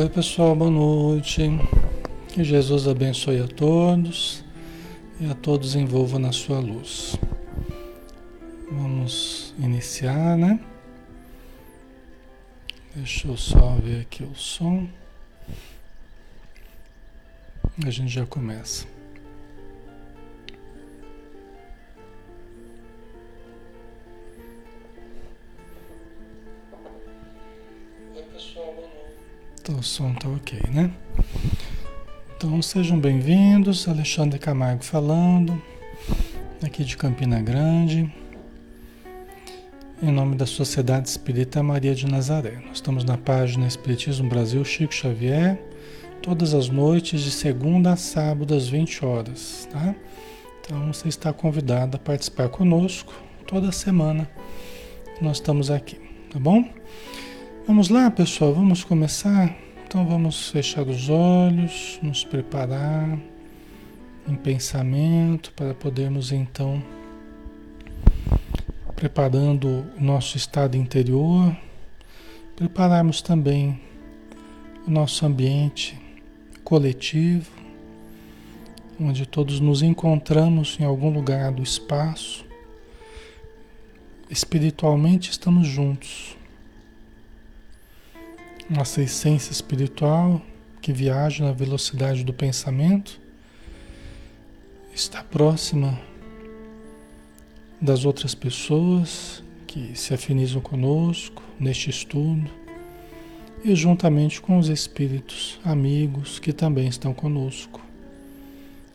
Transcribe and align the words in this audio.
Oi, 0.00 0.08
pessoal, 0.08 0.56
boa 0.56 0.70
noite. 0.70 1.42
Que 2.28 2.42
Jesus 2.42 2.88
abençoe 2.88 3.38
a 3.38 3.46
todos 3.46 4.42
e 5.20 5.30
a 5.30 5.34
todos 5.34 5.74
envolva 5.74 6.18
na 6.18 6.32
sua 6.32 6.58
luz. 6.58 7.16
Vamos 8.72 9.54
iniciar, 9.58 10.38
né? 10.38 10.58
Deixa 12.96 13.28
eu 13.28 13.36
só 13.36 13.74
ver 13.74 14.00
aqui 14.00 14.22
o 14.22 14.34
som. 14.34 14.88
A 17.84 17.90
gente 17.90 18.08
já 18.08 18.24
começa. 18.24 18.86
O 29.80 29.82
som 29.82 30.12
tá 30.12 30.28
ok, 30.28 30.60
né? 30.70 30.90
Então 32.36 32.60
sejam 32.60 33.00
bem-vindos, 33.00 33.88
Alexandre 33.88 34.38
Camargo 34.38 34.84
falando, 34.84 35.60
aqui 36.62 36.84
de 36.84 36.98
Campina 36.98 37.40
Grande, 37.40 38.12
em 40.02 40.12
nome 40.12 40.36
da 40.36 40.44
Sociedade 40.44 41.08
Espírita 41.08 41.62
Maria 41.62 41.94
de 41.94 42.06
Nazaré. 42.06 42.60
Nós 42.66 42.74
estamos 42.74 43.04
na 43.04 43.16
página 43.16 43.66
Espiritismo 43.66 44.28
Brasil 44.28 44.62
Chico 44.66 44.94
Xavier, 44.94 45.58
todas 46.20 46.52
as 46.52 46.68
noites 46.68 47.22
de 47.22 47.30
segunda 47.30 47.94
a 47.94 47.96
sábado 47.96 48.54
às 48.54 48.68
20 48.68 49.02
horas, 49.02 49.66
tá? 49.72 49.94
Então 50.60 50.92
você 50.92 51.08
está 51.08 51.32
convidado 51.32 51.96
a 51.96 51.98
participar 51.98 52.50
conosco 52.50 53.14
toda 53.46 53.72
semana. 53.72 54.30
Nós 55.22 55.38
estamos 55.38 55.70
aqui, 55.70 55.98
tá 56.30 56.38
bom? 56.38 56.68
Vamos 57.66 57.88
lá, 57.88 58.10
pessoal, 58.10 58.52
vamos 58.52 58.84
começar. 58.84 59.69
Então 59.90 60.06
vamos 60.06 60.50
fechar 60.50 60.86
os 60.86 61.08
olhos, 61.10 61.98
nos 62.00 62.22
preparar 62.22 63.18
em 64.28 64.36
pensamento 64.36 65.52
para 65.54 65.74
podermos 65.74 66.30
então 66.30 66.80
preparando 68.94 69.84
o 69.98 70.00
nosso 70.00 70.36
estado 70.36 70.76
interior, 70.76 71.56
prepararmos 72.54 73.20
também 73.20 73.80
o 74.86 74.90
nosso 74.92 75.26
ambiente 75.26 76.00
coletivo, 76.62 77.50
onde 79.00 79.26
todos 79.26 79.58
nos 79.58 79.82
encontramos 79.82 80.78
em 80.78 80.84
algum 80.84 81.10
lugar 81.10 81.50
do 81.50 81.64
espaço. 81.64 82.46
Espiritualmente 84.30 85.32
estamos 85.32 85.66
juntos 85.66 86.38
nossa 88.70 89.02
essência 89.02 89.50
espiritual 89.50 90.40
que 90.80 90.92
viaja 90.92 91.44
na 91.44 91.50
velocidade 91.50 92.22
do 92.22 92.32
pensamento 92.32 93.20
está 94.94 95.24
próxima 95.24 95.98
das 97.80 98.04
outras 98.04 98.32
pessoas 98.32 99.42
que 99.66 99.98
se 99.98 100.14
afinizam 100.14 100.60
conosco 100.60 101.42
neste 101.58 101.90
estudo 101.90 102.48
e 103.64 103.74
juntamente 103.74 104.40
com 104.40 104.56
os 104.56 104.68
espíritos 104.68 105.58
amigos 105.64 106.38
que 106.38 106.52
também 106.52 106.86
estão 106.86 107.12
conosco. 107.12 107.80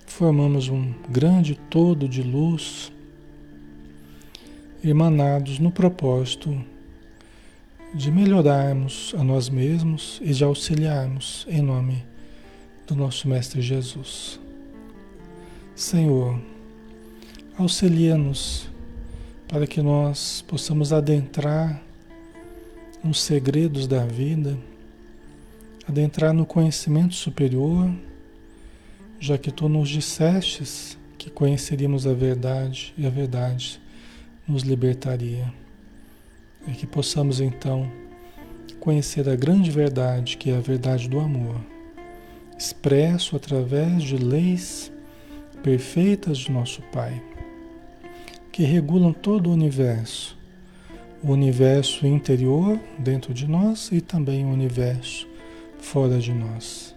Formamos 0.07 0.69
um 0.69 0.93
grande 1.09 1.55
todo 1.69 2.07
de 2.07 2.23
luz 2.23 2.93
emanados 4.81 5.59
no 5.59 5.69
propósito 5.69 6.63
de 7.95 8.11
melhorarmos 8.11 9.15
a 9.17 9.23
nós 9.23 9.47
mesmos 9.47 10.19
e 10.21 10.33
de 10.33 10.43
auxiliarmos 10.43 11.45
em 11.47 11.61
nome 11.61 12.03
do 12.85 12.93
nosso 12.93 13.25
Mestre 13.25 13.61
Jesus. 13.61 14.37
Senhor, 15.73 16.37
auxilia-nos 17.57 18.69
para 19.47 19.65
que 19.65 19.81
nós 19.81 20.43
possamos 20.45 20.91
adentrar 20.91 21.81
nos 23.01 23.21
segredos 23.21 23.87
da 23.87 24.05
vida, 24.05 24.57
adentrar 25.87 26.33
no 26.33 26.45
conhecimento 26.45 27.15
superior, 27.15 27.89
já 29.21 29.37
que 29.37 29.51
tu 29.51 29.69
nos 29.69 29.87
dissestes 29.87 30.97
que 31.17 31.29
conheceríamos 31.29 32.05
a 32.05 32.11
verdade 32.13 32.93
e 32.97 33.07
a 33.07 33.09
verdade 33.09 33.79
nos 34.45 34.63
libertaria. 34.63 35.64
E 36.67 36.71
que 36.71 36.87
possamos 36.87 37.39
então 37.39 37.89
conhecer 38.79 39.27
a 39.29 39.35
grande 39.35 39.71
verdade, 39.71 40.37
que 40.37 40.51
é 40.51 40.57
a 40.57 40.59
verdade 40.59 41.09
do 41.09 41.19
amor, 41.19 41.59
expresso 42.57 43.35
através 43.35 44.03
de 44.03 44.17
leis 44.17 44.91
perfeitas 45.63 46.37
de 46.37 46.51
nosso 46.51 46.81
Pai, 46.91 47.21
que 48.51 48.63
regulam 48.63 49.11
todo 49.11 49.49
o 49.49 49.53
universo, 49.53 50.37
o 51.23 51.31
universo 51.31 52.05
interior 52.05 52.79
dentro 52.99 53.33
de 53.33 53.47
nós 53.47 53.89
e 53.91 53.99
também 53.99 54.45
o 54.45 54.49
universo 54.49 55.27
fora 55.79 56.19
de 56.19 56.31
nós, 56.31 56.95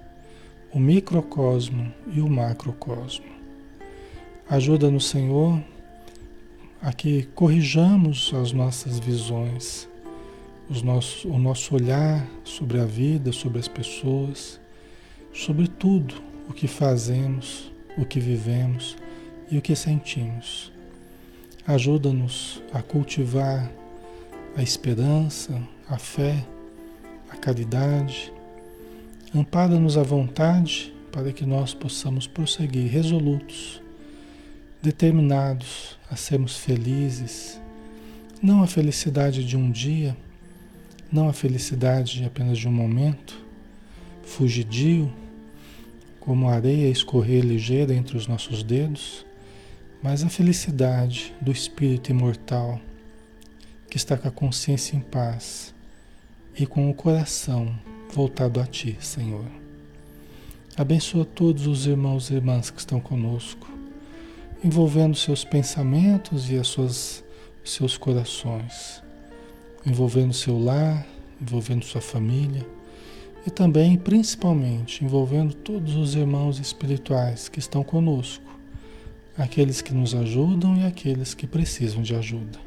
o 0.73 0.79
microcosmo 0.79 1.93
e 2.13 2.21
o 2.21 2.29
macrocosmo. 2.29 3.27
Ajuda-nos, 4.49 5.09
Senhor, 5.09 5.63
a 6.81 6.93
que 6.93 7.25
corrijamos 7.35 8.33
as 8.35 8.53
nossas 8.53 8.99
visões, 8.99 9.89
os 10.71 10.83
o 11.25 11.39
nosso 11.39 11.75
olhar 11.75 12.27
sobre 12.45 12.79
a 12.79 12.85
vida, 12.85 13.33
sobre 13.33 13.59
as 13.59 13.67
pessoas, 13.67 14.61
sobre 15.33 15.67
tudo 15.67 16.15
o 16.49 16.53
que 16.53 16.69
fazemos, 16.69 17.73
o 17.97 18.05
que 18.05 18.21
vivemos 18.21 18.97
e 19.51 19.59
o 19.59 19.63
que 19.63 19.75
sentimos. 19.75 20.73
Ajuda-nos 21.67 22.63
a 22.73 22.83
cultivar 22.83 23.71
a 24.57 24.63
esperança, 24.63 25.61
a 25.89 25.99
fé, 25.99 26.45
a 27.31 27.37
caridade. 27.37 28.33
Ampara-nos 29.35 29.97
à 29.97 30.03
vontade 30.03 30.93
para 31.13 31.33
que 31.33 31.45
nós 31.45 31.75
possamos 31.75 32.27
prosseguir 32.27 32.91
resolutos, 32.91 33.83
determinados 34.89 35.99
a 36.11 36.17
sermos 36.17 36.57
felizes, 36.57 37.61
não 38.41 38.63
a 38.63 38.67
felicidade 38.67 39.45
de 39.45 39.55
um 39.55 39.71
dia, 39.71 40.17
não 41.13 41.29
a 41.29 41.33
felicidade 41.35 42.15
de 42.15 42.25
apenas 42.25 42.57
de 42.57 42.67
um 42.67 42.73
momento, 42.73 43.39
fugidio, 44.23 45.13
como 46.19 46.49
areia 46.49 46.89
escorrer 46.89 47.45
ligeira 47.45 47.93
entre 47.93 48.17
os 48.17 48.27
nossos 48.27 48.63
dedos, 48.63 49.27
mas 50.03 50.25
a 50.25 50.31
felicidade 50.31 51.35
do 51.39 51.53
espírito 51.53 52.11
imortal 52.11 52.81
que 53.91 53.99
está 53.99 54.17
com 54.17 54.29
a 54.29 54.31
consciência 54.31 54.97
em 54.97 55.01
paz 55.01 55.75
e 56.59 56.65
com 56.65 56.89
o 56.89 56.95
coração 56.95 57.79
voltado 58.11 58.59
a 58.59 58.65
Ti, 58.65 58.97
Senhor. 59.01 59.45
Abençoa 60.75 61.27
todos 61.27 61.67
os 61.67 61.87
irmãos 61.87 62.31
e 62.31 62.35
irmãs 62.35 62.71
que 62.71 62.81
estão 62.81 63.01
conosco 63.01 63.68
envolvendo 64.63 65.17
seus 65.17 65.45
pensamentos 65.45 66.51
e 66.51 66.57
as 66.57 66.67
suas, 66.67 67.25
seus 67.65 67.97
corações, 67.97 69.03
envolvendo 69.87 70.33
seu 70.33 70.59
lar, 70.59 71.07
envolvendo 71.41 71.85
sua 71.85 72.01
família 72.01 72.67
e 73.47 73.51
também, 73.51 73.97
principalmente, 73.97 75.05
envolvendo 75.05 75.55
todos 75.55 75.95
os 75.95 76.15
irmãos 76.15 76.59
espirituais 76.59 77.49
que 77.49 77.61
estão 77.61 77.85
conosco, 77.85 78.45
aqueles 79.37 79.81
que 79.81 79.95
nos 79.95 80.13
ajudam 80.13 80.77
e 80.77 80.85
aqueles 80.85 81.35
que 81.35 81.47
precisam 81.47 82.03
de 82.03 82.15
ajuda. 82.17 82.59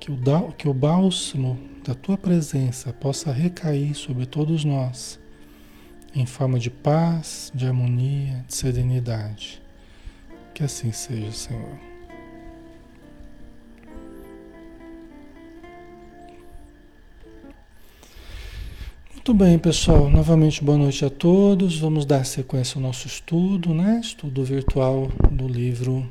Que 0.00 0.10
o, 0.10 0.18
que 0.58 0.68
o 0.68 0.74
bálsamo 0.74 1.56
da 1.84 1.94
tua 1.94 2.18
presença 2.18 2.92
possa 2.92 3.30
recair 3.30 3.94
sobre 3.94 4.26
todos 4.26 4.64
nós, 4.64 5.18
em 6.12 6.26
forma 6.26 6.58
de 6.58 6.68
paz, 6.68 7.52
de 7.54 7.64
harmonia, 7.64 8.44
de 8.48 8.54
serenidade 8.54 9.61
que 10.52 10.62
assim 10.62 10.92
seja, 10.92 11.32
Senhor. 11.32 11.78
Muito 19.12 19.34
bem, 19.34 19.58
pessoal. 19.58 20.10
Novamente, 20.10 20.64
boa 20.64 20.76
noite 20.76 21.04
a 21.04 21.10
todos. 21.10 21.78
Vamos 21.78 22.04
dar 22.04 22.26
sequência 22.26 22.76
ao 22.76 22.82
nosso 22.82 23.06
estudo, 23.06 23.72
né? 23.72 24.00
Estudo 24.02 24.44
virtual 24.44 25.12
do 25.30 25.46
livro 25.46 26.10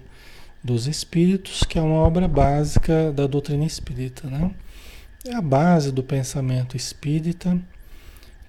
dos 0.64 0.88
Espíritos, 0.88 1.64
que 1.64 1.78
é 1.78 1.82
uma 1.82 2.00
obra 2.00 2.28
básica 2.28 3.12
da 3.12 3.28
doutrina 3.28 3.66
espírita, 3.66 4.30
né? 4.30 4.52
É 5.26 5.36
a 5.36 5.42
base 5.42 5.92
do 5.92 6.02
pensamento 6.02 6.78
espírita 6.78 7.60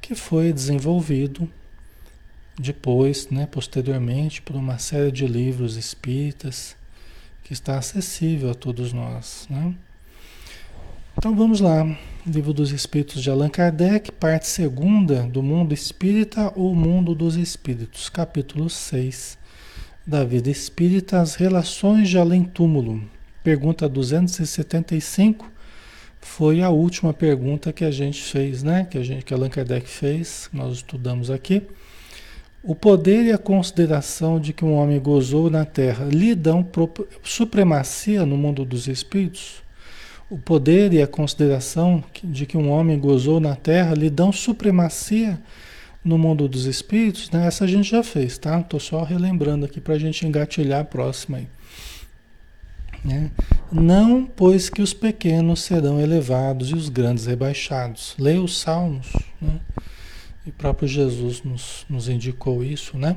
que 0.00 0.14
foi 0.14 0.52
desenvolvido 0.52 1.48
depois, 2.58 3.28
né, 3.30 3.46
posteriormente, 3.46 4.42
por 4.42 4.56
uma 4.56 4.78
série 4.78 5.10
de 5.10 5.26
livros 5.26 5.76
espíritas 5.76 6.76
que 7.44 7.52
está 7.52 7.78
acessível 7.78 8.50
a 8.50 8.54
todos 8.54 8.92
nós. 8.92 9.46
Né? 9.48 9.74
Então 11.16 11.34
vamos 11.34 11.60
lá, 11.60 11.84
Livro 12.26 12.52
dos 12.52 12.72
Espíritos 12.72 13.22
de 13.22 13.30
Allan 13.30 13.48
Kardec, 13.48 14.12
parte 14.12 14.46
segunda 14.46 15.22
do 15.24 15.42
Mundo 15.42 15.74
Espírita 15.74 16.52
ou 16.56 16.74
Mundo 16.74 17.14
dos 17.14 17.36
Espíritos, 17.36 18.08
capítulo 18.08 18.70
6 18.70 19.38
da 20.06 20.24
Vida 20.24 20.50
Espírita, 20.50 21.20
as 21.20 21.34
relações 21.34 22.08
de 22.08 22.18
além-túmulo. 22.18 23.02
Pergunta 23.42 23.88
275 23.88 25.50
foi 26.20 26.62
a 26.62 26.70
última 26.70 27.12
pergunta 27.12 27.72
que 27.72 27.84
a 27.84 27.90
gente 27.90 28.22
fez, 28.22 28.62
né? 28.62 28.86
Que 28.88 28.96
a 28.96 29.02
gente 29.02 29.24
que 29.24 29.34
Allan 29.34 29.50
Kardec 29.50 29.88
fez, 29.88 30.48
nós 30.52 30.76
estudamos 30.76 31.30
aqui. 31.30 31.62
O 32.62 32.74
poder 32.74 33.24
e 33.24 33.32
a 33.32 33.38
consideração 33.38 34.38
de 34.38 34.52
que 34.52 34.64
um 34.64 34.74
homem 34.74 35.00
gozou 35.00 35.50
na 35.50 35.64
Terra 35.64 36.04
lhe 36.04 36.34
dão 36.34 36.66
supremacia 37.22 38.24
no 38.24 38.36
mundo 38.36 38.64
dos 38.64 38.86
espíritos? 38.86 39.62
o 40.32 40.38
poder 40.38 40.94
e 40.94 41.02
a 41.02 41.06
consideração 41.06 42.02
de 42.24 42.46
que 42.46 42.56
um 42.56 42.70
homem 42.70 42.98
gozou 42.98 43.38
na 43.38 43.54
Terra 43.54 43.94
lhe 43.94 44.08
dão 44.08 44.32
supremacia 44.32 45.38
no 46.02 46.16
mundo 46.16 46.48
dos 46.48 46.64
espíritos, 46.64 47.30
né? 47.30 47.46
Essa 47.46 47.64
a 47.64 47.66
gente 47.66 47.90
já 47.90 48.02
fez, 48.02 48.38
tá? 48.38 48.58
Estou 48.58 48.80
só 48.80 49.04
relembrando 49.04 49.66
aqui 49.66 49.78
para 49.78 49.92
a 49.92 49.98
gente 49.98 50.26
engatilhar 50.26 50.80
a 50.80 50.84
próxima 50.84 51.36
aí. 51.36 51.48
Né? 53.04 53.30
Não, 53.70 54.24
pois 54.24 54.70
que 54.70 54.80
os 54.80 54.94
pequenos 54.94 55.60
serão 55.60 56.00
elevados 56.00 56.70
e 56.70 56.74
os 56.74 56.88
grandes 56.88 57.26
rebaixados. 57.26 58.14
Leia 58.18 58.40
os 58.40 58.58
Salmos, 58.58 59.12
né? 59.38 59.60
E 60.46 60.50
próprio 60.50 60.88
Jesus 60.88 61.42
nos, 61.42 61.86
nos 61.88 62.08
indicou 62.08 62.64
isso, 62.64 62.98
né? 62.98 63.16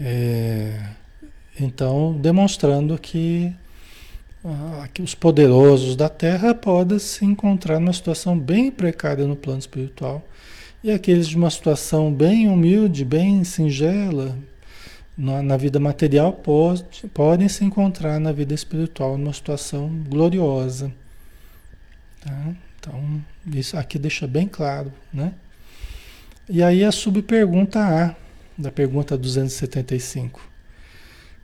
É, 0.00 0.90
então, 1.60 2.16
demonstrando 2.20 2.98
que 2.98 3.54
ah, 4.44 4.88
que 4.94 5.02
os 5.02 5.14
poderosos 5.14 5.96
da 5.96 6.08
Terra 6.08 6.54
podem 6.54 6.98
se 6.98 7.24
encontrar 7.24 7.80
numa 7.80 7.92
situação 7.92 8.38
bem 8.38 8.70
precária 8.70 9.26
no 9.26 9.34
plano 9.34 9.58
espiritual 9.58 10.26
e 10.82 10.92
aqueles 10.92 11.26
de 11.26 11.36
uma 11.36 11.50
situação 11.50 12.12
bem 12.12 12.48
humilde, 12.48 13.04
bem 13.04 13.42
singela 13.42 14.38
na, 15.16 15.42
na 15.42 15.56
vida 15.56 15.80
material 15.80 16.32
pode, 16.32 17.08
podem 17.12 17.48
se 17.48 17.64
encontrar 17.64 18.20
na 18.20 18.30
vida 18.30 18.54
espiritual 18.54 19.18
numa 19.18 19.32
situação 19.32 19.88
gloriosa. 20.08 20.92
Tá? 22.20 22.54
Então, 22.78 23.20
isso 23.52 23.76
aqui 23.76 23.98
deixa 23.98 24.26
bem 24.28 24.46
claro, 24.46 24.92
né? 25.12 25.32
E 26.50 26.62
aí 26.62 26.82
a 26.82 26.90
subpergunta 26.90 27.78
A, 27.78 28.14
da 28.56 28.72
pergunta 28.72 29.18
275. 29.18 30.40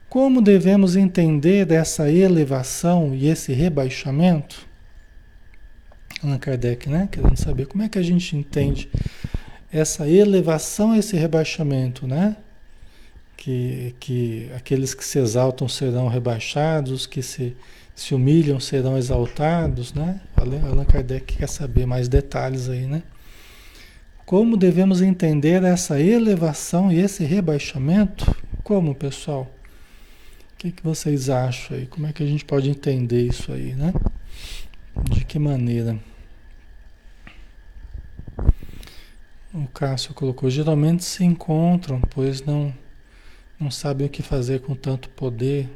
Como 0.09 0.41
devemos 0.41 0.95
entender 0.95 1.71
essa 1.71 2.09
elevação 2.09 3.13
e 3.13 3.27
esse 3.27 3.53
rebaixamento? 3.53 4.65
Allan 6.23 6.39
Kardec, 6.39 6.89
né? 6.89 7.07
Querendo 7.11 7.37
saber 7.37 7.67
como 7.67 7.83
é 7.83 7.89
que 7.89 7.99
a 7.99 8.01
gente 8.01 8.35
entende 8.35 8.89
essa 9.71 10.09
elevação 10.09 10.95
e 10.95 10.99
esse 10.99 11.15
rebaixamento, 11.15 12.07
né? 12.07 12.35
Que, 13.37 13.93
que 13.99 14.49
aqueles 14.55 14.95
que 14.95 15.05
se 15.05 15.19
exaltam 15.19 15.67
serão 15.67 16.07
rebaixados, 16.07 17.05
que 17.05 17.21
se, 17.21 17.55
se 17.93 18.15
humilham 18.15 18.59
serão 18.59 18.97
exaltados, 18.97 19.93
né? 19.93 20.19
Allan 20.35 20.85
Kardec 20.85 21.37
quer 21.37 21.47
saber 21.47 21.85
mais 21.85 22.07
detalhes 22.07 22.69
aí, 22.69 22.87
né? 22.87 23.03
Como 24.25 24.57
devemos 24.57 25.03
entender 25.03 25.63
essa 25.63 25.99
elevação 26.01 26.91
e 26.91 26.99
esse 26.99 27.23
rebaixamento? 27.23 28.35
Como, 28.63 28.95
pessoal? 28.95 29.43
O 30.53 30.57
que, 30.57 30.71
que 30.71 30.81
vocês 30.81 31.29
acham 31.29 31.77
aí? 31.77 31.85
Como 31.85 32.07
é 32.07 32.13
que 32.13 32.23
a 32.23 32.25
gente 32.25 32.43
pode 32.43 32.67
entender 32.67 33.21
isso 33.21 33.51
aí, 33.51 33.75
né? 33.75 33.93
De 35.11 35.23
que 35.23 35.37
maneira? 35.37 35.99
O 39.53 39.67
Cássio 39.71 40.15
colocou, 40.15 40.49
geralmente 40.49 41.03
se 41.03 41.23
encontram, 41.23 42.01
pois 42.01 42.41
não, 42.41 42.73
não 43.59 43.69
sabem 43.69 44.07
o 44.07 44.09
que 44.09 44.23
fazer 44.23 44.61
com 44.61 44.73
tanto 44.73 45.07
poder. 45.09 45.69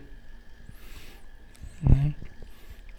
Né? 1.84 2.16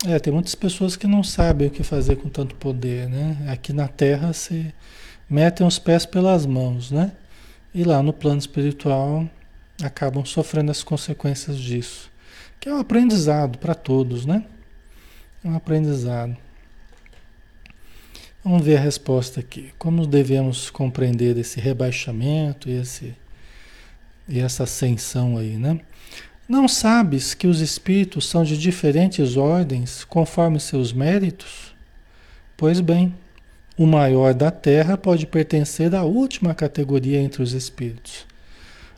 É, 0.07 0.19
tem 0.21 0.33
muitas 0.33 0.55
pessoas 0.55 0.95
que 0.95 1.09
não 1.09 1.25
sabem 1.25 1.67
o 1.67 1.71
que 1.73 1.83
fazer 1.83 2.17
com 2.17 2.29
tanto 2.29 2.55
poder, 2.55 3.09
né? 3.09 3.37
Aqui 3.51 3.73
na 3.73 3.89
Terra 3.89 4.33
se 4.33 4.73
metem 5.31 5.65
os 5.65 5.79
pés 5.79 6.05
pelas 6.05 6.45
mãos, 6.45 6.91
né? 6.91 7.13
E 7.73 7.85
lá 7.85 8.03
no 8.03 8.13
plano 8.13 8.39
espiritual 8.39 9.31
acabam 9.81 10.25
sofrendo 10.25 10.73
as 10.73 10.83
consequências 10.83 11.57
disso. 11.57 12.11
Que 12.59 12.69
é 12.69 12.75
um 12.75 12.81
aprendizado 12.81 13.57
para 13.59 13.75
todos, 13.75 14.27
né? 14.27 14.45
É 15.45 15.49
um 15.49 15.55
aprendizado. 15.55 16.37
Vamos 18.43 18.65
ver 18.65 18.79
a 18.79 18.81
resposta 18.81 19.39
aqui. 19.41 19.73
Como 19.79 20.07
devemos 20.07 20.69
compreender 20.69 21.37
esse 21.39 21.61
rebaixamento 21.61 22.69
e, 22.69 22.73
esse, 22.73 23.15
e 24.29 24.41
essa 24.41 24.65
ascensão 24.65 25.39
aí, 25.39 25.57
né? 25.57 25.81
Não 26.49 26.67
sabes 26.67 27.33
que 27.33 27.47
os 27.47 27.61
espíritos 27.61 28.29
são 28.29 28.43
de 28.43 28.59
diferentes 28.59 29.37
ordens 29.37 30.03
conforme 30.05 30.59
seus 30.59 30.93
méritos? 30.93 31.73
Pois 32.57 32.81
bem, 32.81 33.15
o 33.81 33.87
maior 33.87 34.35
da 34.35 34.51
terra 34.51 34.97
pode 34.97 35.27
pertencer 35.27 35.95
à 35.95 36.03
última 36.03 36.55
categoria 36.55 37.21
entre 37.21 37.43
os 37.43 37.55
espíritos 37.55 38.29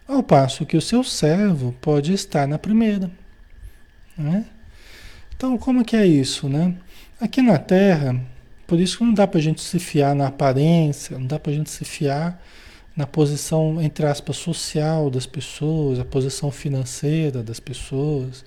ao 0.07 0.23
passo 0.23 0.67
que 0.67 0.77
o 0.77 0.81
seu 0.81 1.03
servo 1.05 1.75
pode 1.81 2.13
estar 2.13 2.47
na 2.47 2.59
primeira. 2.59 3.11
Né? 4.17 4.45
Então, 5.37 5.57
como 5.57 5.85
que 5.85 5.97
é 5.97 6.07
isso? 6.07 6.49
Né? 6.49 6.75
Aqui 7.21 7.41
na 7.41 7.59
Terra, 7.59 8.21
por 8.67 8.79
isso 8.79 8.99
que 8.99 9.05
não 9.05 9.15
dá 9.15 9.27
para 9.27 9.39
a 9.39 9.43
gente 9.43 9.61
se 9.61 9.79
fiar 9.79 10.15
na 10.15 10.29
aparência, 10.29 11.19
não 11.19 11.27
dá 11.27 11.39
para 11.39 11.53
a 11.53 11.55
gente 11.55 11.71
se 11.71 11.85
fiar 11.85 12.41
na 12.95 13.07
posição, 13.07 13.81
entre 13.81 14.05
aspas, 14.05 14.37
social 14.37 15.09
das 15.09 15.25
pessoas, 15.25 15.99
a 15.99 16.05
posição 16.05 16.51
financeira 16.51 17.43
das 17.43 17.59
pessoas. 17.59 18.45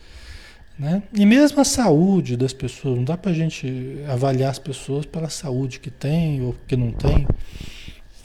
Né? 0.78 1.02
E 1.14 1.26
mesmo 1.26 1.62
a 1.62 1.64
saúde 1.64 2.36
das 2.36 2.52
pessoas, 2.52 2.98
não 2.98 3.04
dá 3.04 3.16
para 3.16 3.32
a 3.32 3.34
gente 3.34 3.98
avaliar 4.10 4.52
as 4.52 4.60
pessoas 4.60 5.06
pela 5.06 5.30
saúde 5.30 5.80
que 5.80 5.90
tem 5.90 6.42
ou 6.42 6.56
que 6.68 6.76
não 6.76 6.92
tem, 6.92 7.26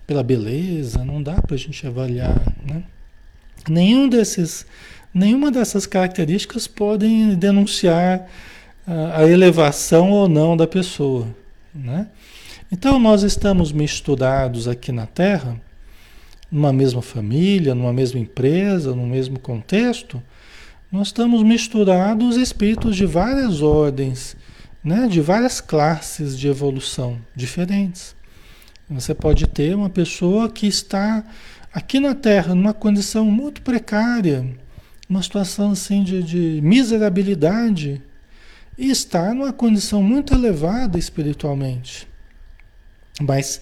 pela 0.07 0.23
beleza, 0.23 1.05
não 1.05 1.23
dá 1.23 1.41
para 1.41 1.55
a 1.55 1.59
gente 1.59 1.87
avaliar. 1.87 2.43
Né? 2.67 2.83
Nenhum 3.69 4.09
desses, 4.09 4.67
nenhuma 5.15 5.51
dessas 5.53 5.87
características 5.87 6.67
podem 6.67 7.37
denunciar 7.37 8.27
a, 8.85 9.21
a 9.21 9.29
elevação 9.29 10.11
ou 10.11 10.29
não 10.29 10.57
da 10.57 10.67
pessoa. 10.67 11.29
Né? 11.73 12.09
Então 12.73 12.99
nós 12.99 13.23
estamos 13.23 13.71
misturados 13.71 14.67
aqui 14.67 14.91
na 14.91 15.07
Terra, 15.07 15.61
numa 16.51 16.73
mesma 16.73 17.01
família, 17.01 17.77
numa 17.77 17.93
mesma 17.93 18.19
empresa, 18.19 18.93
no 18.93 19.07
mesmo 19.07 19.39
contexto, 19.39 20.21
nós 20.91 21.09
estamos 21.09 21.45
misturados 21.45 22.37
espíritos 22.37 22.97
de 22.97 23.07
várias 23.07 23.63
ordens, 23.63 24.37
né? 24.83 25.07
de 25.07 25.21
várias 25.21 25.61
classes 25.61 26.37
de 26.37 26.49
evolução 26.49 27.19
diferentes. 27.35 28.17
Você 28.89 29.15
pode 29.15 29.47
ter 29.47 29.77
uma 29.77 29.89
pessoa 29.89 30.51
que 30.51 30.67
está 30.67 31.25
aqui 31.73 32.01
na 32.01 32.13
Terra, 32.13 32.57
numa 32.57 32.75
condição 32.75 33.27
muito 33.27 33.63
precária, 33.63 34.45
uma 35.09 35.23
situação 35.23 35.71
assim 35.71 36.03
de, 36.03 36.25
de 36.25 36.61
miserabilidade, 36.61 38.03
e 38.77 38.91
está 38.91 39.33
numa 39.33 39.53
condição 39.53 40.03
muito 40.03 40.35
elevada 40.35 40.99
espiritualmente. 40.99 42.09
Mas, 43.21 43.61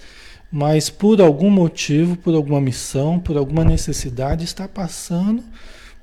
mas 0.51 0.89
por 0.89 1.21
algum 1.21 1.51
motivo, 1.51 2.17
por 2.17 2.35
alguma 2.35 2.61
missão, 2.61 3.21
por 3.21 3.37
alguma 3.37 3.65
necessidade, 3.65 4.45
está 4.45 4.67
passando 4.67 5.45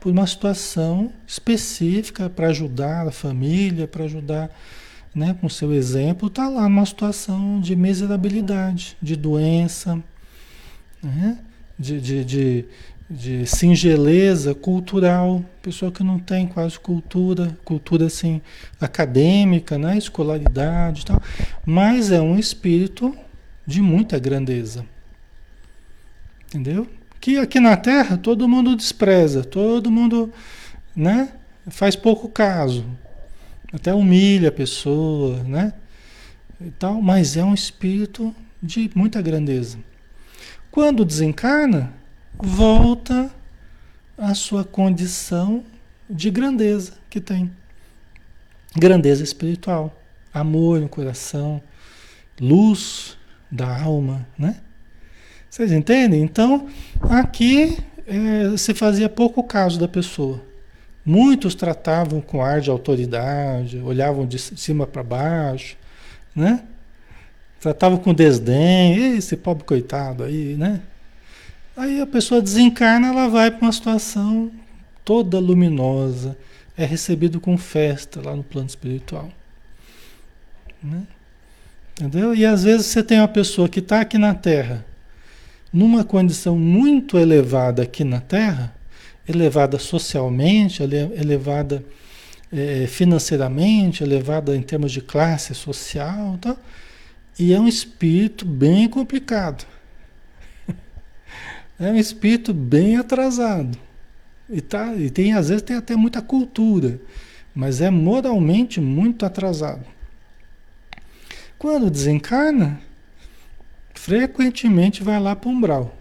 por 0.06 0.12
uma 0.12 0.28
situação 0.28 1.12
específica 1.26 2.30
para 2.30 2.50
ajudar 2.50 3.08
a 3.08 3.12
família, 3.12 3.88
para 3.88 4.04
ajudar 4.04 4.56
né, 5.16 5.36
com 5.42 5.50
seu 5.50 5.74
exemplo, 5.74 6.28
está 6.28 6.48
lá 6.48 6.70
numa 6.70 6.86
situação 6.86 7.60
de 7.60 7.76
miserabilidade, 7.76 8.96
de 9.02 9.16
doença. 9.16 10.00
Né? 11.02 11.40
de, 11.80 12.00
de, 12.00 12.24
de, 12.24 12.66
de 13.10 13.48
singeleza 13.48 14.54
cultural, 14.54 15.44
pessoa 15.60 15.92
que 15.92 16.04
não 16.04 16.20
tem 16.20 16.46
quase 16.46 16.80
cultura, 16.80 17.58
cultura 17.66 18.06
assim 18.06 18.44
acadêmica, 18.80 19.76
né, 19.76 19.98
escolaridade 19.98 21.02
e 21.02 21.06
tal, 21.06 21.20
mas 21.66 22.12
é 22.12 22.22
um 22.22 22.38
espírito 22.38 23.12
de 23.66 23.82
muita 23.82 24.20
grandeza. 24.20 24.86
Entendeu? 26.46 26.88
Que 27.26 27.40
aqui 27.40 27.60
na 27.60 27.76
Terra 27.76 28.18
todo 28.18 28.48
mundo 28.48 28.76
despreza, 28.76 29.44
todo 29.44 29.90
mundo, 29.90 30.32
né, 30.96 31.34
faz 31.66 31.96
pouco 31.96 32.30
caso. 32.30 32.86
Até 33.74 33.92
humilha 33.92 34.50
a 34.50 34.52
pessoa, 34.52 35.42
né? 35.42 35.74
E 36.62 36.70
tal, 36.70 37.02
mas 37.02 37.36
é 37.36 37.44
um 37.44 37.56
espírito 37.56 38.32
de 38.62 38.92
muita 38.94 39.24
grandeza. 39.24 39.80
Quando 40.70 41.04
desencarna, 41.04 41.92
volta 42.38 43.32
à 44.16 44.36
sua 44.36 44.64
condição 44.64 45.64
de 46.08 46.30
grandeza 46.30 46.94
que 47.10 47.20
tem. 47.20 47.52
Grandeza 48.78 49.24
espiritual, 49.24 50.00
amor 50.32 50.80
no 50.80 50.88
coração, 50.88 51.60
luz 52.40 53.18
da 53.50 53.82
alma, 53.82 54.28
né? 54.38 54.62
Vocês 55.56 55.72
entendem? 55.72 56.22
Então, 56.22 56.68
aqui 57.04 57.78
é, 58.06 58.58
se 58.58 58.74
fazia 58.74 59.08
pouco 59.08 59.42
caso 59.42 59.80
da 59.80 59.88
pessoa. 59.88 60.42
Muitos 61.06 61.56
tratavam 61.56 62.20
com 62.20 62.44
ar 62.44 62.60
de 62.60 62.70
autoridade, 62.70 63.78
olhavam 63.78 64.28
de 64.28 64.38
cima 64.38 64.86
para 64.86 65.02
baixo, 65.02 65.78
né? 66.36 66.62
Tratavam 67.62 67.98
com 67.98 68.14
desdém, 68.14 69.16
esse 69.16 69.38
pobre 69.38 69.64
coitado 69.64 70.26
aí, 70.26 70.58
né? 70.58 70.82
Aí 71.78 72.02
a 72.02 72.06
pessoa 72.06 72.42
desencarna, 72.42 73.08
ela 73.08 73.30
vai 73.30 73.50
para 73.50 73.62
uma 73.62 73.72
situação 73.72 74.52
toda 75.06 75.40
luminosa, 75.40 76.38
é 76.76 76.84
recebido 76.84 77.40
com 77.40 77.58
festa 77.58 78.22
lá 78.22 78.36
no 78.36 78.44
plano 78.44 78.68
espiritual. 78.68 79.32
Né? 80.84 81.04
Entendeu? 81.94 82.36
E 82.36 82.46
às 82.46 82.66
vezes 82.66 82.88
você 82.88 83.02
tem 83.02 83.20
uma 83.20 83.28
pessoa 83.30 83.70
que 83.70 83.80
está 83.80 84.02
aqui 84.02 84.18
na 84.18 84.34
Terra, 84.36 84.86
numa 85.76 86.06
condição 86.06 86.58
muito 86.58 87.18
elevada 87.18 87.84
aqui 87.84 88.06
na 88.06 88.22
Terra, 88.22 88.74
elevada 89.28 89.78
socialmente, 89.78 90.82
elevada 90.82 91.84
é, 92.50 92.88
financeiramente, 92.88 94.02
elevada 94.02 94.56
em 94.56 94.62
termos 94.62 94.94
de 94.94 95.02
classe 95.02 95.54
social, 95.54 96.38
tá? 96.40 96.56
e 97.38 97.54
é 97.54 97.60
um 97.60 97.68
espírito 97.68 98.46
bem 98.46 98.88
complicado. 98.88 99.66
É 101.78 101.92
um 101.92 101.98
espírito 101.98 102.54
bem 102.54 102.96
atrasado. 102.96 103.78
E, 104.50 104.62
tá, 104.62 104.96
e 104.96 105.10
tem, 105.10 105.34
às 105.34 105.50
vezes 105.50 105.62
tem 105.62 105.76
até 105.76 105.94
muita 105.94 106.22
cultura, 106.22 107.02
mas 107.54 107.82
é 107.82 107.90
moralmente 107.90 108.80
muito 108.80 109.26
atrasado. 109.26 109.84
Quando 111.60 111.90
desencarna, 111.90 112.80
frequentemente 114.06 115.04
vai 115.04 115.20
lá 115.20 115.36
para 115.36 115.50
o 115.50 115.52
umbral. 115.52 115.98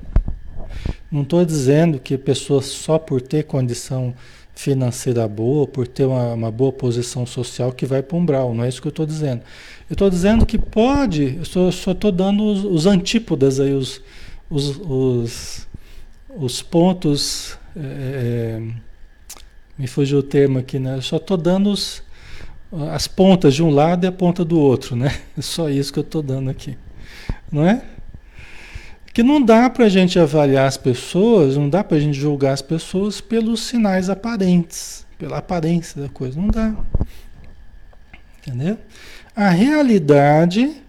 Não 1.11 1.23
estou 1.23 1.42
dizendo 1.42 1.99
que 1.99 2.14
a 2.14 2.18
pessoa 2.18 2.61
só 2.61 2.99
por 2.99 3.23
ter 3.23 3.44
condição 3.44 4.14
financeira 4.54 5.26
boa, 5.26 5.66
por 5.66 5.88
ter 5.88 6.04
uma, 6.04 6.34
uma 6.34 6.50
boa 6.50 6.70
posição 6.70 7.25
social 7.25 7.73
que 7.73 7.87
vai 7.87 8.02
para 8.02 8.14
o 8.14 8.20
umbral, 8.20 8.54
não 8.54 8.62
é 8.62 8.68
isso 8.68 8.82
que 8.82 8.88
eu 8.88 8.90
estou 8.90 9.06
dizendo. 9.06 9.40
Eu 9.88 9.94
estou 9.94 10.11
dizendo 10.11 10.44
que 10.44 10.58
pode, 10.58 11.38
eu 11.38 11.73
só 11.73 11.92
estou 11.92 12.12
dando 12.12 12.44
os, 12.44 12.62
os, 12.62 12.84
antípodas 12.84 13.58
aí, 13.58 13.73
os, 13.73 14.02
os, 14.50 14.76
os, 14.80 15.68
os 16.37 16.61
pontos 16.61 17.56
é, 17.75 17.80
é, 17.80 18.62
me 19.78 19.87
fugiu 19.87 20.18
o 20.18 20.23
termo 20.23 20.58
aqui, 20.58 20.78
né? 20.78 20.96
Eu 20.96 21.02
só 21.02 21.16
estou 21.16 21.38
dando 21.38 21.70
os, 21.70 22.02
as 22.92 23.08
pontas 23.08 23.54
de 23.54 23.62
um 23.62 23.70
lado 23.70 24.04
e 24.04 24.06
a 24.06 24.12
ponta 24.12 24.44
do 24.44 24.61
outro, 24.61 24.94
né? 24.94 25.20
É 25.38 25.40
só 25.42 25.70
isso 25.70 25.90
que 25.90 25.99
eu 25.99 26.04
estou 26.04 26.23
dando 26.23 26.50
aqui, 26.50 26.76
não 27.50 27.66
é? 27.66 27.93
Que 29.14 29.23
não 29.23 29.40
dá 29.40 29.71
para 29.71 29.87
a 29.87 29.88
gente 29.88 30.18
avaliar 30.18 30.66
as 30.66 30.76
pessoas, 30.76 31.56
não 31.56 31.71
dá 31.71 31.83
para 31.83 31.97
a 31.97 32.00
gente 32.00 32.18
julgar 32.18 32.52
as 32.52 32.61
pessoas 32.61 33.21
pelos 33.21 33.62
sinais 33.62 34.11
aparentes, 34.11 35.06
pela 35.16 35.38
aparência 35.38 36.02
da 36.02 36.09
coisa, 36.11 36.38
não 36.38 36.49
dá. 36.49 36.75
Entendeu? 38.40 38.76
A 39.35 39.49
realidade 39.49 40.83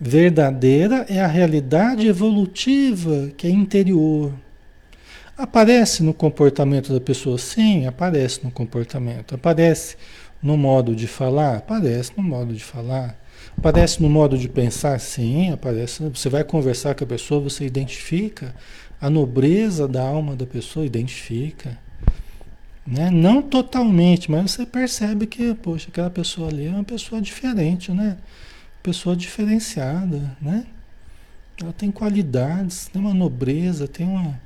verdadeira 0.00 1.04
é 1.08 1.18
a 1.20 1.26
realidade 1.26 2.06
evolutiva, 2.06 3.32
que 3.36 3.48
é 3.48 3.50
interior, 3.50 4.32
Aparece 5.38 6.02
no 6.02 6.12
comportamento 6.12 6.92
da 6.92 7.00
pessoa? 7.00 7.38
Sim, 7.38 7.86
aparece 7.86 8.42
no 8.42 8.50
comportamento. 8.50 9.36
Aparece 9.36 9.96
no 10.42 10.56
modo 10.56 10.96
de 10.96 11.06
falar? 11.06 11.58
Aparece 11.58 12.10
no 12.16 12.24
modo 12.24 12.52
de 12.52 12.64
falar. 12.64 13.16
Aparece 13.58 14.00
no 14.00 14.08
modo 14.08 14.38
de 14.38 14.48
pensar? 14.48 15.00
Sim, 15.00 15.50
aparece. 15.50 16.00
Você 16.10 16.28
vai 16.28 16.44
conversar 16.44 16.94
com 16.94 17.02
a 17.02 17.06
pessoa, 17.06 17.40
você 17.40 17.66
identifica 17.66 18.54
a 19.00 19.10
nobreza 19.10 19.88
da 19.88 20.00
alma 20.00 20.36
da 20.36 20.46
pessoa, 20.46 20.86
identifica. 20.86 21.76
Né? 22.86 23.10
Não 23.10 23.42
totalmente, 23.42 24.30
mas 24.30 24.52
você 24.52 24.64
percebe 24.64 25.26
que, 25.26 25.54
poxa, 25.54 25.88
aquela 25.88 26.08
pessoa 26.08 26.48
ali 26.48 26.68
é 26.68 26.70
uma 26.70 26.84
pessoa 26.84 27.20
diferente, 27.20 27.90
né? 27.90 28.16
Pessoa 28.80 29.16
diferenciada, 29.16 30.36
né? 30.40 30.64
Ela 31.60 31.72
tem 31.72 31.90
qualidades, 31.90 32.86
tem 32.86 33.02
uma 33.02 33.12
nobreza, 33.12 33.88
tem 33.88 34.06
uma 34.06 34.40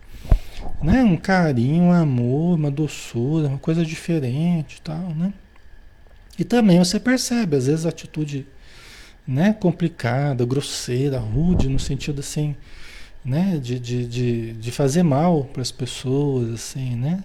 né? 0.83 1.05
Um 1.05 1.19
carinho, 1.19 1.85
um 1.85 1.93
amor, 1.93 2.57
uma 2.57 2.71
doçura, 2.71 3.49
uma 3.49 3.59
coisa 3.59 3.85
diferente 3.85 4.81
tal, 4.81 5.11
né? 5.15 5.35
E 6.39 6.45
também 6.45 6.79
você 6.79 6.99
percebe, 6.99 7.57
às 7.57 7.67
vezes, 7.67 7.85
a 7.85 7.91
atitude 7.91 8.47
né, 9.27 9.53
complicada, 9.53 10.45
grosseira, 10.45 11.19
rude, 11.19 11.69
no 11.69 11.79
sentido 11.79 12.21
assim, 12.21 12.57
né, 13.25 13.59
de, 13.63 13.79
de, 13.79 14.07
de, 14.07 14.53
de 14.55 14.71
fazer 14.73 15.03
mal 15.03 15.45
para 15.45 15.63
as 15.63 15.71
pessoas, 15.71 16.51
assim, 16.55 16.97
né? 16.97 17.23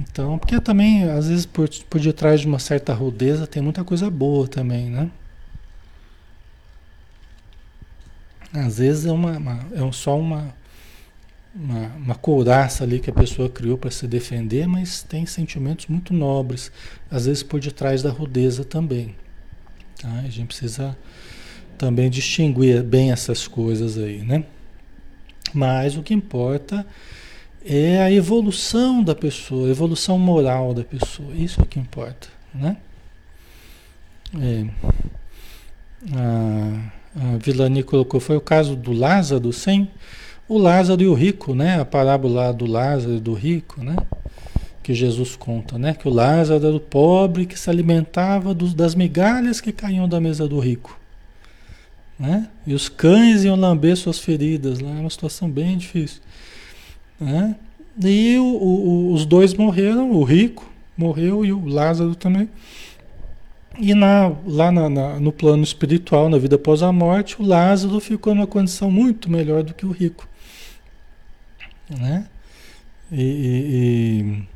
Então, 0.00 0.38
porque 0.38 0.60
também, 0.60 1.04
às 1.04 1.28
vezes, 1.28 1.46
por, 1.46 1.68
por 1.88 2.00
detrás 2.00 2.40
de 2.40 2.46
uma 2.46 2.58
certa 2.58 2.92
rudeza, 2.92 3.46
tem 3.46 3.62
muita 3.62 3.82
coisa 3.82 4.10
boa 4.10 4.46
também, 4.46 4.90
né? 4.90 5.10
Às 8.52 8.78
vezes 8.78 9.06
é, 9.06 9.12
uma, 9.12 9.36
uma 9.38 9.66
é 9.74 9.92
só 9.92 10.18
uma, 10.18 10.54
uma, 11.54 11.86
uma 11.96 12.14
couraça 12.14 12.84
ali 12.84 13.00
que 13.00 13.10
a 13.10 13.12
pessoa 13.12 13.48
criou 13.48 13.76
para 13.76 13.90
se 13.90 14.06
defender, 14.06 14.66
mas 14.66 15.02
tem 15.02 15.26
sentimentos 15.26 15.86
muito 15.86 16.14
nobres, 16.14 16.70
às 17.10 17.26
vezes 17.26 17.42
por 17.42 17.60
detrás 17.60 18.02
da 18.02 18.10
rudeza 18.10 18.64
também. 18.64 19.14
Tá? 20.00 20.08
A 20.24 20.28
gente 20.28 20.46
precisa 20.46 20.96
também 21.78 22.08
distinguir 22.10 22.82
bem 22.82 23.12
essas 23.12 23.46
coisas 23.46 23.98
aí, 23.98 24.22
né? 24.22 24.44
Mas 25.52 25.96
o 25.96 26.02
que 26.02 26.14
importa 26.14 26.86
é 27.64 28.00
a 28.02 28.10
evolução 28.10 29.02
da 29.02 29.14
pessoa, 29.14 29.68
a 29.68 29.70
evolução 29.70 30.18
moral 30.18 30.72
da 30.72 30.84
pessoa. 30.84 31.34
Isso 31.34 31.60
é 31.60 31.64
o 31.64 31.66
que 31.66 31.80
importa, 31.80 32.28
né? 32.54 32.76
É. 34.40 34.66
A, 36.14 37.34
a 37.34 37.36
Vilani 37.38 37.82
colocou, 37.82 38.20
foi 38.20 38.36
o 38.36 38.40
caso 38.40 38.76
do 38.76 38.92
Lázaro, 38.92 39.52
sim? 39.52 39.88
O 40.48 40.58
Lázaro 40.58 41.02
e 41.02 41.06
o 41.06 41.14
rico, 41.14 41.54
né? 41.54 41.80
A 41.80 41.84
parábola 41.84 42.52
do 42.52 42.66
Lázaro 42.66 43.16
e 43.16 43.20
do 43.20 43.34
rico, 43.34 43.82
né? 43.82 43.96
Que 44.86 44.94
Jesus 44.94 45.34
conta, 45.34 45.76
né? 45.76 45.94
Que 45.94 46.06
o 46.06 46.12
Lázaro 46.12 46.64
era 46.64 46.76
o 46.76 46.78
pobre 46.78 47.44
que 47.44 47.58
se 47.58 47.68
alimentava 47.68 48.54
dos, 48.54 48.72
das 48.72 48.94
migalhas 48.94 49.60
que 49.60 49.72
caíam 49.72 50.08
da 50.08 50.20
mesa 50.20 50.46
do 50.46 50.60
rico. 50.60 50.96
Né? 52.16 52.48
E 52.64 52.72
os 52.72 52.88
cães 52.88 53.42
iam 53.42 53.56
lamber 53.56 53.96
suas 53.96 54.20
feridas 54.20 54.78
lá, 54.78 54.90
é 54.90 55.00
uma 55.00 55.10
situação 55.10 55.50
bem 55.50 55.76
difícil. 55.76 56.22
Né? 57.18 57.56
E 58.00 58.38
o, 58.38 58.44
o, 58.44 59.12
os 59.12 59.26
dois 59.26 59.54
morreram, 59.54 60.12
o 60.12 60.22
rico 60.22 60.70
morreu 60.96 61.44
e 61.44 61.52
o 61.52 61.66
Lázaro 61.66 62.14
também. 62.14 62.48
E 63.80 63.92
na, 63.92 64.32
lá 64.46 64.70
na, 64.70 64.88
na, 64.88 65.18
no 65.18 65.32
plano 65.32 65.64
espiritual, 65.64 66.28
na 66.28 66.38
vida 66.38 66.54
após 66.54 66.80
a 66.80 66.92
morte, 66.92 67.42
o 67.42 67.44
Lázaro 67.44 67.98
ficou 67.98 68.36
numa 68.36 68.46
condição 68.46 68.88
muito 68.88 69.28
melhor 69.28 69.64
do 69.64 69.74
que 69.74 69.84
o 69.84 69.90
rico. 69.90 70.28
Né? 71.90 72.28
E, 73.10 73.20
e, 73.20 74.22
e, 74.22 74.55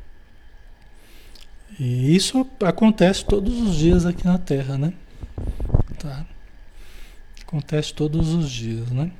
isso 1.83 2.45
acontece 2.63 3.25
todos 3.25 3.59
os 3.59 3.75
dias 3.75 4.05
aqui 4.05 4.23
na 4.25 4.37
Terra, 4.37 4.77
né? 4.77 4.93
Tá? 5.97 6.25
Acontece 7.41 7.93
todos 7.93 8.33
os 8.33 8.51
dias, 8.51 8.91
né? 8.91 9.11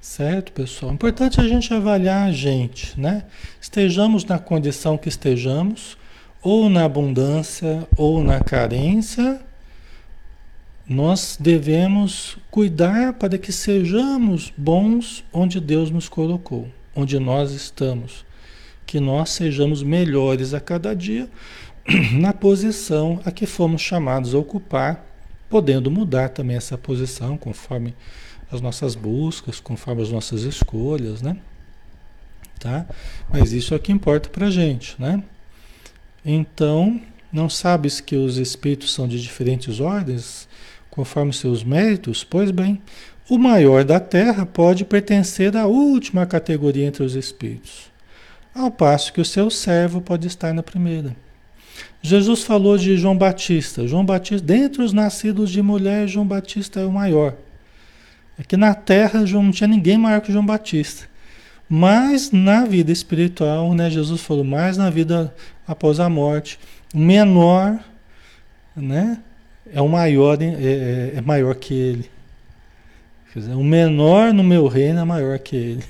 Certo, 0.00 0.52
pessoal? 0.52 0.92
Importante 0.92 1.40
a 1.40 1.48
gente 1.48 1.72
avaliar 1.72 2.28
a 2.28 2.32
gente, 2.32 2.98
né? 3.00 3.24
Estejamos 3.60 4.24
na 4.24 4.38
condição 4.38 4.98
que 4.98 5.08
estejamos, 5.08 5.96
ou 6.42 6.68
na 6.68 6.84
abundância 6.84 7.88
ou 7.96 8.22
na 8.22 8.40
carência, 8.40 9.40
nós 10.86 11.38
devemos 11.40 12.36
cuidar 12.50 13.14
para 13.14 13.38
que 13.38 13.50
sejamos 13.50 14.52
bons 14.56 15.24
onde 15.32 15.58
Deus 15.58 15.90
nos 15.90 16.08
colocou, 16.08 16.68
onde 16.94 17.18
nós 17.18 17.52
estamos. 17.52 18.27
Que 18.88 18.98
nós 18.98 19.28
sejamos 19.30 19.82
melhores 19.82 20.54
a 20.54 20.60
cada 20.60 20.96
dia 20.96 21.28
na 22.18 22.32
posição 22.32 23.20
a 23.22 23.30
que 23.30 23.44
fomos 23.44 23.82
chamados 23.82 24.34
a 24.34 24.38
ocupar, 24.38 25.04
podendo 25.50 25.90
mudar 25.90 26.30
também 26.30 26.56
essa 26.56 26.78
posição 26.78 27.36
conforme 27.36 27.94
as 28.50 28.62
nossas 28.62 28.94
buscas, 28.94 29.60
conforme 29.60 30.00
as 30.00 30.10
nossas 30.10 30.42
escolhas, 30.42 31.20
né? 31.20 31.36
Tá? 32.58 32.86
Mas 33.28 33.52
isso 33.52 33.74
é 33.74 33.76
o 33.76 33.80
que 33.80 33.92
importa 33.92 34.30
para 34.30 34.50
gente, 34.50 34.96
né? 34.98 35.22
Então, 36.24 36.98
não 37.30 37.50
sabes 37.50 38.00
que 38.00 38.16
os 38.16 38.38
espíritos 38.38 38.94
são 38.94 39.06
de 39.06 39.20
diferentes 39.20 39.80
ordens? 39.80 40.48
conforme 40.98 41.32
seus 41.32 41.62
méritos, 41.62 42.24
pois 42.24 42.50
bem, 42.50 42.82
o 43.30 43.38
maior 43.38 43.84
da 43.84 44.00
terra 44.00 44.44
pode 44.44 44.84
pertencer 44.84 45.56
à 45.56 45.64
última 45.64 46.26
categoria 46.26 46.86
entre 46.86 47.04
os 47.04 47.14
espíritos, 47.14 47.88
ao 48.60 48.70
passo 48.70 49.12
que 49.12 49.20
o 49.20 49.24
seu 49.24 49.50
servo 49.50 50.00
pode 50.00 50.26
estar 50.26 50.52
na 50.52 50.62
primeira. 50.62 51.14
Jesus 52.00 52.42
falou 52.42 52.76
de 52.76 52.96
João 52.96 53.16
Batista. 53.16 53.86
João 53.86 54.04
Batista, 54.04 54.46
dentre 54.46 54.82
os 54.82 54.92
nascidos 54.92 55.50
de 55.50 55.60
mulher, 55.62 56.06
João 56.06 56.26
Batista 56.26 56.80
é 56.80 56.84
o 56.84 56.92
maior. 56.92 57.34
É 58.38 58.42
que 58.42 58.56
na 58.56 58.74
terra 58.74 59.20
não 59.20 59.50
tinha 59.50 59.66
ninguém 59.66 59.98
maior 59.98 60.20
que 60.20 60.32
João 60.32 60.46
Batista. 60.46 61.08
Mas 61.68 62.30
na 62.30 62.64
vida 62.64 62.90
espiritual, 62.90 63.74
né, 63.74 63.90
Jesus 63.90 64.20
falou, 64.20 64.44
mais 64.44 64.76
na 64.76 64.88
vida 64.88 65.34
após 65.66 66.00
a 66.00 66.08
morte, 66.08 66.58
o 66.94 66.98
menor, 66.98 67.78
né, 68.74 69.18
é 69.72 69.80
o 69.82 69.88
maior, 69.88 70.40
é, 70.40 70.46
é, 70.46 71.12
é 71.16 71.20
maior 71.20 71.54
que 71.54 71.74
ele. 71.74 72.10
Quer 73.32 73.40
dizer, 73.40 73.52
o 73.52 73.62
menor 73.62 74.32
no 74.32 74.42
meu 74.42 74.66
reino 74.66 75.00
é 75.00 75.04
maior 75.04 75.38
que 75.38 75.54
ele. 75.54 75.84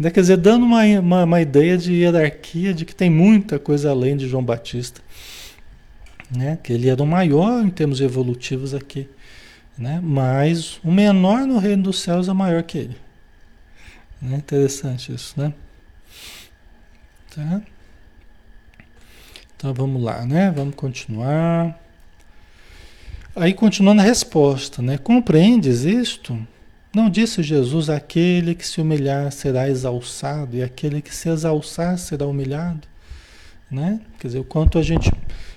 Quer 0.00 0.20
dizer, 0.20 0.36
dando 0.36 0.64
uma, 0.66 0.84
uma, 0.84 1.24
uma, 1.24 1.40
ideia 1.40 1.78
de 1.78 1.92
hierarquia, 1.92 2.74
de 2.74 2.84
que 2.84 2.94
tem 2.94 3.08
muita 3.08 3.58
coisa 3.60 3.90
além 3.90 4.16
de 4.16 4.28
João 4.28 4.44
Batista. 4.44 5.00
Né? 6.36 6.58
Que 6.62 6.72
ele 6.72 6.88
era 6.88 7.00
o 7.02 7.06
maior 7.06 7.64
em 7.64 7.70
termos 7.70 8.00
evolutivos 8.00 8.74
aqui. 8.74 9.08
Né? 9.78 10.00
Mas 10.02 10.80
o 10.82 10.90
menor 10.90 11.46
no 11.46 11.58
reino 11.58 11.84
dos 11.84 12.00
céus 12.00 12.28
é 12.28 12.32
maior 12.32 12.62
que 12.64 12.78
ele. 12.78 12.96
Né? 14.20 14.36
Interessante 14.36 15.12
isso, 15.12 15.40
né? 15.40 15.52
Tá? 17.34 17.62
Então 19.56 19.72
vamos 19.72 20.02
lá, 20.02 20.26
né? 20.26 20.50
Vamos 20.50 20.74
continuar. 20.74 21.78
Aí 23.36 23.54
continuando 23.54 24.00
a 24.02 24.04
resposta, 24.04 24.82
né? 24.82 24.98
Compreendes 24.98 25.84
isto? 25.84 26.36
Não 26.94 27.10
disse 27.10 27.42
Jesus: 27.42 27.90
aquele 27.90 28.54
que 28.54 28.66
se 28.66 28.80
humilhar 28.80 29.32
será 29.32 29.68
exalçado, 29.68 30.56
e 30.56 30.62
aquele 30.62 31.02
que 31.02 31.14
se 31.14 31.28
exalçar 31.28 31.98
será 31.98 32.26
humilhado? 32.26 32.86
Né? 33.70 34.00
Quer 34.20 34.28
dizer, 34.28 34.44
quanto 34.44 34.78
a 34.78 34.82
gente, 34.82 35.12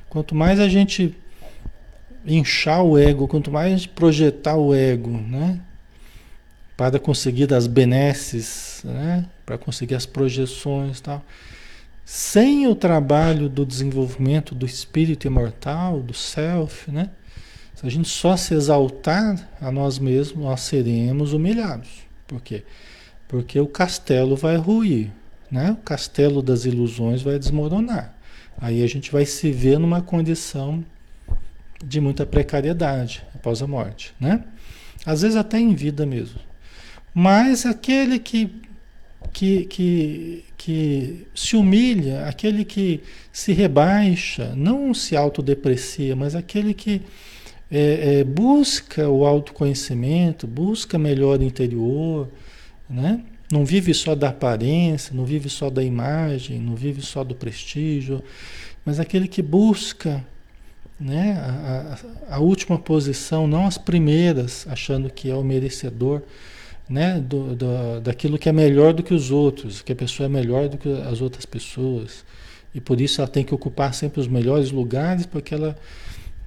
quanto 0.10 0.34
mais 0.34 0.60
a 0.60 0.67
gente 0.67 1.15
inchar 2.26 2.84
o 2.84 2.97
ego, 2.97 3.28
quanto 3.28 3.52
mais 3.52 3.86
projetar 3.86 4.56
o 4.56 4.73
ego, 4.73 5.12
né? 5.12 5.60
Para 6.76 7.00
conseguir 7.00 7.45
das 7.45 7.67
benesses, 7.67 8.82
né? 8.84 9.26
Para 9.45 9.58
conseguir 9.58 9.95
as 9.95 10.06
projeções, 10.06 11.00
tal. 11.00 11.23
Sem 12.04 12.67
o 12.67 12.73
trabalho 12.73 13.50
do 13.50 13.65
desenvolvimento 13.65 14.56
do 14.56 14.65
espírito 14.65 15.28
imortal, 15.28 16.02
do 16.02 16.13
self, 16.13 16.89
né? 16.89 17.10
Se 17.78 17.86
a 17.86 17.90
gente 17.92 18.10
só 18.10 18.36
se 18.36 18.56
exaltar 18.56 19.48
a 19.62 19.72
nós 19.72 20.00
mesmos, 20.00 20.44
nós 20.44 20.62
seremos 20.62 21.32
humilhados. 21.32 21.88
Por 22.26 22.42
quê? 22.42 22.63
Porque 23.28 23.60
o 23.60 23.68
castelo 23.68 24.36
vai 24.36 24.56
ruir, 24.56 25.12
né? 25.52 25.74
O 25.74 25.84
castelo 25.84 26.42
das 26.42 26.66
ilusões 26.66 27.22
vai 27.22 27.38
desmoronar. 27.38 28.16
Aí 28.60 28.82
a 28.82 28.88
gente 28.88 29.12
vai 29.12 29.28
se 29.28 29.52
ver 29.52 29.78
numa 29.78 30.02
condição 30.02 30.84
de 31.86 32.02
muita 32.02 32.26
precariedade 32.26 33.24
após 33.36 33.62
a 33.62 33.68
morte, 33.68 34.12
né? 34.20 34.44
Às 35.06 35.22
vezes 35.22 35.38
até 35.38 35.60
em 35.60 35.76
vida 35.76 36.04
mesmo. 36.04 36.40
Mas 37.13 37.63
aquele 37.63 38.18
que 38.18 38.52
que, 39.32 39.66
que, 39.66 40.46
que 40.58 41.28
se 41.36 41.56
humilha, 41.56 42.26
aquele 42.26 42.66
que 42.66 43.04
se 43.32 43.54
rebaixa, 43.54 44.56
não 44.56 44.96
se 44.96 45.16
autodeprecia, 45.16 46.16
mas 46.16 46.34
aquele 46.34 46.74
que 46.74 47.04
é, 47.69 48.19
é, 48.19 48.23
busca 48.23 49.10
o 49.10 49.25
autoconhecimento, 49.25 50.47
busca 50.47 50.97
melhor 50.97 51.41
interior, 51.41 52.27
né? 52.89 53.21
Não 53.51 53.65
vive 53.65 53.93
só 53.93 54.13
da 54.13 54.30
aparência, 54.30 55.15
não 55.15 55.25
vive 55.25 55.49
só 55.49 55.69
da 55.69 55.84
imagem, 55.84 56.60
não 56.60 56.75
vive 56.75 57.01
só 57.01 57.23
do 57.23 57.34
prestígio, 57.34 58.21
mas 58.86 58.99
aquele 58.99 59.27
que 59.27 59.41
busca 59.41 60.23
né, 60.99 61.34
a, 61.39 61.97
a, 62.30 62.36
a 62.36 62.39
última 62.39 62.77
posição, 62.77 63.47
não 63.47 63.65
as 63.65 63.77
primeiras, 63.77 64.67
achando 64.69 65.10
que 65.10 65.30
é 65.30 65.36
o 65.36 65.43
merecedor 65.43 66.21
né, 66.89 67.19
do, 67.19 67.56
do, 67.56 68.01
daquilo 68.01 68.38
que 68.38 68.49
é 68.49 68.51
melhor 68.51 68.93
do 68.93 69.03
que 69.03 69.13
os 69.13 69.32
outros, 69.32 69.82
que 69.82 69.91
a 69.91 69.95
pessoa 69.95 70.25
é 70.25 70.30
melhor 70.30 70.69
do 70.69 70.77
que 70.77 70.89
as 70.89 71.21
outras 71.21 71.45
pessoas. 71.45 72.25
E 72.73 72.82
por 72.82 72.99
isso 72.99 73.21
ela 73.21 73.27
tem 73.27 73.43
que 73.43 73.53
ocupar 73.53 73.93
sempre 73.93 74.19
os 74.19 74.27
melhores 74.27 74.71
lugares, 74.71 75.25
porque 75.25 75.53
ela 75.53 75.77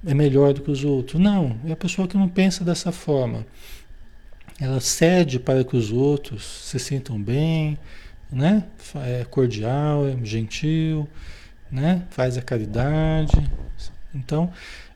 é 0.05 0.13
melhor 0.13 0.53
do 0.53 0.61
que 0.61 0.71
os 0.71 0.83
outros. 0.83 1.21
Não, 1.21 1.57
é 1.65 1.71
a 1.71 1.75
pessoa 1.75 2.07
que 2.07 2.17
não 2.17 2.27
pensa 2.27 2.63
dessa 2.63 2.91
forma. 2.91 3.45
Ela 4.59 4.79
cede 4.79 5.39
para 5.39 5.63
que 5.63 5.75
os 5.75 5.91
outros 5.91 6.43
se 6.43 6.79
sintam 6.79 7.21
bem, 7.21 7.77
né? 8.31 8.63
É 8.95 9.25
cordial, 9.25 10.07
é 10.07 10.17
gentil, 10.23 11.07
né? 11.71 12.03
Faz 12.09 12.37
a 12.37 12.41
caridade. 12.41 13.31
Então, 14.13 14.51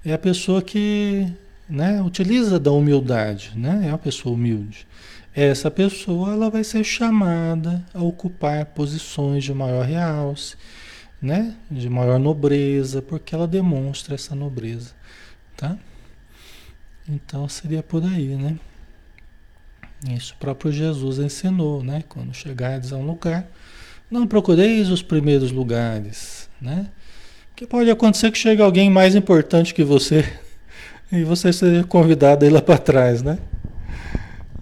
é 0.06 0.14
a 0.14 0.18
pessoa 0.18 0.62
que, 0.62 1.28
né, 1.70 2.02
utiliza 2.02 2.60
da 2.60 2.72
humildade, 2.72 3.54
né? 3.56 3.84
É 3.86 3.90
uma 3.90 3.98
pessoa 3.98 4.36
humilde. 4.36 4.88
Essa 5.34 5.70
pessoa 5.70 6.32
ela 6.32 6.50
vai 6.50 6.64
ser 6.64 6.84
chamada 6.84 7.84
a 7.94 8.02
ocupar 8.02 8.66
posições 8.68 9.44
de 9.44 9.54
maior 9.54 9.86
realce 9.86 10.56
né? 11.22 11.56
De 11.70 11.90
maior 11.90 12.20
nobreza, 12.20 13.02
porque 13.02 13.34
ela 13.34 13.48
demonstra 13.48 14.16
essa 14.16 14.36
nobreza, 14.36 14.92
tá? 15.56 15.78
Então 17.08 17.48
seria 17.48 17.84
por 17.84 18.04
aí, 18.04 18.36
né? 18.36 18.58
Isso 20.10 20.34
o 20.34 20.38
próprio 20.38 20.72
Jesus 20.72 21.20
ensinou, 21.20 21.84
né? 21.84 22.04
Quando 22.08 22.34
chegardes 22.34 22.92
a 22.92 22.98
um 22.98 23.06
lugar, 23.06 23.48
não 24.10 24.28
procureis 24.28 24.90
os 24.90 25.02
primeiros 25.02 25.52
lugares, 25.52 26.50
né? 26.62 26.88
Que 27.56 27.66
pode 27.66 27.90
acontecer 27.90 28.32
que 28.32 28.38
chegue 28.38 28.62
alguém 28.62 28.90
mais 28.90 29.16
importante 29.16 29.74
que 29.74 29.84
você 29.84 30.24
e 31.12 31.24
você 31.24 31.54
seja 31.54 31.84
convidado 31.84 32.46
a 32.46 32.48
ir 32.48 32.52
lá 32.52 32.62
para 32.62 32.78
trás, 32.78 33.22
né? 33.22 33.38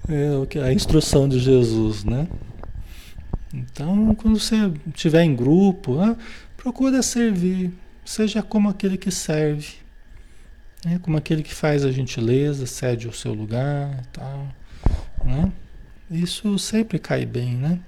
É 0.08 0.62
a 0.62 0.74
instrução 0.74 1.28
de 1.28 1.40
Jesus, 1.40 2.04
né? 2.04 2.28
Então, 3.54 4.16
quando 4.16 4.40
você 4.40 4.72
estiver 4.94 5.24
em 5.24 5.36
grupo, 5.36 6.00
ah, 6.00 6.18
Procura 6.64 7.02
servir, 7.02 7.74
seja 8.06 8.42
como 8.42 8.70
aquele 8.70 8.98
que 8.98 9.12
serve, 9.12 9.74
né? 10.86 11.00
como 11.02 11.17
aquele 11.17 11.43
que 11.43 11.54
faz 11.54 11.86
a 11.86 11.91
gentileza, 11.91 12.65
cede 12.65 13.08
o 13.08 13.13
seu 13.13 13.34
lugar 13.34 14.04
tal. 14.12 14.48
Né? 15.24 15.52
Isso 16.12 16.58
sempre 16.60 17.00
cai 17.00 17.26
bem, 17.26 17.56
né? 17.56 17.80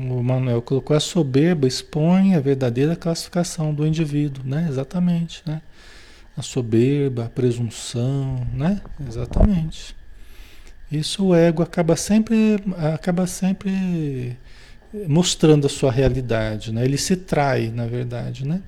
O 0.00 0.22
Manuel 0.22 0.62
colocou 0.62 0.96
a 0.96 1.00
soberba 1.00 1.66
expõe 1.66 2.34
a 2.34 2.40
verdadeira 2.40 2.96
classificação 2.96 3.74
do 3.74 3.86
indivíduo, 3.86 4.42
né? 4.42 4.66
Exatamente, 4.68 5.42
né? 5.44 5.60
A 6.34 6.40
soberba, 6.40 7.26
a 7.26 7.28
presunção, 7.28 8.46
né? 8.54 8.80
Exatamente. 9.06 9.94
Isso 10.90 11.26
o 11.26 11.34
ego 11.34 11.62
acaba 11.62 11.96
sempre, 11.96 12.56
acaba 12.94 13.26
sempre 13.26 14.38
mostrando 15.06 15.66
a 15.66 15.70
sua 15.70 15.92
realidade, 15.92 16.72
né? 16.72 16.84
Ele 16.84 16.96
se 16.96 17.14
trai, 17.14 17.68
na 17.68 17.86
verdade, 17.86 18.46
né? 18.46 18.62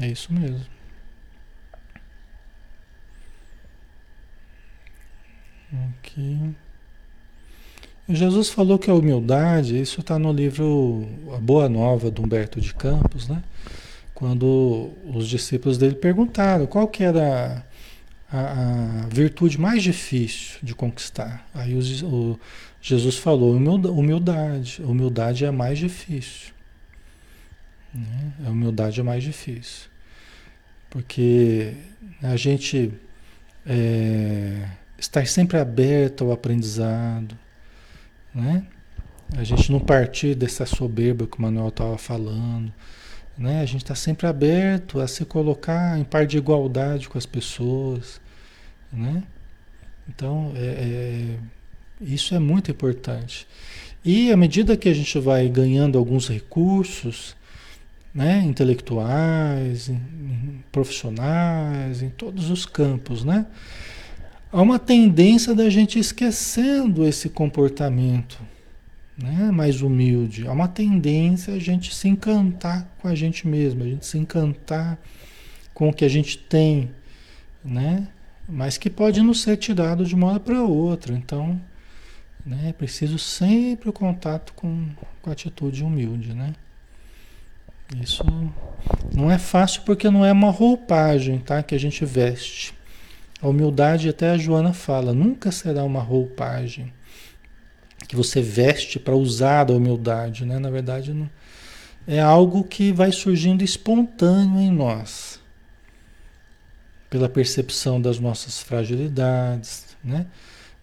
É 0.00 0.06
isso 0.06 0.32
mesmo. 0.32 0.64
Aqui. 5.90 6.54
Jesus 8.08 8.48
falou 8.48 8.78
que 8.78 8.90
a 8.90 8.94
humildade, 8.94 9.78
isso 9.78 10.00
está 10.00 10.18
no 10.18 10.32
livro 10.32 11.06
A 11.34 11.38
Boa 11.38 11.68
Nova 11.68 12.10
do 12.10 12.22
Humberto 12.22 12.60
de 12.60 12.72
Campos, 12.72 13.28
né? 13.28 13.42
Quando 14.14 14.90
os 15.04 15.28
discípulos 15.28 15.76
dele 15.76 15.94
perguntaram 15.94 16.66
qual 16.66 16.88
que 16.88 17.04
era 17.04 17.64
a, 18.32 19.02
a 19.02 19.08
virtude 19.08 19.60
mais 19.60 19.82
difícil 19.82 20.58
de 20.62 20.74
conquistar. 20.74 21.46
Aí 21.54 21.74
os, 21.74 22.02
o, 22.02 22.38
Jesus 22.80 23.16
falou 23.16 23.54
humildade. 23.54 24.82
Humildade 24.82 25.44
é 25.44 25.48
a 25.48 25.52
mais 25.52 25.78
difícil. 25.78 26.57
Né? 27.94 28.32
A 28.46 28.50
humildade 28.50 29.00
é 29.00 29.02
mais 29.02 29.22
difícil. 29.22 29.88
Porque 30.90 31.74
a 32.22 32.36
gente 32.36 32.92
é, 33.66 34.68
estar 34.98 35.26
sempre 35.26 35.58
aberto 35.58 36.24
ao 36.24 36.32
aprendizado, 36.32 37.38
né? 38.34 38.64
A 39.36 39.44
gente 39.44 39.70
não 39.70 39.78
partir 39.78 40.34
dessa 40.34 40.64
soberba 40.64 41.26
que 41.26 41.38
o 41.38 41.42
Manuel 41.42 41.68
estava 41.68 41.98
falando, 41.98 42.72
né? 43.36 43.60
A 43.60 43.66
gente 43.66 43.82
está 43.82 43.94
sempre 43.94 44.26
aberto 44.26 45.00
a 45.00 45.06
se 45.06 45.24
colocar 45.26 45.98
em 45.98 46.04
par 46.04 46.26
de 46.26 46.38
igualdade 46.38 47.08
com 47.10 47.18
as 47.18 47.26
pessoas, 47.26 48.20
né? 48.90 49.22
Então, 50.08 50.52
é, 50.56 51.36
é 51.36 51.38
isso 52.00 52.34
é 52.34 52.38
muito 52.38 52.70
importante. 52.70 53.46
E 54.04 54.32
à 54.32 54.36
medida 54.36 54.76
que 54.76 54.88
a 54.88 54.94
gente 54.94 55.18
vai 55.18 55.48
ganhando 55.48 55.98
alguns 55.98 56.28
recursos, 56.28 57.36
né, 58.14 58.42
intelectuais, 58.44 59.90
profissionais, 60.72 62.02
em 62.02 62.10
todos 62.10 62.50
os 62.50 62.66
campos, 62.66 63.24
né, 63.24 63.46
há 64.52 64.62
uma 64.62 64.78
tendência 64.78 65.54
da 65.54 65.68
gente 65.70 65.98
esquecendo 65.98 67.06
esse 67.06 67.28
comportamento, 67.28 68.40
né? 69.16 69.50
mais 69.50 69.82
humilde. 69.82 70.46
Há 70.46 70.52
uma 70.52 70.68
tendência 70.68 71.54
a 71.54 71.58
gente 71.58 71.94
se 71.94 72.08
encantar 72.08 72.88
com 72.98 73.08
a 73.08 73.14
gente 73.14 73.46
mesmo, 73.46 73.82
a 73.82 73.86
gente 73.86 74.06
se 74.06 74.18
encantar 74.18 74.98
com 75.74 75.88
o 75.88 75.92
que 75.92 76.04
a 76.04 76.08
gente 76.08 76.38
tem, 76.38 76.90
né? 77.64 78.08
Mas 78.48 78.78
que 78.78 78.88
pode 78.88 79.20
não 79.20 79.34
ser 79.34 79.56
tirado 79.58 80.04
de 80.04 80.14
uma 80.14 80.28
hora 80.28 80.40
para 80.40 80.62
outra. 80.62 81.14
Então, 81.14 81.60
né? 82.44 82.70
É 82.70 82.72
preciso 82.72 83.18
sempre 83.18 83.90
o 83.90 83.92
contato 83.92 84.52
com, 84.54 84.88
com 85.20 85.30
a 85.30 85.32
atitude 85.32 85.84
humilde, 85.84 86.32
né? 86.32 86.54
Isso 87.96 88.24
não 89.14 89.30
é 89.30 89.38
fácil 89.38 89.82
porque 89.82 90.10
não 90.10 90.24
é 90.24 90.32
uma 90.32 90.50
roupagem, 90.50 91.38
tá? 91.38 91.62
Que 91.62 91.74
a 91.74 91.80
gente 91.80 92.04
veste. 92.04 92.74
A 93.40 93.48
humildade, 93.48 94.08
até 94.08 94.30
a 94.30 94.38
Joana 94.38 94.72
fala, 94.72 95.12
nunca 95.12 95.50
será 95.50 95.84
uma 95.84 96.02
roupagem 96.02 96.92
que 98.06 98.16
você 98.16 98.40
veste 98.40 98.98
para 98.98 99.14
usar 99.14 99.64
da 99.64 99.74
humildade, 99.74 100.44
né? 100.44 100.58
Na 100.58 100.70
verdade, 100.70 101.12
não, 101.12 101.28
é 102.06 102.20
algo 102.20 102.64
que 102.64 102.92
vai 102.92 103.12
surgindo 103.12 103.62
espontâneo 103.62 104.60
em 104.60 104.70
nós, 104.70 105.40
pela 107.10 107.28
percepção 107.28 108.00
das 108.00 108.18
nossas 108.18 108.60
fragilidades, 108.60 109.96
né? 110.02 110.26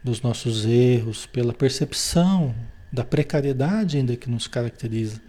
Dos 0.03 0.21
nossos 0.21 0.65
erros, 0.65 1.25
pela 1.25 1.51
percepção 1.51 2.53
da 2.91 3.03
precariedade 3.03 3.97
ainda 3.97 4.15
que 4.15 4.29
nos 4.29 4.47
caracteriza. 4.47 5.19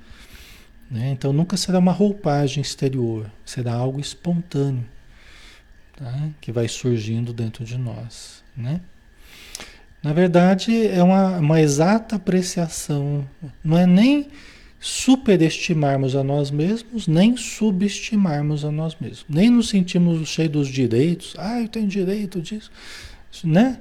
Né? 0.91 1.11
Então 1.11 1.33
nunca 1.33 1.57
será 1.57 1.79
uma 1.79 1.93
roupagem 1.93 2.63
exterior, 2.63 3.31
será 3.45 3.75
algo 3.75 3.99
espontâneo 3.99 4.85
tá? 5.97 6.29
que 6.41 6.53
vai 6.53 6.69
surgindo 6.69 7.33
dentro 7.33 7.65
de 7.65 7.77
nós. 7.77 8.43
Né? 8.57 8.81
Na 10.03 10.13
verdade, 10.13 10.87
é 10.87 11.03
uma, 11.03 11.39
uma 11.39 11.61
exata 11.61 12.17
apreciação, 12.17 13.29
não 13.65 13.77
é 13.77 13.87
nem 13.87 14.29
superestimarmos 14.79 16.15
a 16.15 16.23
nós 16.23 16.51
mesmos, 16.51 17.09
nem 17.09 17.37
subestimarmos 17.37 18.65
a 18.65 18.71
nós 18.71 18.97
mesmos. 19.01 19.25
Nem 19.29 19.51
nos 19.51 19.69
sentimos 19.69 20.29
cheios 20.29 20.53
dos 20.53 20.69
direitos, 20.69 21.35
ah, 21.39 21.61
eu 21.61 21.67
tenho 21.67 21.89
direito 21.89 22.41
disso, 22.41 22.71
né? 23.43 23.81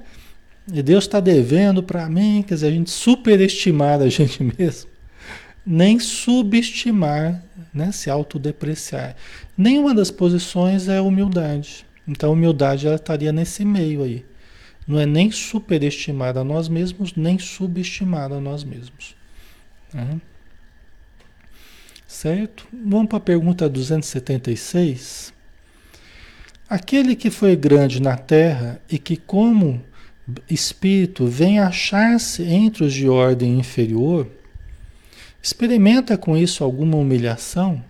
E 0.72 0.82
Deus 0.82 1.04
está 1.04 1.20
devendo 1.20 1.80
para 1.80 2.08
mim, 2.08 2.44
quer 2.44 2.54
dizer, 2.54 2.66
a 2.66 2.70
gente 2.72 2.90
superestimar 2.90 4.00
a 4.00 4.08
gente 4.10 4.42
mesmo 4.42 4.95
nem 5.66 5.98
subestimar, 5.98 7.42
né, 7.74 7.90
se 7.90 8.08
autodepreciar. 8.08 9.16
Nenhuma 9.58 9.92
das 9.92 10.10
posições 10.12 10.88
é 10.88 11.00
humildade. 11.00 11.84
Então, 12.06 12.32
humildade 12.32 12.86
ela 12.86 12.94
estaria 12.94 13.32
nesse 13.32 13.64
meio 13.64 14.04
aí. 14.04 14.24
Não 14.86 15.00
é 15.00 15.04
nem 15.04 15.32
superestimar 15.32 16.38
a 16.38 16.44
nós 16.44 16.68
mesmos, 16.68 17.14
nem 17.16 17.36
subestimar 17.38 18.32
a 18.32 18.40
nós 18.40 18.62
mesmos. 18.62 19.16
Né? 19.92 20.20
Certo? 22.06 22.68
Vamos 22.72 23.08
para 23.08 23.18
a 23.18 23.20
pergunta 23.20 23.68
276. 23.68 25.34
Aquele 26.68 27.16
que 27.16 27.30
foi 27.30 27.56
grande 27.56 28.00
na 28.00 28.16
terra 28.16 28.80
e 28.88 28.98
que, 28.98 29.16
como 29.16 29.82
espírito, 30.48 31.26
vem 31.26 31.58
achar-se 31.58 32.44
entre 32.44 32.84
os 32.84 32.92
de 32.92 33.08
ordem 33.08 33.58
inferior, 33.58 34.28
Experimenta 35.46 36.18
com 36.18 36.36
isso 36.36 36.64
alguma 36.64 36.96
humilhação? 36.96 37.80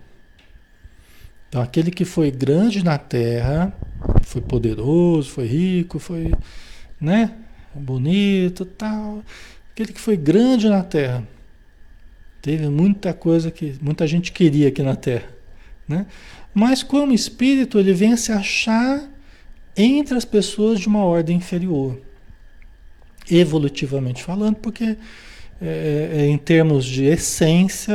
Então, 1.49 1.59
aquele 1.59 1.89
que 1.89 2.05
foi 2.05 2.29
grande 2.29 2.83
na 2.83 2.99
terra, 2.99 3.73
foi 4.21 4.43
poderoso, 4.43 5.31
foi 5.31 5.47
rico, 5.47 5.97
foi, 5.97 6.31
né, 7.01 7.33
bonito, 7.73 8.63
tal, 8.63 9.23
aquele 9.71 9.91
que 9.91 9.99
foi 9.99 10.15
grande 10.15 10.69
na 10.69 10.83
terra, 10.83 11.27
teve 12.43 12.69
muita 12.69 13.11
coisa 13.11 13.49
que 13.49 13.75
muita 13.81 14.05
gente 14.05 14.31
queria 14.31 14.67
aqui 14.67 14.83
na 14.83 14.95
terra, 14.95 15.27
né? 15.87 16.05
Mas 16.53 16.83
como 16.83 17.11
espírito, 17.11 17.79
ele 17.79 17.91
vem 17.91 18.15
se 18.15 18.31
achar 18.31 19.01
entre 19.75 20.15
as 20.15 20.25
pessoas 20.25 20.79
de 20.79 20.87
uma 20.87 21.03
ordem 21.03 21.37
inferior, 21.37 21.99
evolutivamente 23.27 24.23
falando, 24.23 24.57
porque 24.57 24.95
é, 25.59 26.11
é, 26.13 26.25
em 26.27 26.37
termos 26.37 26.85
de 26.85 27.05
essência, 27.05 27.93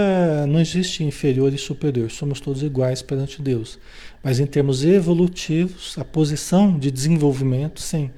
não 0.48 0.60
existe 0.60 1.04
inferior 1.04 1.52
e 1.54 1.58
superior, 1.58 2.10
somos 2.10 2.40
todos 2.40 2.62
iguais 2.62 3.02
perante 3.02 3.40
Deus. 3.40 3.78
Mas 4.22 4.40
em 4.40 4.46
termos 4.46 4.84
evolutivos, 4.84 5.96
a 5.96 6.04
posição 6.04 6.76
de 6.78 6.90
desenvolvimento, 6.90 7.80
sim. 7.80 8.10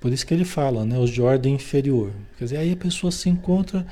Por 0.00 0.12
isso 0.12 0.26
que 0.26 0.34
ele 0.34 0.44
fala, 0.44 0.84
né, 0.84 0.98
os 0.98 1.10
de 1.10 1.20
ordem 1.20 1.54
inferior. 1.54 2.10
Quer 2.38 2.44
dizer, 2.44 2.56
aí 2.56 2.72
a 2.72 2.76
pessoa 2.76 3.12
se 3.12 3.28
encontra 3.28 3.86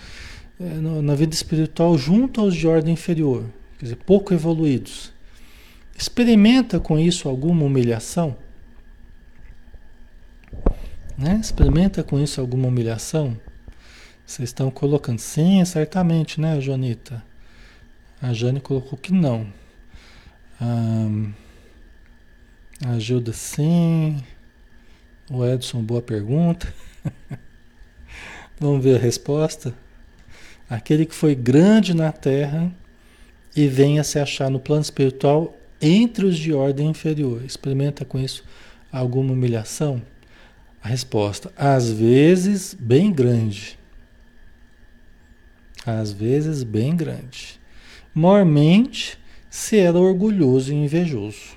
é, 0.58 0.64
no, 0.64 1.00
na 1.00 1.14
vida 1.14 1.34
espiritual 1.34 1.96
junto 1.96 2.40
aos 2.40 2.54
de 2.54 2.66
ordem 2.66 2.94
inferior, 2.94 3.44
quer 3.78 3.84
dizer, 3.84 3.96
pouco 3.96 4.34
evoluídos. 4.34 5.12
Experimenta 5.96 6.80
com 6.80 6.98
isso 6.98 7.28
alguma 7.28 7.64
humilhação? 7.64 8.36
Né? 11.16 11.38
Experimenta 11.40 12.02
com 12.02 12.20
isso 12.20 12.40
alguma 12.40 12.68
humilhação? 12.68 13.36
Vocês 14.28 14.50
estão 14.50 14.70
colocando 14.70 15.20
sim, 15.20 15.64
certamente, 15.64 16.38
né, 16.38 16.60
Joanita? 16.60 17.24
A 18.20 18.34
Jane 18.34 18.60
colocou 18.60 18.98
que 18.98 19.10
não. 19.10 19.50
Ah, 20.60 21.08
a 22.84 22.98
Gilda 22.98 23.32
sim. 23.32 24.22
O 25.30 25.42
Edson, 25.46 25.82
boa 25.82 26.02
pergunta. 26.02 26.72
Vamos 28.60 28.84
ver 28.84 28.96
a 28.96 29.02
resposta. 29.02 29.72
Aquele 30.68 31.06
que 31.06 31.14
foi 31.14 31.34
grande 31.34 31.94
na 31.94 32.12
terra 32.12 32.70
e 33.56 33.66
venha 33.66 34.04
se 34.04 34.18
achar 34.18 34.50
no 34.50 34.60
plano 34.60 34.82
espiritual 34.82 35.56
entre 35.80 36.26
os 36.26 36.36
de 36.36 36.52
ordem 36.52 36.90
inferior. 36.90 37.42
Experimenta 37.46 38.04
com 38.04 38.18
isso 38.18 38.44
alguma 38.92 39.32
humilhação? 39.32 40.02
A 40.82 40.88
resposta: 40.88 41.50
às 41.56 41.90
vezes, 41.90 42.74
bem 42.74 43.10
grande 43.10 43.77
às 45.96 46.12
vezes 46.12 46.62
bem 46.62 46.94
grande. 46.94 47.60
Mormente 48.14 49.18
se 49.48 49.78
era 49.78 49.98
orgulhoso 49.98 50.72
e 50.72 50.76
invejoso. 50.76 51.56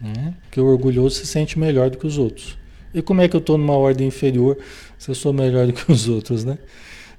Né? 0.00 0.34
Porque 0.42 0.60
o 0.60 0.66
orgulhoso 0.66 1.16
se 1.16 1.26
sente 1.26 1.58
melhor 1.58 1.90
do 1.90 1.98
que 1.98 2.06
os 2.06 2.18
outros. 2.18 2.56
E 2.94 3.02
como 3.02 3.20
é 3.20 3.28
que 3.28 3.34
eu 3.34 3.40
estou 3.40 3.58
numa 3.58 3.74
ordem 3.74 4.06
inferior 4.06 4.58
se 4.96 5.10
eu 5.10 5.14
sou 5.14 5.32
melhor 5.32 5.66
do 5.66 5.72
que 5.72 5.90
os 5.90 6.08
outros, 6.08 6.44
né? 6.44 6.56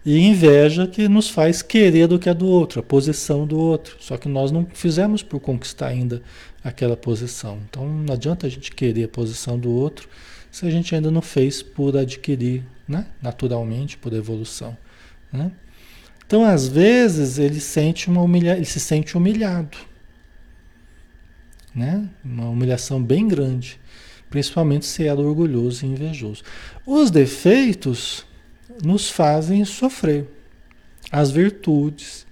E 0.06 0.18
inveja 0.18 0.88
que 0.88 1.10
nos 1.10 1.30
faz 1.30 1.62
querer 1.62 2.08
do 2.08 2.18
que 2.18 2.30
a 2.30 2.34
do 2.34 2.48
outro, 2.48 2.80
a 2.80 2.84
posição 2.84 3.46
do 3.46 3.60
outro. 3.60 3.98
Só 4.00 4.18
que 4.18 4.30
nós 4.30 4.50
não 4.50 4.66
fizemos 4.74 5.22
por 5.22 5.42
conquistar 5.42 5.88
ainda 5.88 6.22
aquela 6.64 6.96
posição. 6.96 7.60
Então 7.70 7.88
não 7.88 8.14
adianta 8.14 8.48
a 8.48 8.50
gente 8.50 8.72
querer 8.72 9.04
a 9.04 9.10
posição 9.10 9.60
do 9.60 9.70
outro 9.70 10.08
se 10.50 10.66
a 10.66 10.70
gente 10.70 10.96
ainda 10.96 11.12
não 11.12 11.22
fez 11.22 11.62
por 11.62 11.98
adquirir 11.98 12.64
né? 12.90 13.06
naturalmente, 13.22 13.98
por 13.98 14.12
evolução. 14.14 14.76
Né? 15.32 15.52
Então, 16.26 16.44
às 16.44 16.68
vezes, 16.68 17.38
ele, 17.38 17.60
sente 17.60 18.10
uma 18.10 18.22
humilha... 18.22 18.58
ele 18.58 18.66
se 18.66 18.80
sente 18.80 19.16
humilhado. 19.16 19.78
Né? 21.74 22.10
Uma 22.26 22.50
humilhação 22.50 23.02
bem 23.02 23.28
grande, 23.28 23.80
principalmente 24.30 24.88
se 24.88 25.06
era 25.06 25.20
orgulhoso 25.22 25.86
e 25.86 25.90
invejoso. 25.90 26.44
Os 26.86 27.12
defeitos 27.12 28.26
nos 28.84 29.10
fazem 29.10 29.64
sofrer. 29.64 30.28
As 31.12 31.30
virtudes 31.30 32.26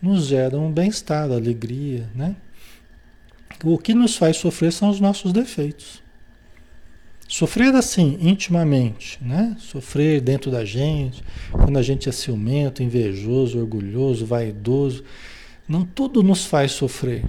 nos 0.00 0.26
geram 0.26 0.70
bem-estar, 0.70 1.30
alegria, 1.30 2.08
né? 2.14 2.36
O 3.64 3.78
que 3.78 3.94
nos 3.94 4.16
faz 4.16 4.36
sofrer 4.36 4.72
são 4.72 4.90
os 4.90 5.00
nossos 5.00 5.32
defeitos. 5.32 6.03
Sofrer 7.34 7.74
assim, 7.74 8.16
intimamente, 8.20 9.18
né? 9.20 9.56
Sofrer 9.58 10.20
dentro 10.20 10.52
da 10.52 10.64
gente, 10.64 11.20
quando 11.50 11.76
a 11.76 11.82
gente 11.82 12.08
é 12.08 12.12
ciumento, 12.12 12.80
invejoso, 12.80 13.58
orgulhoso, 13.58 14.24
vaidoso, 14.24 15.02
não 15.66 15.84
tudo 15.84 16.22
nos 16.22 16.44
faz 16.44 16.70
sofrer. 16.70 17.24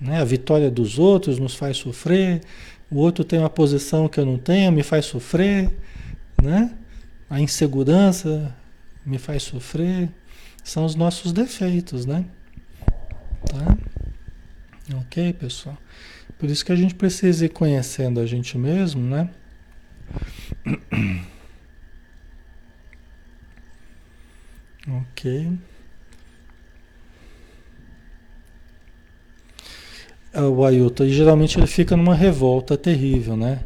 Né? 0.00 0.22
A 0.22 0.24
vitória 0.24 0.70
dos 0.70 0.98
outros 0.98 1.38
nos 1.38 1.54
faz 1.54 1.76
sofrer, 1.76 2.40
o 2.90 2.96
outro 2.96 3.24
tem 3.24 3.38
uma 3.38 3.50
posição 3.50 4.08
que 4.08 4.18
eu 4.18 4.24
não 4.24 4.38
tenho, 4.38 4.72
me 4.72 4.82
faz 4.82 5.04
sofrer, 5.04 5.70
né? 6.42 6.74
A 7.28 7.38
insegurança 7.38 8.56
me 9.04 9.18
faz 9.18 9.42
sofrer, 9.42 10.08
são 10.64 10.86
os 10.86 10.94
nossos 10.94 11.30
defeitos, 11.30 12.06
né? 12.06 12.24
Tá? 13.44 13.76
Ok, 14.98 15.34
pessoal? 15.34 15.76
Por 16.38 16.50
isso 16.50 16.64
que 16.64 16.72
a 16.72 16.76
gente 16.76 16.94
precisa 16.94 17.46
ir 17.46 17.48
conhecendo 17.48 18.20
a 18.20 18.26
gente 18.26 18.58
mesmo, 18.58 19.02
né? 19.02 19.30
Ok. 24.88 25.58
Ah, 30.32 30.48
o 30.48 30.64
Ailton, 30.64 31.08
geralmente 31.08 31.58
ele 31.58 31.66
fica 31.66 31.96
numa 31.96 32.14
revolta 32.14 32.76
terrível, 32.76 33.36
né? 33.36 33.64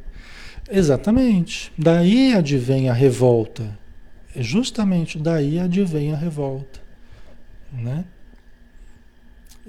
Exatamente. 0.71 1.73
Daí 1.77 2.33
advém 2.33 2.89
a 2.89 2.93
revolta. 2.93 3.79
justamente 4.37 5.19
daí 5.19 5.59
advém 5.59 6.13
a 6.13 6.17
revolta, 6.17 6.81
né? 7.73 8.05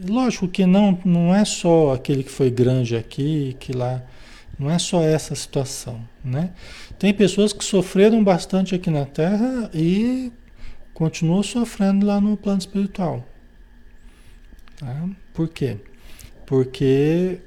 Lógico 0.08 0.48
que 0.48 0.66
não, 0.66 0.98
não 1.06 1.34
é 1.36 1.46
só 1.46 1.94
aquele 1.94 2.24
que 2.24 2.32
foi 2.32 2.50
grande 2.50 2.96
aqui, 2.96 3.56
que 3.60 3.72
lá, 3.72 4.02
não 4.58 4.70
é 4.70 4.80
só 4.80 5.02
essa 5.02 5.36
situação, 5.36 6.02
né? 6.24 6.52
Tem 6.98 7.14
pessoas 7.14 7.54
que 7.54 7.64
sofreram 7.64 8.24
bastante 8.24 8.74
aqui 8.74 8.90
na 8.90 9.06
Terra 9.06 9.70
e 9.74 10.32
continuam 10.94 11.44
sofrendo 11.44 12.06
lá 12.06 12.20
no 12.20 12.36
plano 12.36 12.60
espiritual. 12.60 13.26
Tá? 14.78 15.10
Por 15.34 15.48
quê? 15.50 15.78
Porque 16.46 17.40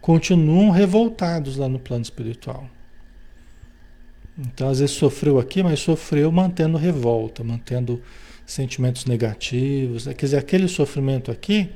continuam 0.00 0.70
revoltados 0.70 1.56
lá 1.56 1.68
no 1.68 1.78
plano 1.78 2.02
espiritual. 2.02 2.68
Então, 4.38 4.68
às 4.68 4.80
vezes 4.80 4.96
sofreu 4.96 5.38
aqui, 5.38 5.62
mas 5.62 5.80
sofreu 5.80 6.32
mantendo 6.32 6.76
revolta, 6.76 7.44
mantendo 7.44 8.02
sentimentos 8.46 9.04
negativos. 9.04 10.04
Quer 10.04 10.14
dizer, 10.14 10.38
aquele 10.38 10.66
sofrimento 10.66 11.30
aqui 11.30 11.70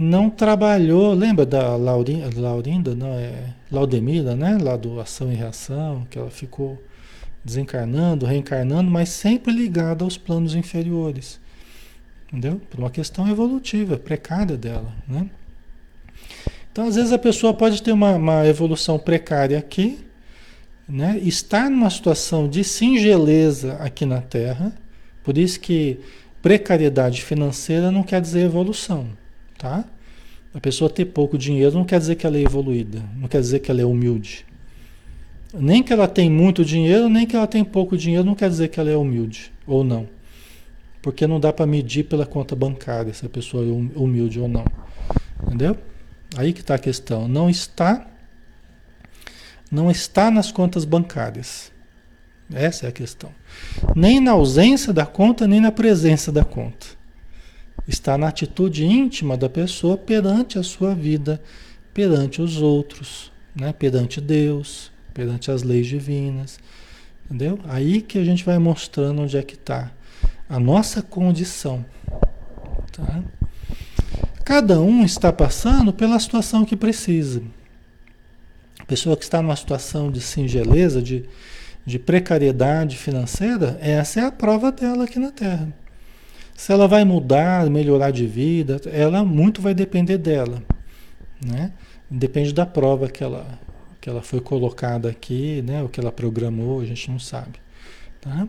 não 0.00 0.30
trabalhou. 0.30 1.12
Lembra 1.12 1.44
da 1.44 1.76
Laurinda, 1.76 2.30
Laurinda 2.40 2.94
não 2.94 3.12
é 3.12 3.54
Laudemira, 3.70 4.34
né? 4.34 4.58
Lá 4.60 4.76
do 4.76 4.98
Ação 4.98 5.30
e 5.30 5.36
Reação, 5.36 6.06
que 6.10 6.18
ela 6.18 6.30
ficou 6.30 6.82
desencarnando, 7.44 8.26
reencarnando, 8.26 8.90
mas 8.90 9.10
sempre 9.10 9.52
ligada 9.52 10.02
aos 10.02 10.16
planos 10.16 10.54
inferiores. 10.54 11.38
Entendeu? 12.28 12.60
Por 12.70 12.80
uma 12.80 12.90
questão 12.90 13.28
evolutiva, 13.28 13.98
precária 13.98 14.56
dela, 14.56 14.92
né? 15.06 15.28
Então, 16.72 16.86
às 16.86 16.94
vezes 16.94 17.12
a 17.12 17.18
pessoa 17.18 17.52
pode 17.52 17.82
ter 17.82 17.92
uma, 17.92 18.12
uma 18.12 18.46
evolução 18.46 18.98
precária 18.98 19.58
aqui, 19.58 19.98
né? 20.88 21.18
Estar 21.18 21.68
numa 21.68 21.90
situação 21.90 22.48
de 22.48 22.64
singeleza 22.64 23.74
aqui 23.74 24.06
na 24.06 24.20
Terra, 24.20 24.72
por 25.22 25.36
isso 25.36 25.60
que 25.60 25.98
precariedade 26.40 27.22
financeira 27.22 27.90
não 27.90 28.02
quer 28.02 28.20
dizer 28.20 28.40
evolução, 28.40 29.08
tá? 29.60 29.84
A 30.54 30.58
pessoa 30.58 30.90
ter 30.90 31.04
pouco 31.04 31.36
dinheiro 31.36 31.74
não 31.74 31.84
quer 31.84 31.98
dizer 32.00 32.16
que 32.16 32.26
ela 32.26 32.36
é 32.36 32.42
evoluída, 32.42 33.02
não 33.16 33.28
quer 33.28 33.40
dizer 33.40 33.60
que 33.60 33.70
ela 33.70 33.80
é 33.80 33.84
humilde. 33.84 34.46
Nem 35.52 35.82
que 35.82 35.92
ela 35.92 36.08
tem 36.08 36.30
muito 36.30 36.64
dinheiro, 36.64 37.08
nem 37.08 37.26
que 37.26 37.36
ela 37.36 37.46
tem 37.46 37.62
pouco 37.62 37.96
dinheiro, 37.96 38.24
não 38.24 38.34
quer 38.34 38.48
dizer 38.48 38.68
que 38.68 38.80
ela 38.80 38.90
é 38.90 38.96
humilde 38.96 39.52
ou 39.66 39.84
não. 39.84 40.08
Porque 41.02 41.26
não 41.26 41.38
dá 41.38 41.52
para 41.52 41.66
medir 41.66 42.04
pela 42.04 42.26
conta 42.26 42.56
bancária 42.56 43.12
se 43.12 43.26
a 43.26 43.28
pessoa 43.28 43.62
é 43.62 43.66
hum, 43.66 43.90
humilde 43.94 44.40
ou 44.40 44.48
não. 44.48 44.64
Entendeu? 45.44 45.76
Aí 46.36 46.52
que 46.52 46.60
está 46.60 46.74
a 46.76 46.78
questão. 46.78 47.28
Não 47.28 47.50
está 47.50 48.06
não 49.70 49.90
está 49.90 50.30
nas 50.30 50.50
contas 50.50 50.84
bancárias. 50.84 51.70
Essa 52.52 52.86
é 52.86 52.88
a 52.88 52.92
questão. 52.92 53.30
Nem 53.94 54.20
na 54.20 54.32
ausência 54.32 54.92
da 54.92 55.06
conta, 55.06 55.46
nem 55.46 55.60
na 55.60 55.70
presença 55.70 56.32
da 56.32 56.44
conta. 56.44 56.99
Está 57.90 58.16
na 58.16 58.28
atitude 58.28 58.86
íntima 58.86 59.36
da 59.36 59.48
pessoa 59.48 59.96
perante 59.96 60.60
a 60.60 60.62
sua 60.62 60.94
vida, 60.94 61.42
perante 61.92 62.40
os 62.40 62.62
outros, 62.62 63.32
né? 63.52 63.72
perante 63.72 64.20
Deus, 64.20 64.92
perante 65.12 65.50
as 65.50 65.64
leis 65.64 65.88
divinas. 65.88 66.60
Entendeu? 67.24 67.58
Aí 67.64 68.00
que 68.00 68.16
a 68.16 68.22
gente 68.22 68.44
vai 68.44 68.60
mostrando 68.60 69.22
onde 69.22 69.36
é 69.36 69.42
que 69.42 69.54
está 69.54 69.90
a 70.48 70.60
nossa 70.60 71.02
condição. 71.02 71.84
Tá? 72.92 73.24
Cada 74.44 74.80
um 74.80 75.04
está 75.04 75.32
passando 75.32 75.92
pela 75.92 76.20
situação 76.20 76.64
que 76.64 76.76
precisa. 76.76 77.42
A 78.78 78.84
pessoa 78.84 79.16
que 79.16 79.24
está 79.24 79.42
numa 79.42 79.56
situação 79.56 80.12
de 80.12 80.20
singeleza, 80.20 81.02
de, 81.02 81.28
de 81.84 81.98
precariedade 81.98 82.96
financeira, 82.96 83.76
essa 83.80 84.20
é 84.20 84.24
a 84.24 84.30
prova 84.30 84.70
dela 84.70 85.06
aqui 85.06 85.18
na 85.18 85.32
Terra. 85.32 85.80
Se 86.60 86.74
ela 86.74 86.86
vai 86.86 87.06
mudar, 87.06 87.70
melhorar 87.70 88.10
de 88.10 88.26
vida, 88.26 88.78
ela 88.92 89.24
muito 89.24 89.62
vai 89.62 89.72
depender 89.72 90.18
dela, 90.18 90.62
né? 91.42 91.72
Depende 92.10 92.52
da 92.52 92.66
prova 92.66 93.08
que 93.08 93.24
ela, 93.24 93.58
que 93.98 94.10
ela 94.10 94.20
foi 94.20 94.42
colocada 94.42 95.08
aqui, 95.08 95.62
né? 95.62 95.82
O 95.82 95.88
que 95.88 95.98
ela 95.98 96.12
programou, 96.12 96.80
a 96.80 96.84
gente 96.84 97.10
não 97.10 97.18
sabe, 97.18 97.58
tá? 98.20 98.46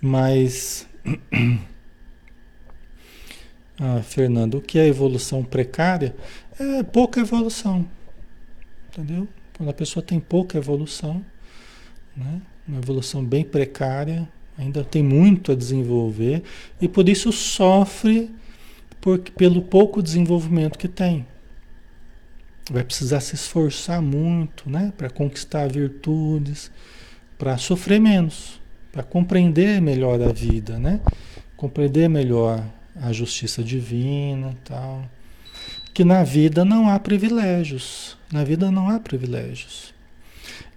Mas 0.00 0.88
ah, 3.78 4.02
Fernando, 4.02 4.56
o 4.56 4.60
que 4.60 4.76
é 4.76 4.88
evolução 4.88 5.44
precária? 5.44 6.16
É 6.58 6.82
pouca 6.82 7.20
evolução. 7.20 7.86
Entendeu? 8.88 9.28
Quando 9.56 9.68
a 9.68 9.72
pessoa 9.72 10.02
tem 10.02 10.18
pouca 10.18 10.58
evolução, 10.58 11.24
né? 12.16 12.42
uma 12.66 12.78
evolução 12.78 13.24
bem 13.24 13.44
precária, 13.44 14.28
ainda 14.58 14.82
tem 14.84 15.02
muito 15.02 15.52
a 15.52 15.54
desenvolver 15.54 16.42
e 16.80 16.88
por 16.88 17.08
isso 17.08 17.32
sofre 17.32 18.30
por, 19.00 19.18
pelo 19.18 19.62
pouco 19.62 20.02
desenvolvimento 20.02 20.78
que 20.78 20.88
tem. 20.88 21.26
Vai 22.70 22.82
precisar 22.82 23.20
se 23.20 23.34
esforçar 23.34 24.02
muito 24.02 24.68
né? 24.68 24.92
para 24.96 25.08
conquistar 25.08 25.70
virtudes, 25.70 26.70
para 27.38 27.56
sofrer 27.58 28.00
menos 28.00 28.60
para 28.96 29.02
compreender 29.02 29.78
melhor 29.78 30.22
a 30.22 30.32
vida, 30.32 30.78
né? 30.78 31.02
Compreender 31.54 32.08
melhor 32.08 32.64
a 32.98 33.12
justiça 33.12 33.62
divina, 33.62 34.56
tal. 34.64 35.04
Que 35.92 36.02
na 36.02 36.24
vida 36.24 36.64
não 36.64 36.88
há 36.88 36.98
privilégios, 36.98 38.16
na 38.32 38.42
vida 38.42 38.70
não 38.70 38.88
há 38.88 38.98
privilégios. 38.98 39.92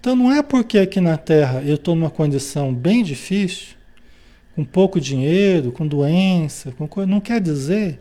Então 0.00 0.16
não 0.16 0.32
é 0.32 0.42
porque 0.42 0.78
aqui 0.78 0.98
na 0.98 1.18
Terra 1.18 1.60
eu 1.62 1.74
estou 1.74 1.94
numa 1.94 2.08
condição 2.08 2.74
bem 2.74 3.04
difícil, 3.04 3.76
com 4.56 4.64
pouco 4.64 4.98
dinheiro, 4.98 5.70
com 5.70 5.86
doença, 5.86 6.72
com 6.72 6.88
coisa, 6.88 7.08
não 7.08 7.20
quer 7.20 7.38
dizer 7.38 8.00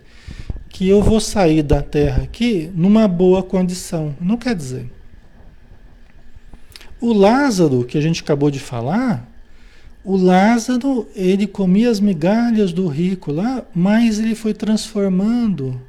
que 0.69 0.88
eu 0.88 1.01
vou 1.01 1.19
sair 1.19 1.62
da 1.62 1.81
Terra 1.81 2.23
aqui 2.23 2.71
numa 2.73 3.05
boa 3.05 3.43
condição. 3.43 4.15
Não 4.21 4.38
quer 4.38 4.55
dizer. 4.55 4.89
O 7.01 7.12
Lázaro, 7.12 7.83
que 7.83 7.97
a 7.97 8.01
gente 8.01 8.23
acabou 8.23 8.49
de 8.49 8.59
falar, 8.59 9.29
o 10.01 10.15
Lázaro, 10.15 11.05
ele 11.13 11.47
comia 11.47 11.89
as 11.89 11.99
migalhas 11.99 12.71
do 12.71 12.88
rico 12.88 13.29
lá, 13.29 13.65
mas 13.75 14.19
ele 14.19 14.35
foi 14.35 14.53
transformando, 14.53 15.81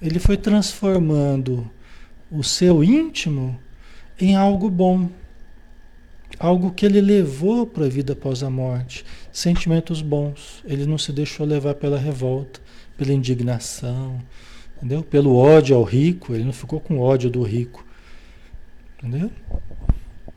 ele 0.00 0.18
foi 0.18 0.38
transformando 0.38 1.70
o 2.30 2.42
seu 2.42 2.82
íntimo 2.82 3.58
em 4.20 4.34
algo 4.34 4.70
bom. 4.70 5.08
Algo 6.38 6.70
que 6.70 6.84
ele 6.84 7.00
levou 7.00 7.66
para 7.66 7.86
a 7.86 7.88
vida 7.88 8.12
após 8.12 8.42
a 8.42 8.50
morte. 8.50 9.04
Sentimentos 9.32 10.02
bons. 10.02 10.62
Ele 10.64 10.86
não 10.86 10.98
se 10.98 11.12
deixou 11.12 11.46
levar 11.46 11.74
pela 11.74 11.98
revolta, 11.98 12.60
pela 12.96 13.12
indignação, 13.12 14.20
entendeu? 14.76 15.02
Pelo 15.02 15.36
ódio 15.36 15.76
ao 15.76 15.82
rico. 15.82 16.34
Ele 16.34 16.44
não 16.44 16.52
ficou 16.52 16.80
com 16.80 16.98
ódio 16.98 17.30
do 17.30 17.42
rico. 17.42 17.86
Entendeu? 18.98 19.30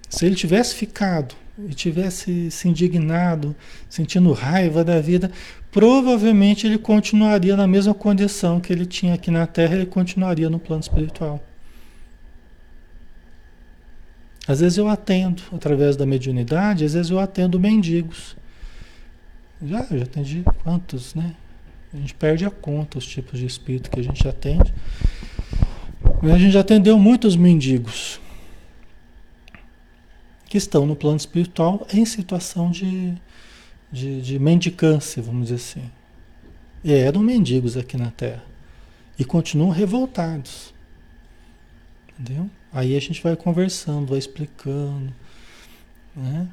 Se 0.09 0.25
ele 0.25 0.35
tivesse 0.35 0.75
ficado 0.75 1.35
e 1.67 1.73
tivesse 1.73 2.49
se 2.49 2.67
indignado, 2.67 3.55
sentindo 3.89 4.31
raiva 4.31 4.83
da 4.83 5.01
vida, 5.01 5.31
provavelmente 5.71 6.65
ele 6.65 6.77
continuaria 6.77 7.55
na 7.55 7.67
mesma 7.67 7.93
condição 7.93 8.59
que 8.59 8.71
ele 8.71 8.85
tinha 8.85 9.13
aqui 9.13 9.29
na 9.29 9.45
Terra, 9.45 9.75
ele 9.75 9.85
continuaria 9.85 10.49
no 10.49 10.59
plano 10.59 10.81
espiritual. 10.81 11.43
Às 14.49 14.61
vezes 14.61 14.79
eu 14.79 14.87
atendo 14.87 15.43
através 15.53 15.95
da 15.95 16.07
mediunidade, 16.07 16.83
às 16.83 16.95
vezes 16.95 17.11
eu 17.11 17.19
atendo 17.19 17.59
mendigos. 17.59 18.35
Já, 19.61 19.83
já 19.83 20.03
atendi 20.05 20.43
quantos, 20.63 21.13
né? 21.13 21.35
A 21.93 21.97
gente 21.97 22.15
perde 22.15 22.45
a 22.45 22.49
conta 22.49 22.97
os 22.97 23.05
tipos 23.05 23.39
de 23.39 23.45
espírito 23.45 23.91
que 23.91 23.99
a 23.99 24.03
gente 24.03 24.27
atende. 24.27 24.73
A 26.23 26.37
gente 26.39 26.49
já 26.49 26.61
atendeu 26.61 26.97
muitos 26.97 27.35
mendigos 27.35 28.19
que 30.47 30.57
estão 30.57 30.83
no 30.83 30.95
plano 30.95 31.17
espiritual 31.17 31.85
em 31.93 32.03
situação 32.03 32.71
de, 32.71 33.13
de, 33.91 34.19
de 34.19 34.39
mendicância, 34.39 35.21
vamos 35.21 35.49
dizer 35.49 35.55
assim. 35.57 35.91
E 36.83 36.91
eram 36.91 37.21
mendigos 37.21 37.77
aqui 37.77 37.95
na 37.95 38.09
Terra. 38.09 38.43
E 39.15 39.23
continuam 39.23 39.69
revoltados. 39.69 40.73
Entendeu? 42.17 42.49
Aí 42.71 42.95
a 42.95 42.99
gente 42.99 43.21
vai 43.21 43.35
conversando, 43.35 44.07
vai 44.07 44.19
explicando, 44.19 45.11
né? 46.15 46.47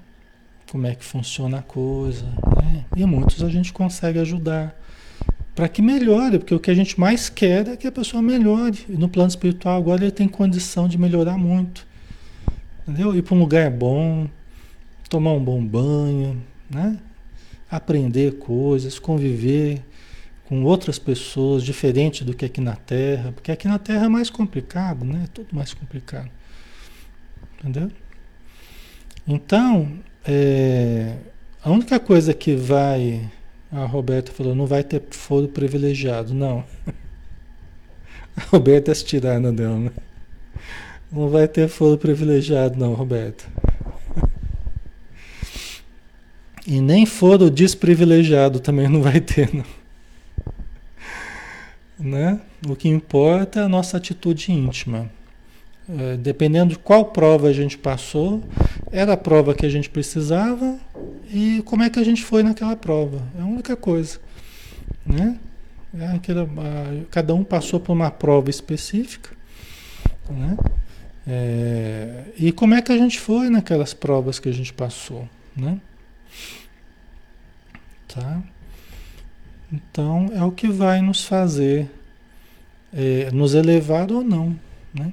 Como 0.70 0.86
é 0.86 0.94
que 0.94 1.04
funciona 1.04 1.58
a 1.58 1.62
coisa, 1.62 2.24
né? 2.24 2.84
E 2.96 3.04
muitos 3.04 3.42
a 3.42 3.48
gente 3.48 3.72
consegue 3.72 4.18
ajudar 4.18 4.74
para 5.54 5.68
que 5.68 5.80
melhore, 5.80 6.38
porque 6.38 6.54
o 6.54 6.60
que 6.60 6.70
a 6.70 6.74
gente 6.74 7.00
mais 7.00 7.30
quer 7.30 7.66
é 7.68 7.76
que 7.76 7.86
a 7.86 7.92
pessoa 7.92 8.22
melhore. 8.22 8.84
E 8.88 8.92
no 8.92 9.08
plano 9.08 9.28
espiritual 9.28 9.78
agora 9.78 10.02
ele 10.02 10.10
tem 10.10 10.28
condição 10.28 10.86
de 10.86 10.98
melhorar 10.98 11.38
muito. 11.38 11.86
Entendeu? 12.82 13.16
Ir 13.16 13.22
para 13.22 13.34
um 13.34 13.38
lugar 13.38 13.70
bom, 13.70 14.28
tomar 15.08 15.32
um 15.32 15.42
bom 15.42 15.64
banho, 15.64 16.42
né? 16.70 16.98
Aprender 17.70 18.38
coisas, 18.38 18.98
conviver 18.98 19.82
com 20.48 20.62
outras 20.62 20.98
pessoas, 20.98 21.64
diferente 21.64 22.24
do 22.24 22.34
que 22.34 22.44
aqui 22.44 22.60
na 22.60 22.76
Terra, 22.76 23.32
porque 23.32 23.50
aqui 23.50 23.66
na 23.66 23.78
Terra 23.78 24.06
é 24.06 24.08
mais 24.08 24.30
complicado, 24.30 25.04
né? 25.04 25.22
É 25.24 25.26
tudo 25.28 25.48
mais 25.52 25.74
complicado. 25.74 26.30
Entendeu? 27.58 27.90
Então, 29.26 29.98
é, 30.24 31.16
A 31.62 31.70
única 31.70 31.98
coisa 31.98 32.32
que 32.32 32.54
vai. 32.54 33.28
A 33.72 33.84
Roberta 33.84 34.30
falou, 34.30 34.54
não 34.54 34.66
vai 34.66 34.84
ter 34.84 35.02
foro 35.10 35.48
privilegiado. 35.48 36.32
Não. 36.32 36.64
A 38.36 38.42
Roberta 38.50 38.92
é 38.92 38.94
tirana 38.94 39.52
dela, 39.52 39.78
né? 39.78 39.90
Não 41.10 41.28
vai 41.28 41.48
ter 41.48 41.68
foro 41.68 41.98
privilegiado, 41.98 42.78
não, 42.78 42.94
Roberta. 42.94 43.44
E 46.68 46.80
nem 46.80 47.06
foro 47.06 47.48
desprivilegiado 47.48 48.58
também 48.58 48.88
não 48.88 49.00
vai 49.00 49.20
ter, 49.20 49.54
não. 49.54 49.64
Né? 51.98 52.40
O 52.68 52.76
que 52.76 52.88
importa 52.88 53.60
é 53.60 53.62
a 53.62 53.68
nossa 53.68 53.96
atitude 53.96 54.52
íntima. 54.52 55.10
É, 55.88 56.16
dependendo 56.16 56.70
de 56.70 56.78
qual 56.78 57.06
prova 57.06 57.48
a 57.48 57.52
gente 57.52 57.78
passou, 57.78 58.42
era 58.90 59.12
a 59.12 59.16
prova 59.16 59.54
que 59.54 59.64
a 59.64 59.68
gente 59.68 59.88
precisava 59.88 60.78
e 61.32 61.62
como 61.64 61.84
é 61.84 61.90
que 61.90 61.98
a 61.98 62.04
gente 62.04 62.24
foi 62.24 62.42
naquela 62.42 62.76
prova. 62.76 63.22
É 63.38 63.42
a 63.42 63.44
única 63.44 63.76
coisa. 63.76 64.18
Né? 65.04 65.38
É 65.98 66.06
aquela, 66.08 66.48
cada 67.10 67.34
um 67.34 67.44
passou 67.44 67.78
por 67.78 67.92
uma 67.92 68.10
prova 68.10 68.50
específica. 68.50 69.30
Né? 70.28 70.56
É, 71.26 72.24
e 72.36 72.52
como 72.52 72.74
é 72.74 72.82
que 72.82 72.92
a 72.92 72.98
gente 72.98 73.18
foi 73.18 73.48
naquelas 73.48 73.94
provas 73.94 74.38
que 74.38 74.48
a 74.48 74.52
gente 74.52 74.72
passou. 74.72 75.28
Né? 75.56 75.80
Tá? 78.08 78.42
Então 79.72 80.30
é 80.34 80.42
o 80.44 80.52
que 80.52 80.68
vai 80.68 81.00
nos 81.00 81.24
fazer 81.24 81.90
é, 82.92 83.30
nos 83.32 83.54
elevar 83.54 84.10
ou 84.10 84.22
não. 84.22 84.58
Né? 84.94 85.12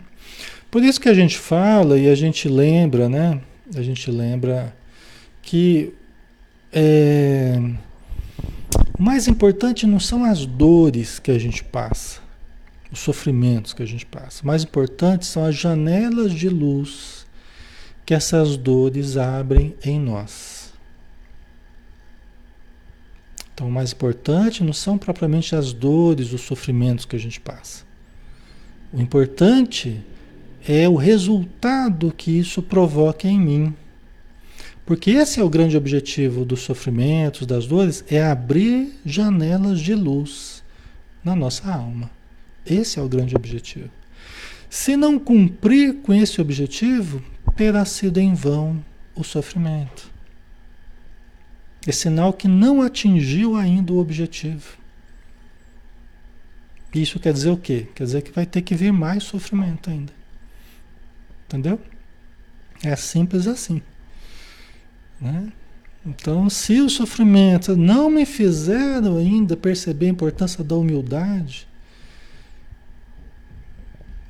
Por 0.72 0.84
isso 0.84 1.00
que 1.00 1.10
a 1.10 1.14
gente 1.14 1.38
fala 1.38 2.00
e 2.00 2.10
a 2.10 2.16
gente 2.16 2.48
lembra, 2.48 3.10
né? 3.10 3.42
A 3.76 3.82
gente 3.82 4.10
lembra 4.10 4.76
que 5.42 5.94
é, 6.72 7.60
o 8.98 9.04
mais 9.04 9.28
importante 9.28 9.86
não 9.86 10.00
são 10.00 10.24
as 10.24 10.46
dores 10.46 11.20
que 11.20 11.32
a 11.32 11.38
gente 11.38 11.64
passa, 11.64 12.22
os 12.92 13.00
sofrimentos 13.00 13.74
que 13.74 13.84
a 13.84 13.86
gente 13.86 14.06
passa. 14.06 14.44
O 14.44 14.48
mais 14.48 14.64
importante 14.64 15.26
são 15.26 15.46
as 15.46 15.56
janelas 15.56 16.34
de 16.34 16.50
luz 16.50 17.26
que 18.06 18.14
essas 18.14 18.58
dores 18.58 19.18
abrem 19.18 19.76
em 19.84 20.00
nós. 20.00 20.63
Então, 23.54 23.68
o 23.68 23.72
mais 23.72 23.92
importante 23.92 24.64
não 24.64 24.74
são 24.74 24.98
propriamente 24.98 25.56
as 25.56 25.72
dores, 25.74 26.34
os 26.34 26.42
sofrimentos 26.42 27.06
que 27.06 27.16
a 27.16 27.20
gente 27.20 27.40
passa. 27.40 27.84
O 28.92 29.00
importante 29.00 30.02
é 30.68 30.88
o 30.88 30.96
resultado 30.96 32.14
que 32.16 32.32
isso 32.32 32.62
provoca 32.62 33.28
em 33.28 33.40
mim. 33.40 33.76
Porque 34.86 35.12
esse 35.12 35.40
é 35.40 35.44
o 35.44 35.50
grande 35.50 35.78
objetivo 35.78 36.44
dos 36.44 36.62
sofrimentos, 36.62 37.48
das 37.48 37.66
dores, 37.66 38.04
é 38.10 38.22
abrir 38.24 38.94
janelas 39.06 39.80
de 39.80 39.96
luz 39.96 40.64
na 41.24 41.36
nossa 41.36 41.72
alma. 41.72 42.10
Esse 42.66 43.00
é 43.00 43.02
o 43.02 43.10
grande 43.10 43.36
objetivo. 43.36 43.90
Se 44.70 44.98
não 44.98 45.20
cumprir 45.20 46.02
com 46.02 46.14
esse 46.14 46.42
objetivo, 46.42 47.24
terá 47.56 47.86
sido 47.86 48.20
em 48.20 48.34
vão 48.34 48.84
o 49.16 49.24
sofrimento. 49.24 50.13
É 51.86 51.92
sinal 51.92 52.32
que 52.32 52.48
não 52.48 52.82
atingiu 52.82 53.56
ainda 53.56 53.92
o 53.92 54.00
objetivo. 54.00 54.78
Isso 56.94 57.20
quer 57.20 57.34
dizer 57.34 57.50
o 57.50 57.58
quê? 57.58 57.88
Quer 57.96 58.04
dizer 58.04 58.22
que 58.22 58.32
vai 58.32 58.46
ter 58.46 58.62
que 58.62 58.76
vir 58.76 58.94
mais 58.94 59.24
sofrimento 59.24 59.90
ainda. 59.90 60.14
Entendeu? 61.46 61.80
É 62.84 62.96
simples 62.96 63.48
assim. 63.48 63.82
Né? 65.20 65.52
Então, 66.06 66.50
se 66.50 66.80
os 66.80 66.94
sofrimentos 66.94 67.76
não 67.78 68.10
me 68.10 68.26
fizeram 68.26 69.18
ainda 69.18 69.58
perceber 69.58 70.08
a 70.08 70.10
importância 70.10 70.64
da 70.64 70.76
humildade, 70.76 71.68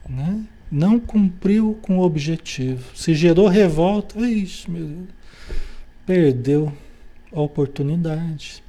né? 0.07 0.43
não 0.71 0.99
cumpriu 0.99 1.77
com 1.81 1.97
o 1.97 2.03
objetivo, 2.03 2.95
se 2.95 3.13
gerou 3.13 3.47
revolta, 3.47 4.19
ixi, 4.27 4.69
meu 4.69 4.85
Deus, 4.85 5.07
perdeu 6.05 6.73
a 7.33 7.41
oportunidade. 7.41 8.63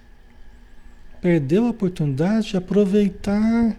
Perdeu 1.21 1.67
a 1.67 1.71
oportunidade 1.71 2.51
de 2.51 2.57
aproveitar 2.57 3.77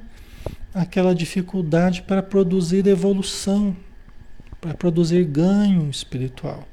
aquela 0.74 1.16
dificuldade 1.16 2.02
para 2.02 2.22
produzir 2.22 2.86
evolução, 2.88 3.76
para 4.60 4.74
produzir 4.74 5.24
ganho 5.26 5.90
espiritual. 5.90 6.68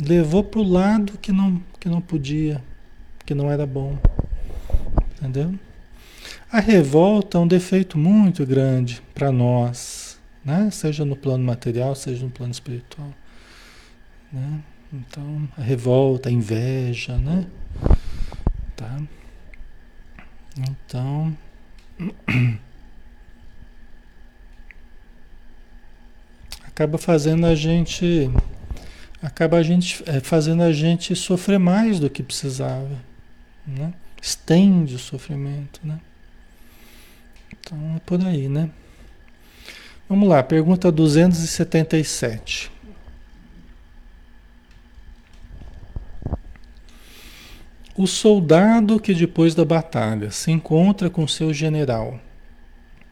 Levou 0.00 0.42
para 0.42 0.60
o 0.60 0.62
lado 0.62 1.18
que 1.18 1.32
não, 1.32 1.62
que 1.78 1.88
não 1.88 2.00
podia, 2.00 2.62
que 3.26 3.34
não 3.34 3.50
era 3.50 3.66
bom. 3.66 3.98
Entendeu? 5.16 5.54
A 6.50 6.60
revolta 6.60 7.38
é 7.38 7.40
um 7.40 7.46
defeito 7.46 7.98
muito 7.98 8.44
grande 8.46 9.02
para 9.14 9.30
nós, 9.30 10.18
né? 10.44 10.70
seja 10.70 11.04
no 11.04 11.16
plano 11.16 11.44
material, 11.44 11.94
seja 11.94 12.24
no 12.24 12.30
plano 12.30 12.52
espiritual. 12.52 13.08
Né? 14.32 14.60
Então, 14.92 15.48
a 15.56 15.62
revolta, 15.62 16.28
a 16.28 16.32
inveja, 16.32 17.16
né? 17.16 17.46
Tá? 18.76 19.00
Então. 20.58 21.36
acaba 26.72 26.98
fazendo 26.98 27.46
a 27.46 27.54
gente. 27.54 28.30
Acaba 29.22 29.58
a 29.58 29.62
gente 29.62 30.02
é, 30.06 30.18
fazendo 30.20 30.62
a 30.62 30.72
gente 30.72 31.14
sofrer 31.14 31.58
mais 31.58 32.00
do 32.00 32.10
que 32.10 32.22
precisava. 32.22 32.98
Né? 33.64 33.94
Estende 34.20 34.96
o 34.96 34.98
sofrimento, 34.98 35.80
né? 35.84 36.00
Então 37.60 37.78
é 37.96 38.00
por 38.00 38.24
aí, 38.24 38.48
né? 38.48 38.68
Vamos 40.08 40.28
lá, 40.28 40.42
pergunta 40.42 40.90
277. 40.90 42.70
O 47.94 48.06
soldado 48.06 48.98
que 48.98 49.12
depois 49.12 49.54
da 49.54 49.66
batalha 49.66 50.30
se 50.30 50.50
encontra 50.50 51.10
com 51.10 51.28
seu 51.28 51.52
general 51.52 52.18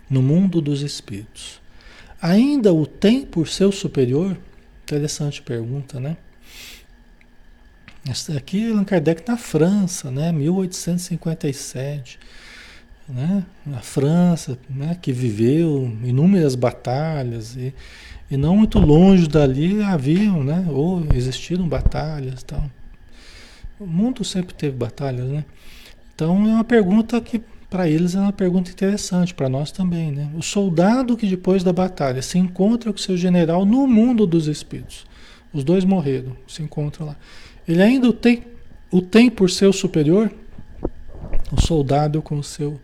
no 0.09 0.23
mundo 0.23 0.61
dos 0.61 0.81
espíritos, 0.81 1.61
ainda 2.21 2.73
o 2.73 2.87
tem 2.87 3.27
por 3.27 3.47
seu 3.47 3.71
superior? 3.71 4.39
Interessante 4.83 5.43
pergunta, 5.43 6.01
né? 6.01 6.17
Aqui 8.35 8.71
Allan 8.71 8.85
Kardec 8.85 9.23
na 9.29 9.37
França, 9.37 10.11
né? 10.11 10.33
1857, 10.33 12.19
né? 13.07 13.45
Na 13.67 13.81
França, 13.81 14.59
né? 14.69 14.97
Que 15.01 15.13
viveu 15.13 15.95
inúmeras 16.03 16.55
batalhas 16.55 17.55
e, 17.55 17.75
e 18.31 18.37
não 18.39 18.57
muito 18.57 18.79
longe 18.79 19.29
dali 19.29 19.83
haviam, 19.83 20.43
né? 20.43 20.67
Ou 20.71 21.07
existiram 21.15 21.69
batalhas, 21.69 22.43
tal. 22.43 22.65
O 23.81 23.87
mundo 23.87 24.23
sempre 24.23 24.55
teve 24.55 24.77
batalhas, 24.77 25.27
né? 25.27 25.43
Então 26.15 26.47
é 26.47 26.53
uma 26.53 26.65
pergunta 26.65 27.19
que 27.19 27.41
para 27.71 27.89
eles 27.89 28.15
é 28.15 28.21
uma 28.21 28.33
pergunta 28.33 28.71
interessante, 28.71 29.33
para 29.33 29.49
nós 29.49 29.73
também, 29.73 30.13
né? 30.13 30.31
O 30.37 30.43
soldado 30.43 31.17
que 31.17 31.27
depois 31.27 31.65
da 31.65 31.73
batalha 31.73 32.21
se 32.21 32.37
encontra 32.37 32.93
com 32.93 32.99
seu 32.99 33.17
general 33.17 33.65
no 33.65 33.87
mundo 33.87 34.27
dos 34.27 34.49
espíritos. 34.49 35.07
Os 35.51 35.65
dois 35.65 35.83
morreram, 35.83 36.37
se 36.47 36.63
encontram 36.63 37.07
lá. 37.07 37.17
Ele 37.67 37.83
ainda 37.83 38.07
o 38.07 38.13
tem, 38.13 38.45
o 38.91 39.01
tem 39.01 39.31
por 39.31 39.49
seu 39.49 39.73
superior? 39.73 40.31
O 41.51 41.59
soldado 41.59 42.21
com 42.21 42.39
o 42.39 42.45
seu, 42.45 42.79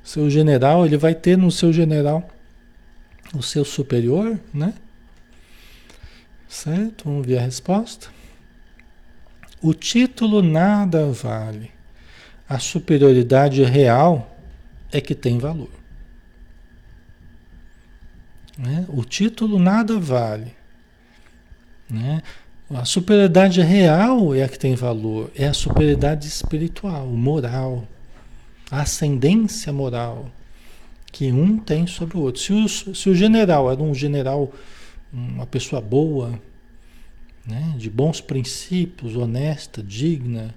seu 0.00 0.30
general, 0.30 0.86
ele 0.86 0.96
vai 0.96 1.14
ter 1.14 1.36
no 1.36 1.50
seu 1.50 1.72
general 1.72 2.30
o 3.34 3.42
seu 3.42 3.64
superior, 3.64 4.38
né? 4.54 4.74
Certo? 6.46 7.06
Vamos 7.06 7.26
ver 7.26 7.38
a 7.38 7.42
resposta. 7.42 8.14
O 9.66 9.74
título 9.74 10.42
nada 10.42 11.10
vale. 11.10 11.72
A 12.48 12.56
superioridade 12.60 13.64
real 13.64 14.38
é 14.92 15.00
que 15.00 15.12
tem 15.12 15.38
valor. 15.38 15.72
Né? 18.56 18.86
O 18.88 19.02
título 19.02 19.58
nada 19.58 19.98
vale. 19.98 20.54
Né? 21.90 22.22
A 22.70 22.84
superioridade 22.84 23.60
real 23.60 24.32
é 24.32 24.44
a 24.44 24.48
que 24.48 24.56
tem 24.56 24.76
valor, 24.76 25.32
é 25.34 25.48
a 25.48 25.52
superioridade 25.52 26.28
espiritual, 26.28 27.08
moral, 27.08 27.88
a 28.70 28.82
ascendência 28.82 29.72
moral 29.72 30.30
que 31.10 31.32
um 31.32 31.58
tem 31.58 31.88
sobre 31.88 32.16
o 32.16 32.20
outro. 32.20 32.40
Se 32.40 32.52
o, 32.52 32.68
se 32.68 33.10
o 33.10 33.16
general 33.16 33.68
era 33.68 33.82
um 33.82 33.92
general, 33.92 34.52
uma 35.12 35.44
pessoa 35.44 35.82
boa, 35.82 36.40
né? 37.46 37.74
de 37.76 37.88
bons 37.88 38.20
princípios, 38.20 39.16
honesta, 39.16 39.82
digna, 39.82 40.54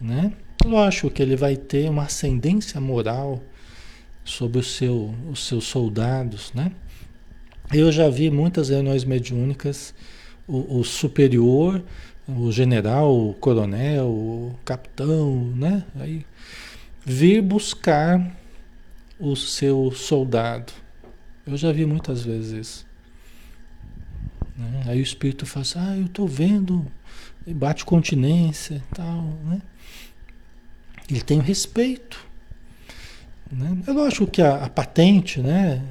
né? 0.00 0.32
lógico 0.64 1.10
que 1.10 1.22
ele 1.22 1.36
vai 1.36 1.56
ter 1.56 1.90
uma 1.90 2.04
ascendência 2.04 2.80
moral 2.80 3.42
sobre 4.24 4.58
o 4.58 4.62
seu, 4.62 5.14
os 5.30 5.46
seus 5.46 5.64
soldados. 5.64 6.52
Né? 6.54 6.72
Eu 7.72 7.90
já 7.90 8.08
vi 8.08 8.30
muitas 8.30 8.68
reuniões 8.68 9.04
mediúnicas, 9.04 9.94
o, 10.46 10.80
o 10.80 10.84
superior 10.84 11.82
o 12.26 12.50
general, 12.50 13.14
o 13.14 13.34
coronel, 13.34 14.06
o 14.06 14.58
capitão, 14.64 15.52
né? 15.54 15.84
Aí 15.96 16.24
vir 17.04 17.42
buscar 17.42 18.34
o 19.18 19.36
seu 19.36 19.92
soldado. 19.92 20.72
Eu 21.46 21.56
já 21.56 21.70
vi 21.70 21.84
muitas 21.84 22.24
vezes 22.24 22.52
isso. 22.52 22.86
Né? 24.64 24.84
Aí 24.86 25.00
o 25.00 25.02
espírito 25.02 25.46
fala 25.46 25.62
assim, 25.62 25.78
ah, 25.78 25.96
eu 25.96 26.06
estou 26.06 26.26
vendo, 26.26 26.86
bate 27.46 27.84
continência 27.84 28.76
e 28.76 28.94
tal, 28.94 29.22
né? 29.44 29.60
Ele 31.08 31.20
tem 31.20 31.38
respeito. 31.40 32.26
Né? 33.52 33.78
É 33.86 33.92
lógico 33.92 34.26
que 34.26 34.42
a, 34.42 34.64
a, 34.64 34.70
patente 34.70 35.40
né, 35.40 35.82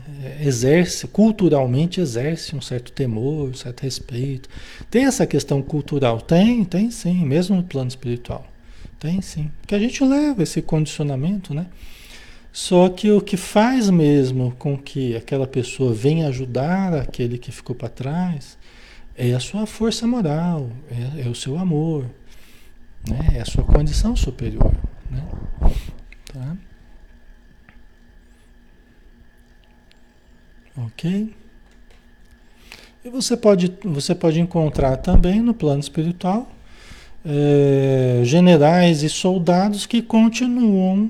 exerce, 0.42 1.08
culturalmente 1.08 2.02
exerce 2.02 2.56
um 2.56 2.62
certo 2.62 2.92
temor, 2.92 3.50
um 3.50 3.54
certo 3.54 3.82
respeito. 3.82 4.50
Tem 4.90 5.06
essa 5.06 5.26
questão 5.26 5.62
cultural? 5.62 6.20
Tem, 6.20 6.66
tem 6.66 6.90
sim, 6.90 7.26
mesmo 7.26 7.56
no 7.56 7.64
plano 7.64 7.88
espiritual. 7.88 8.46
Tem 9.00 9.22
sim. 9.22 9.52
Porque 9.62 9.76
a 9.76 9.80
gente 9.80 10.04
leva 10.04 10.42
esse 10.44 10.62
condicionamento, 10.62 11.54
né? 11.54 11.68
Só 12.54 12.88
que 12.88 13.10
o 13.10 13.20
que 13.20 13.36
faz 13.36 13.90
mesmo 13.90 14.52
com 14.60 14.78
que 14.78 15.16
aquela 15.16 15.48
pessoa 15.48 15.92
venha 15.92 16.28
ajudar 16.28 16.94
aquele 16.94 17.40
que 17.40 17.52
ficou 17.52 17.76
para 17.76 17.90
trás 17.90 18.60
é 19.18 19.34
a 19.34 19.40
sua 19.40 19.66
força 19.66 20.06
moral, 20.06 20.70
é, 21.18 21.24
é 21.26 21.28
o 21.28 21.34
seu 21.34 21.58
amor, 21.58 22.06
né? 23.10 23.38
é 23.38 23.42
a 23.42 23.46
sua 23.46 23.64
condição 23.64 24.16
superior. 24.16 24.72
Né? 25.10 25.28
Tá? 26.32 26.58
Ok? 30.78 31.34
E 33.04 33.10
você 33.10 33.36
pode, 33.36 33.76
você 33.84 34.14
pode 34.14 34.40
encontrar 34.40 34.98
também 34.98 35.42
no 35.42 35.56
plano 35.56 35.80
espiritual 35.80 36.52
é, 37.26 38.22
generais 38.24 39.02
e 39.02 39.10
soldados 39.10 39.88
que 39.88 40.04
continuam 40.04 41.10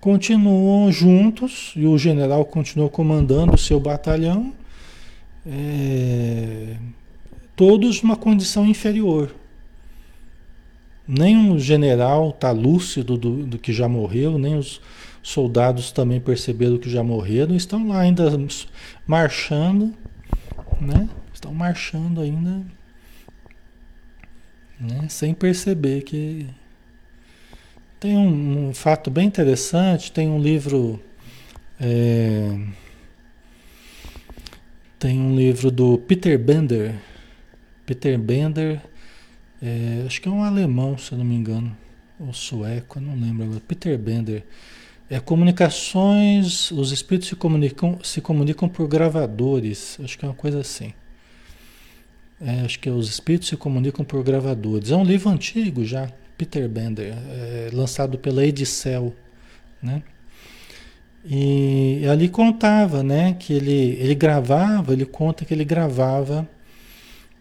continuam 0.00 0.90
juntos 0.92 1.72
e 1.76 1.86
o 1.86 1.98
general 1.98 2.44
continua 2.44 2.88
comandando 2.88 3.54
o 3.54 3.58
seu 3.58 3.80
batalhão, 3.80 4.52
é, 5.46 6.76
todos 7.56 8.02
numa 8.02 8.16
condição 8.16 8.66
inferior. 8.66 9.34
Nem 11.06 11.50
o 11.50 11.58
general 11.58 12.30
está 12.30 12.50
lúcido 12.50 13.16
do, 13.16 13.46
do 13.46 13.58
que 13.58 13.72
já 13.72 13.88
morreu, 13.88 14.38
nem 14.38 14.56
os, 14.56 14.80
soldados 15.28 15.92
também 15.92 16.20
perceberam 16.20 16.78
que 16.78 16.88
já 16.88 17.02
morreram, 17.02 17.54
estão 17.54 17.86
lá 17.88 18.00
ainda 18.00 18.30
marchando, 19.06 19.94
né? 20.80 21.08
Estão 21.34 21.52
marchando 21.52 22.20
ainda, 22.22 22.64
né? 24.80 25.06
Sem 25.10 25.34
perceber 25.34 26.02
que 26.02 26.46
tem 28.00 28.16
um, 28.16 28.68
um 28.68 28.74
fato 28.74 29.10
bem 29.10 29.26
interessante, 29.26 30.12
tem 30.12 30.28
um 30.28 30.40
livro 30.40 31.00
é, 31.80 32.58
tem 34.98 35.20
um 35.20 35.36
livro 35.36 35.70
do 35.70 35.96
Peter 35.98 36.38
Bender, 36.38 36.94
Peter 37.86 38.18
Bender, 38.18 38.80
é, 39.62 40.04
acho 40.06 40.20
que 40.20 40.28
é 40.28 40.30
um 40.30 40.42
alemão, 40.42 40.98
se 40.98 41.12
eu 41.12 41.18
não 41.18 41.24
me 41.24 41.36
engano, 41.36 41.76
ou 42.18 42.32
sueco, 42.32 43.00
não 43.00 43.14
lembro 43.14 43.44
agora, 43.44 43.60
Peter 43.60 43.96
Bender. 43.96 44.44
É, 45.08 45.20
comunicações, 45.20 46.70
os 46.70 46.92
espíritos 46.92 47.28
se 47.28 47.36
comunicam, 47.36 47.98
se 48.02 48.20
comunicam 48.20 48.68
por 48.68 48.86
gravadores, 48.88 49.98
acho 50.02 50.18
que 50.18 50.24
é 50.24 50.28
uma 50.28 50.34
coisa 50.34 50.60
assim. 50.60 50.92
É, 52.40 52.60
acho 52.60 52.78
que 52.78 52.90
os 52.90 53.08
espíritos 53.08 53.48
se 53.48 53.56
comunicam 53.56 54.04
por 54.04 54.22
gravadores. 54.22 54.90
É 54.90 54.96
um 54.96 55.04
livro 55.04 55.30
antigo 55.30 55.84
já, 55.84 56.12
Peter 56.38 56.66
Bender, 56.68 57.14
é, 57.14 57.70
lançado 57.72 58.16
pela 58.18 58.46
Edicel, 58.46 59.14
né? 59.82 60.02
E 61.24 62.06
ali 62.10 62.28
contava, 62.28 63.02
né, 63.02 63.34
que 63.38 63.52
ele, 63.52 63.98
ele 64.00 64.14
gravava, 64.14 64.94
ele 64.94 65.04
conta 65.04 65.44
que 65.44 65.52
ele 65.52 65.64
gravava 65.64 66.48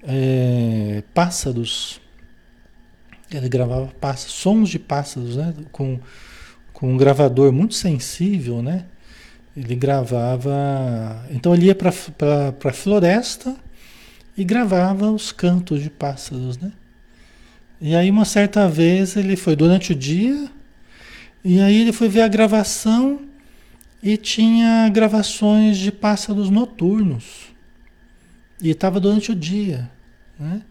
é, 0.04 1.04
pássaros, 1.14 2.02
ele 3.32 3.48
gravava 3.48 3.88
pássaros, 4.02 4.34
sons 4.34 4.70
de 4.70 4.80
pássaros, 4.80 5.38
né, 5.38 5.54
com 5.72 6.00
com 6.78 6.94
um 6.94 6.96
gravador 6.96 7.52
muito 7.52 7.74
sensível, 7.74 8.62
né? 8.62 8.86
Ele 9.56 9.76
gravava. 9.76 11.26
Então 11.32 11.56
ele 11.56 11.66
ia 11.66 11.74
para 11.74 11.90
a 11.90 12.72
floresta 12.72 13.56
e 14.38 14.44
gravava 14.44 15.10
os 15.10 15.32
cantos 15.32 15.82
de 15.82 15.90
pássaros, 15.90 16.60
né? 16.60 16.72
E 17.80 17.96
aí 17.96 18.10
uma 18.10 18.26
certa 18.26 18.68
vez 18.68 19.16
ele 19.16 19.36
foi 19.36 19.56
durante 19.56 19.92
o 19.92 19.96
dia, 19.96 20.50
e 21.44 21.60
aí 21.60 21.82
ele 21.82 21.94
foi 21.94 22.10
ver 22.10 22.22
a 22.22 22.28
gravação 22.28 23.22
e 24.02 24.18
tinha 24.18 24.90
gravações 24.90 25.78
de 25.78 25.92
pássaros 25.92 26.50
noturnos. 26.50 27.48
E 28.62 28.72
estava 28.72 29.00
durante 29.00 29.32
o 29.32 29.36
dia, 29.36 29.90
né? 30.40 30.62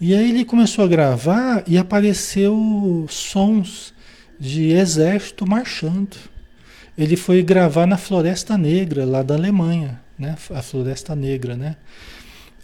E 0.00 0.14
aí 0.14 0.28
ele 0.28 0.44
começou 0.44 0.84
a 0.84 0.88
gravar 0.88 1.64
e 1.66 1.78
apareceu 1.78 3.06
sons 3.08 3.94
de 4.38 4.72
exército 4.72 5.46
marchando. 5.46 6.16
Ele 6.98 7.16
foi 7.16 7.42
gravar 7.42 7.86
na 7.86 7.96
Floresta 7.96 8.58
Negra, 8.58 9.06
lá 9.06 9.22
da 9.22 9.34
Alemanha, 9.34 10.00
né? 10.18 10.36
a 10.50 10.62
Floresta 10.62 11.14
Negra, 11.14 11.56
né? 11.56 11.76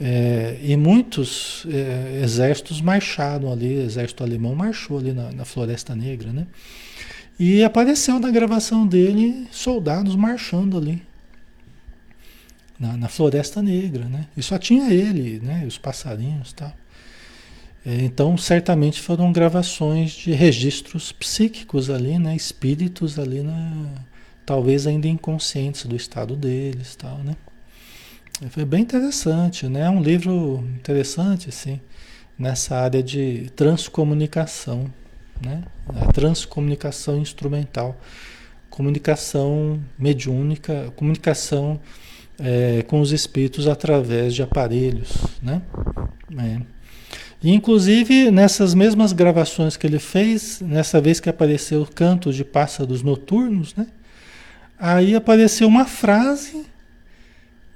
É, 0.05 0.59
e 0.61 0.77
muitos 0.77 1.65
é, 1.71 2.23
exércitos 2.25 2.81
marcharam 2.81 3.53
ali, 3.53 3.77
o 3.77 3.83
exército 3.83 4.25
alemão 4.25 4.53
marchou 4.53 4.99
ali 4.99 5.13
na, 5.13 5.31
na, 5.31 5.45
Floresta 5.45 5.95
Negra, 5.95 6.33
né? 6.33 6.49
E 7.39 7.63
apareceu 7.63 8.19
na 8.19 8.29
gravação 8.29 8.85
dele 8.85 9.47
soldados 9.53 10.17
marchando 10.17 10.77
ali, 10.77 11.01
na, 12.81 12.97
na 12.97 13.09
Floresta 13.09 13.63
Negra, 13.63 14.07
né? 14.07 14.27
E 14.37 14.43
só 14.43 14.59
tinha 14.59 14.93
ele, 14.93 15.39
né? 15.39 15.65
Os 15.69 15.79
passarinhos 15.79 16.53
tal. 16.53 16.73
É, 17.87 17.95
então, 18.03 18.37
certamente 18.37 19.01
foram 19.01 19.31
gravações 19.33 20.11
de 20.11 20.33
registros 20.33 21.13
psíquicos 21.13 21.89
ali, 21.89 22.19
né? 22.19 22.35
Espíritos 22.35 23.21
ali, 23.21 23.41
na, 23.41 23.87
talvez 24.45 24.85
ainda 24.85 25.07
inconscientes 25.07 25.87
do 25.87 25.95
estado 25.95 26.35
deles, 26.35 26.97
tal, 26.97 27.19
né? 27.19 27.37
Foi 28.51 28.65
bem 28.65 28.83
interessante, 28.83 29.69
né? 29.69 29.83
É 29.83 29.91
um 29.91 30.03
livro 30.03 30.65
interessante, 30.75 31.53
sim, 31.53 31.81
nessa 32.37 32.77
área 32.77 33.03
de 33.03 33.51
transcomunicação, 33.55 34.93
né? 35.45 35.63
A 35.89 36.13
transcomunicação 36.13 37.19
instrumental, 37.19 37.97
comunicação 38.69 39.81
mediúnica, 39.97 40.93
comunicação 40.97 41.81
é, 42.41 42.83
com 42.83 43.01
os 43.01 43.13
espíritos 43.13 43.69
através 43.69 44.35
de 44.35 44.43
aparelhos, 44.43 45.17
né? 45.41 45.63
É. 46.37 46.61
E, 47.43 47.53
inclusive, 47.53 48.31
nessas 48.31 48.75
mesmas 48.75 49.13
gravações 49.13 49.77
que 49.77 49.87
ele 49.87 49.99
fez, 49.99 50.61
nessa 50.61 51.01
vez 51.01 51.21
que 51.21 51.29
apareceu 51.29 51.87
cantos 51.95 52.35
de 52.35 52.45
pássaros 52.45 53.03
noturnos, 53.03 53.75
né? 53.77 53.87
Aí 54.79 55.15
apareceu 55.15 55.69
uma 55.69 55.85
frase 55.85 56.72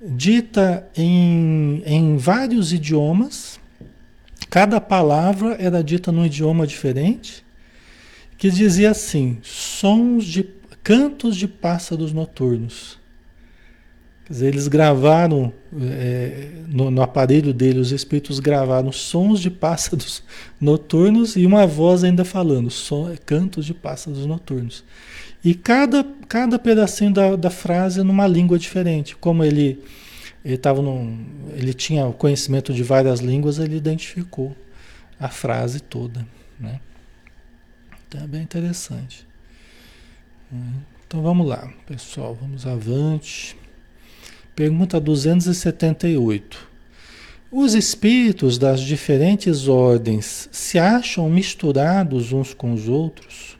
dita 0.00 0.88
em, 0.96 1.82
em 1.84 2.16
vários 2.16 2.72
idiomas, 2.72 3.58
cada 4.50 4.80
palavra 4.80 5.56
era 5.58 5.82
dita 5.82 6.12
num 6.12 6.26
idioma 6.26 6.66
diferente, 6.66 7.44
que 8.38 8.50
dizia 8.50 8.90
assim: 8.90 9.38
sons 9.42 10.24
de 10.24 10.42
cantos 10.82 11.36
de 11.36 11.48
pássaros 11.48 12.12
noturnos. 12.12 12.98
Quer 14.26 14.32
dizer, 14.32 14.46
eles 14.48 14.66
gravaram 14.66 15.52
é, 15.80 16.48
no, 16.66 16.90
no, 16.90 17.00
aparelho 17.00 17.54
dele, 17.54 17.78
os 17.78 17.92
espíritos 17.92 18.40
gravaram 18.40 18.90
sons 18.90 19.40
de 19.40 19.50
pássaros 19.50 20.22
noturnos 20.60 21.36
e 21.36 21.46
uma 21.46 21.64
voz 21.64 22.02
ainda 22.02 22.24
falando, 22.24 22.68
som, 22.68 23.14
cantos 23.24 23.64
de 23.64 23.72
pássaros 23.72 24.26
noturnos. 24.26 24.84
E 25.46 25.54
cada, 25.54 26.04
cada 26.26 26.58
pedacinho 26.58 27.12
da, 27.12 27.36
da 27.36 27.50
frase 27.50 28.02
numa 28.02 28.26
língua 28.26 28.58
diferente. 28.58 29.14
Como 29.14 29.44
ele, 29.44 29.80
ele, 30.44 30.58
tava 30.58 30.82
num, 30.82 31.24
ele 31.56 31.72
tinha 31.72 32.04
o 32.04 32.12
conhecimento 32.12 32.74
de 32.74 32.82
várias 32.82 33.20
línguas, 33.20 33.60
ele 33.60 33.76
identificou 33.76 34.56
a 35.20 35.28
frase 35.28 35.78
toda. 35.78 36.26
Né? 36.58 36.80
Então 38.08 38.24
é 38.24 38.26
bem 38.26 38.42
interessante. 38.42 39.24
Então 41.06 41.22
vamos 41.22 41.46
lá, 41.46 41.72
pessoal, 41.86 42.34
vamos 42.34 42.66
avante. 42.66 43.56
Pergunta 44.56 44.98
278. 44.98 46.68
Os 47.52 47.72
espíritos 47.72 48.58
das 48.58 48.80
diferentes 48.80 49.68
ordens 49.68 50.48
se 50.50 50.76
acham 50.76 51.30
misturados 51.30 52.32
uns 52.32 52.52
com 52.52 52.72
os 52.72 52.88
outros? 52.88 53.55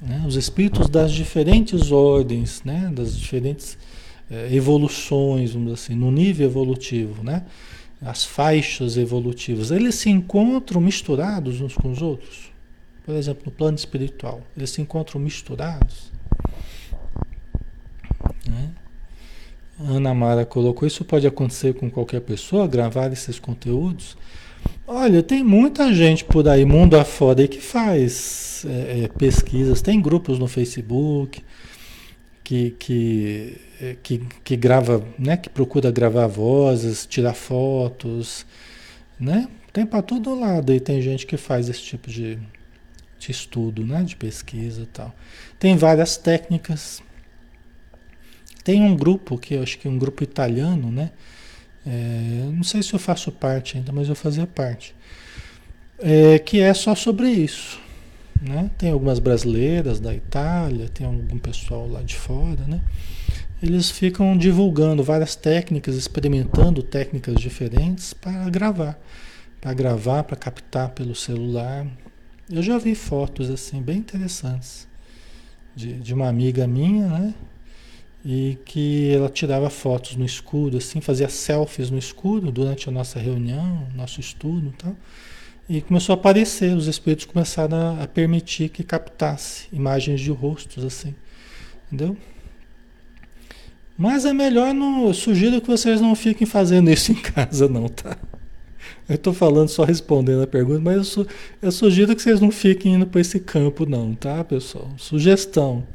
Né? 0.00 0.24
Os 0.26 0.36
espíritos 0.36 0.88
das 0.88 1.12
diferentes 1.12 1.90
ordens, 1.90 2.62
né? 2.64 2.90
das 2.94 3.16
diferentes 3.16 3.78
eh, 4.30 4.54
evoluções, 4.54 5.52
vamos 5.52 5.72
dizer 5.72 5.84
assim, 5.84 5.94
no 5.94 6.10
nível 6.10 6.46
evolutivo, 6.46 7.22
né? 7.22 7.44
as 8.00 8.24
faixas 8.24 8.96
evolutivas, 8.96 9.70
eles 9.70 9.94
se 9.94 10.10
encontram 10.10 10.80
misturados 10.80 11.60
uns 11.60 11.74
com 11.74 11.90
os 11.90 12.02
outros? 12.02 12.52
Por 13.04 13.14
exemplo, 13.14 13.44
no 13.46 13.52
plano 13.52 13.76
espiritual, 13.76 14.42
eles 14.56 14.70
se 14.70 14.82
encontram 14.82 15.20
misturados? 15.20 16.12
Né? 18.48 18.70
Ana 19.78 20.14
Mara 20.14 20.44
colocou, 20.44 20.86
isso 20.86 21.04
pode 21.04 21.26
acontecer 21.26 21.74
com 21.74 21.90
qualquer 21.90 22.20
pessoa, 22.20 22.66
gravar 22.66 23.12
esses 23.12 23.38
conteúdos? 23.38 24.16
Olha, 24.88 25.20
tem 25.20 25.42
muita 25.42 25.92
gente 25.92 26.24
por 26.24 26.48
aí, 26.48 26.64
mundo 26.64 26.96
afora, 26.96 27.40
aí, 27.40 27.48
que 27.48 27.60
faz 27.60 28.64
é, 28.64 29.04
é, 29.04 29.08
pesquisas, 29.08 29.82
tem 29.82 30.00
grupos 30.00 30.38
no 30.38 30.46
Facebook 30.46 31.42
que, 32.44 32.70
que, 32.78 33.60
é, 33.80 33.96
que, 34.00 34.18
que 34.44 34.56
grava, 34.56 35.04
né, 35.18 35.36
que 35.36 35.48
procura 35.48 35.90
gravar 35.90 36.28
vozes, 36.28 37.04
tirar 37.04 37.34
fotos, 37.34 38.46
né? 39.18 39.48
Tem 39.72 39.84
para 39.84 40.02
todo 40.02 40.38
lado 40.38 40.70
aí, 40.70 40.78
tem 40.78 41.02
gente 41.02 41.26
que 41.26 41.36
faz 41.36 41.68
esse 41.68 41.82
tipo 41.82 42.08
de, 42.08 42.38
de 43.18 43.30
estudo, 43.32 43.84
né, 43.84 44.04
de 44.04 44.14
pesquisa 44.14 44.82
e 44.82 44.86
tal. 44.86 45.12
Tem 45.58 45.76
várias 45.76 46.16
técnicas. 46.16 47.02
Tem 48.62 48.82
um 48.82 48.94
grupo 48.94 49.36
que 49.36 49.54
eu 49.54 49.64
acho 49.64 49.78
que 49.78 49.88
é 49.88 49.90
um 49.90 49.98
grupo 49.98 50.22
italiano, 50.22 50.92
né? 50.92 51.10
É, 51.86 52.50
não 52.52 52.64
sei 52.64 52.82
se 52.82 52.92
eu 52.92 52.98
faço 52.98 53.30
parte 53.30 53.76
ainda, 53.76 53.92
mas 53.92 54.08
eu 54.08 54.16
fazia 54.16 54.46
parte. 54.46 54.94
É, 55.98 56.38
que 56.38 56.60
é 56.60 56.74
só 56.74 56.94
sobre 56.94 57.28
isso. 57.30 57.80
Né? 58.42 58.70
Tem 58.76 58.90
algumas 58.90 59.18
brasileiras 59.18 60.00
da 60.00 60.14
Itália, 60.14 60.88
tem 60.88 61.06
algum 61.06 61.38
pessoal 61.38 61.88
lá 61.88 62.02
de 62.02 62.16
fora, 62.16 62.66
né? 62.66 62.80
Eles 63.62 63.90
ficam 63.90 64.36
divulgando 64.36 65.02
várias 65.02 65.34
técnicas, 65.34 65.94
experimentando 65.94 66.82
técnicas 66.82 67.36
diferentes 67.36 68.12
para 68.12 68.50
gravar. 68.50 68.98
Para 69.60 69.72
gravar, 69.72 70.24
para 70.24 70.36
captar 70.36 70.90
pelo 70.90 71.14
celular. 71.14 71.86
Eu 72.50 72.62
já 72.62 72.76
vi 72.76 72.94
fotos 72.94 73.48
assim, 73.48 73.80
bem 73.80 73.98
interessantes. 73.98 74.86
De, 75.74 75.94
de 75.94 76.12
uma 76.12 76.28
amiga 76.28 76.66
minha, 76.66 77.06
né? 77.06 77.34
E 78.28 78.58
que 78.64 79.12
ela 79.12 79.28
tirava 79.28 79.70
fotos 79.70 80.16
no 80.16 80.24
escuro, 80.24 80.78
assim, 80.78 81.00
fazia 81.00 81.28
selfies 81.28 81.90
no 81.90 81.96
escuro 81.96 82.50
durante 82.50 82.88
a 82.88 82.92
nossa 82.92 83.20
reunião, 83.20 83.86
nosso 83.94 84.18
estudo 84.18 84.70
e 84.74 84.76
tal. 84.76 84.96
E 85.68 85.80
começou 85.80 86.12
a 86.12 86.16
aparecer, 86.16 86.76
os 86.76 86.88
espíritos 86.88 87.24
começaram 87.24 87.76
a, 87.76 88.02
a 88.02 88.08
permitir 88.08 88.68
que 88.68 88.82
captasse 88.82 89.68
imagens 89.72 90.20
de 90.20 90.32
rostos, 90.32 90.84
assim. 90.84 91.14
Entendeu? 91.86 92.16
Mas 93.96 94.24
é 94.24 94.32
melhor 94.32 94.74
não. 94.74 95.06
Eu 95.06 95.14
sugiro 95.14 95.60
que 95.60 95.68
vocês 95.68 96.00
não 96.00 96.16
fiquem 96.16 96.48
fazendo 96.48 96.90
isso 96.90 97.12
em 97.14 97.22
casa, 97.22 97.68
não, 97.68 97.88
tá? 97.88 98.18
Eu 99.08 99.14
estou 99.14 99.32
falando 99.32 99.68
só 99.68 99.84
respondendo 99.84 100.42
a 100.42 100.48
pergunta, 100.48 100.80
mas 100.80 100.96
eu, 100.96 101.04
su, 101.04 101.26
eu 101.62 101.70
sugiro 101.70 102.16
que 102.16 102.22
vocês 102.22 102.40
não 102.40 102.50
fiquem 102.50 102.94
indo 102.94 103.06
para 103.06 103.20
esse 103.20 103.38
campo, 103.38 103.86
não, 103.86 104.16
tá, 104.16 104.42
pessoal? 104.42 104.90
Sugestão. 104.96 105.86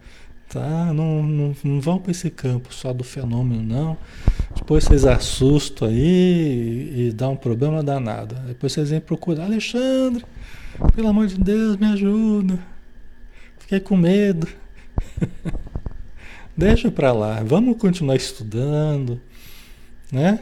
Tá? 0.51 0.91
Não, 0.93 1.23
não, 1.23 1.55
não 1.63 1.79
vão 1.79 1.97
para 1.97 2.11
esse 2.11 2.29
campo 2.29 2.73
só 2.73 2.91
do 2.91 3.05
fenômeno, 3.05 3.63
não. 3.63 3.97
Depois 4.53 4.83
vocês 4.83 5.05
assustam 5.05 5.87
aí 5.87 7.07
e, 7.07 7.11
dá 7.13 7.29
um 7.29 7.37
problema 7.37 7.81
danado. 7.81 8.35
Depois 8.47 8.73
vocês 8.73 8.89
vêm 8.89 8.99
procurar, 8.99 9.45
Alexandre, 9.45 10.25
pelo 10.93 11.07
amor 11.07 11.27
de 11.27 11.39
Deus, 11.39 11.77
me 11.77 11.85
ajuda. 11.85 12.59
Fiquei 13.59 13.79
com 13.79 13.95
medo. 13.95 14.45
Deixa 16.57 16.91
para 16.91 17.13
lá, 17.13 17.41
vamos 17.41 17.77
continuar 17.77 18.17
estudando, 18.17 19.21
né? 20.11 20.41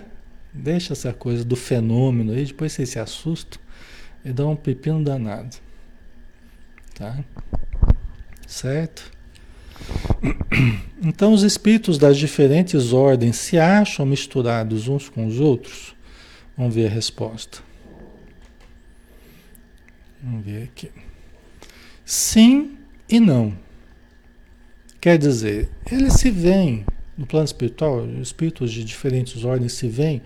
Deixa 0.52 0.94
essa 0.94 1.14
coisa 1.14 1.46
do 1.46 1.56
fenômeno 1.56 2.32
aí, 2.32 2.46
depois 2.46 2.74
vocês 2.74 2.90
se 2.90 2.98
assustam 2.98 3.62
e 4.26 4.34
dão 4.34 4.54
um 4.54 4.56
pepino 4.56 5.04
danado. 5.04 5.56
Tá? 6.96 7.24
Certo? 8.48 9.19
Então, 11.02 11.32
os 11.32 11.44
espíritos 11.44 11.98
das 11.98 12.18
diferentes 12.18 12.92
ordens 12.92 13.38
se 13.38 13.58
acham 13.58 14.06
misturados 14.06 14.90
uns 14.90 15.08
com 15.08 15.26
os 15.26 15.40
outros? 15.40 15.96
Vamos 16.58 16.76
ver 16.76 16.88
a 16.88 16.90
resposta. 16.90 17.60
Vamos 20.22 20.46
ver 20.46 20.64
aqui. 20.64 20.92
Sim 22.04 22.78
e 23.08 23.18
não. 23.18 23.58
Quer 25.00 25.18
dizer, 25.18 25.70
eles 25.90 26.14
se 26.16 26.30
veem 26.30 26.86
no 27.18 27.26
plano 27.26 27.46
espiritual, 27.46 28.06
espíritos 28.22 28.72
de 28.72 28.84
diferentes 28.84 29.44
ordens 29.44 29.74
se 29.74 29.88
veem, 29.88 30.22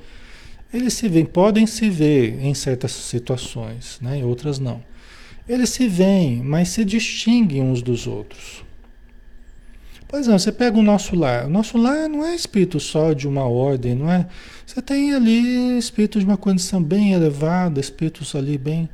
eles 0.74 0.94
se 0.94 1.08
veem, 1.08 1.26
podem 1.26 1.68
se 1.68 1.90
ver 1.90 2.40
em 2.40 2.54
certas 2.54 2.92
situações, 2.92 4.00
né? 4.02 4.18
em 4.18 4.24
outras 4.24 4.60
não. 4.60 4.84
Eles 5.48 5.70
se 5.70 5.88
veem, 5.88 6.42
mas 6.42 6.70
se 6.70 6.86
distinguem 6.86 7.62
uns 7.62 7.82
dos 7.82 8.08
outros. 8.08 8.63
Pois 10.14 10.28
é, 10.28 10.32
você 10.32 10.52
pega 10.52 10.78
o 10.78 10.84
nosso 10.84 11.16
lar. 11.16 11.48
O 11.48 11.50
nosso 11.50 11.76
lar 11.76 12.08
não 12.08 12.24
é 12.24 12.36
espírito 12.36 12.80
só 12.80 13.14
de 13.14 13.28
uma 13.28 13.46
ordem, 13.46 13.96
não 13.96 14.12
é? 14.12 14.28
Você 14.64 14.80
tem 14.80 15.12
ali 15.12 15.76
espíritos 15.76 16.22
de 16.22 16.28
uma 16.28 16.38
condição 16.38 16.84
bem 16.84 17.14
elevada, 17.14 17.80
espíritos 17.80 18.36
ali 18.36 18.56
bem 18.56 18.88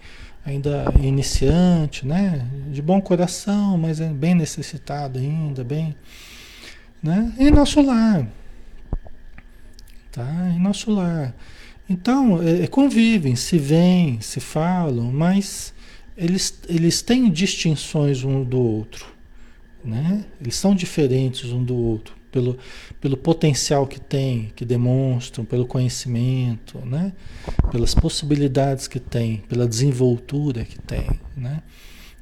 ainda 0.46 0.86
iniciante, 1.04 2.08
né? 2.08 2.48
De 2.72 2.82
bom 2.82 3.02
coração, 3.02 3.78
mas 3.78 4.00
é 4.00 4.08
bem 4.08 4.34
necessitado 4.34 5.20
ainda, 5.20 5.62
bem, 5.62 5.94
né? 7.04 7.34
Em 7.38 7.52
nosso 7.52 7.82
lar, 7.82 8.26
tá? 10.14 10.54
Em 10.56 10.60
nosso 10.62 10.90
lar. 10.90 11.36
Então, 11.90 12.42
é, 12.42 12.66
convivem, 12.66 13.36
se 13.36 13.58
veem, 13.58 14.22
se 14.22 14.40
falam, 14.40 15.12
mas 15.12 15.74
eles, 16.16 16.62
eles 16.70 17.02
têm 17.02 17.30
distinções 17.30 18.24
um 18.24 18.42
do 18.42 18.58
outro. 18.58 19.19
Né? 19.84 20.26
Eles 20.42 20.56
são 20.56 20.76
diferentes 20.76 21.52
um 21.52 21.64
do 21.64 21.76
outro, 21.76 22.16
pelo, 22.32 22.58
pelo 23.00 23.16
potencial 23.16 23.88
que 23.88 24.00
têm, 24.00 24.52
que 24.56 24.66
demonstram, 24.66 25.46
pelo 25.46 25.66
conhecimento, 25.66 26.80
né? 26.86 27.14
pelas 27.72 27.94
possibilidades 27.96 28.88
que 28.88 29.00
têm, 29.00 29.38
pela 29.48 29.68
desenvoltura 29.68 30.66
que 30.66 30.80
têm. 30.80 31.10
Né? 31.36 31.64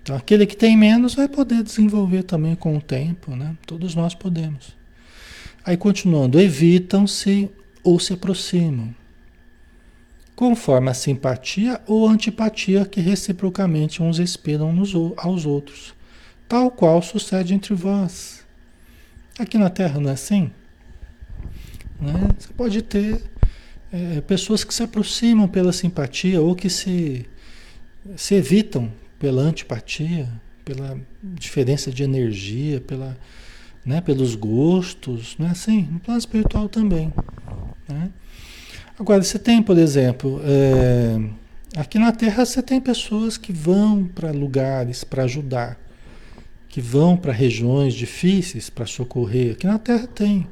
Então, 0.01 0.15
aquele 0.15 0.45
que 0.45 0.55
tem 0.55 0.77
menos 0.77 1.15
vai 1.15 1.27
poder 1.27 1.63
desenvolver 1.63 2.23
também 2.23 2.55
com 2.55 2.77
o 2.77 2.81
tempo, 2.81 3.35
né? 3.35 3.55
todos 3.65 3.95
nós 3.95 4.13
podemos. 4.13 4.77
Aí, 5.65 5.75
continuando, 5.75 6.39
evitam-se 6.39 7.49
ou 7.83 7.99
se 7.99 8.13
aproximam, 8.13 8.95
conforme 10.35 10.89
a 10.89 10.93
simpatia 10.93 11.81
ou 11.87 12.07
antipatia 12.07 12.85
que 12.85 13.01
reciprocamente 13.01 14.01
uns 14.01 14.19
inspiram 14.19 14.71
nos, 14.71 14.93
aos 15.17 15.45
outros 15.45 15.96
tal 16.47 16.71
qual 16.71 17.01
sucede 17.01 17.53
entre 17.53 17.73
vós. 17.73 18.45
Aqui 19.37 19.57
na 19.57 19.69
Terra 19.69 19.99
não 19.99 20.09
é 20.09 20.13
assim? 20.13 20.51
Né? 21.99 22.29
Você 22.37 22.53
pode 22.53 22.81
ter 22.81 23.21
é, 23.91 24.21
pessoas 24.21 24.63
que 24.63 24.73
se 24.73 24.83
aproximam 24.83 25.47
pela 25.47 25.71
simpatia 25.71 26.41
ou 26.41 26.55
que 26.55 26.69
se, 26.69 27.25
se 28.15 28.35
evitam 28.35 28.91
pela 29.19 29.41
antipatia, 29.41 30.27
pela 30.63 30.99
diferença 31.23 31.91
de 31.91 32.03
energia, 32.03 32.81
pela, 32.81 33.17
né, 33.85 34.01
pelos 34.01 34.35
gostos, 34.35 35.35
não 35.39 35.47
é 35.47 35.51
assim? 35.51 35.87
No 35.91 35.99
plano 35.99 36.19
espiritual 36.19 36.67
também. 36.67 37.13
Né? 37.87 38.09
Agora, 38.99 39.21
você 39.21 39.39
tem, 39.39 39.61
por 39.61 39.77
exemplo, 39.77 40.41
é, 40.43 41.79
aqui 41.79 41.99
na 41.99 42.11
Terra 42.11 42.45
você 42.45 42.61
tem 42.61 42.81
pessoas 42.81 43.37
que 43.37 43.53
vão 43.53 44.05
para 44.05 44.31
lugares 44.31 45.03
para 45.03 45.23
ajudar 45.23 45.86
que 46.77 46.81
vão 46.81 47.17
para 47.17 47.33
regiões 47.33 47.95
difíceis 47.95 48.69
para 48.69 48.85
socorrer. 48.85 49.53
Aqui 49.53 49.65
na 49.65 49.79
Terra 49.79 50.05
tem. 50.05 50.45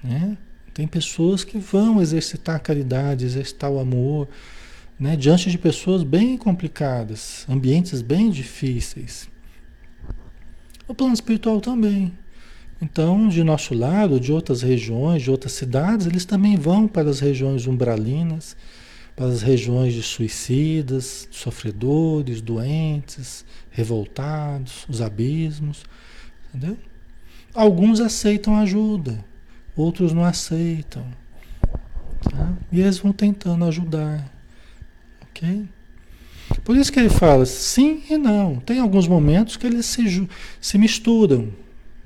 Né? 0.00 0.38
Tem 0.72 0.86
pessoas 0.86 1.42
que 1.42 1.58
vão 1.58 2.00
exercitar 2.00 2.54
a 2.54 2.60
caridade, 2.60 3.24
exercitar 3.24 3.68
o 3.68 3.80
amor, 3.80 4.28
né? 4.96 5.16
diante 5.16 5.50
de 5.50 5.58
pessoas 5.58 6.04
bem 6.04 6.38
complicadas, 6.38 7.44
ambientes 7.48 8.00
bem 8.00 8.30
difíceis. 8.30 9.28
O 10.86 10.94
plano 10.94 11.14
espiritual 11.14 11.60
também. 11.60 12.12
Então, 12.80 13.28
de 13.28 13.42
nosso 13.42 13.74
lado, 13.74 14.20
de 14.20 14.32
outras 14.32 14.62
regiões, 14.62 15.20
de 15.20 15.32
outras 15.32 15.54
cidades, 15.54 16.06
eles 16.06 16.24
também 16.24 16.54
vão 16.54 16.86
para 16.86 17.10
as 17.10 17.18
regiões 17.18 17.66
umbralinas, 17.66 18.56
para 19.16 19.26
as 19.26 19.42
regiões 19.42 19.94
de 19.94 20.02
suicidas, 20.04 21.26
sofredores, 21.32 22.40
doentes, 22.40 23.44
revoltados, 23.74 24.86
os 24.88 25.02
abismos, 25.02 25.84
entendeu? 26.48 26.78
Alguns 27.52 28.00
aceitam 28.00 28.56
ajuda, 28.56 29.22
outros 29.76 30.12
não 30.12 30.24
aceitam. 30.24 31.04
Tá? 32.22 32.54
E 32.72 32.80
eles 32.80 32.98
vão 32.98 33.12
tentando 33.12 33.64
ajudar. 33.64 34.32
Ok? 35.22 35.68
Por 36.62 36.76
isso 36.76 36.92
que 36.92 37.00
ele 37.00 37.10
fala 37.10 37.44
sim 37.44 38.02
e 38.08 38.16
não. 38.16 38.56
Tem 38.60 38.78
alguns 38.78 39.08
momentos 39.08 39.56
que 39.56 39.66
eles 39.66 39.86
se, 39.86 40.28
se 40.60 40.78
misturam. 40.78 41.52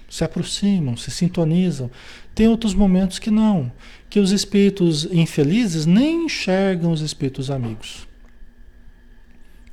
se 0.09 0.25
aproximam, 0.25 0.97
se 0.97 1.11
sintonizam. 1.11 1.91
Tem 2.35 2.49
outros 2.49 2.73
momentos 2.73 3.19
que 3.19 3.31
não, 3.31 3.71
que 4.09 4.19
os 4.19 4.33
espíritos 4.33 5.05
infelizes 5.12 5.85
nem 5.85 6.25
enxergam 6.25 6.93
os 6.93 7.03
espíritos 7.03 7.51
amigos. 7.51 8.07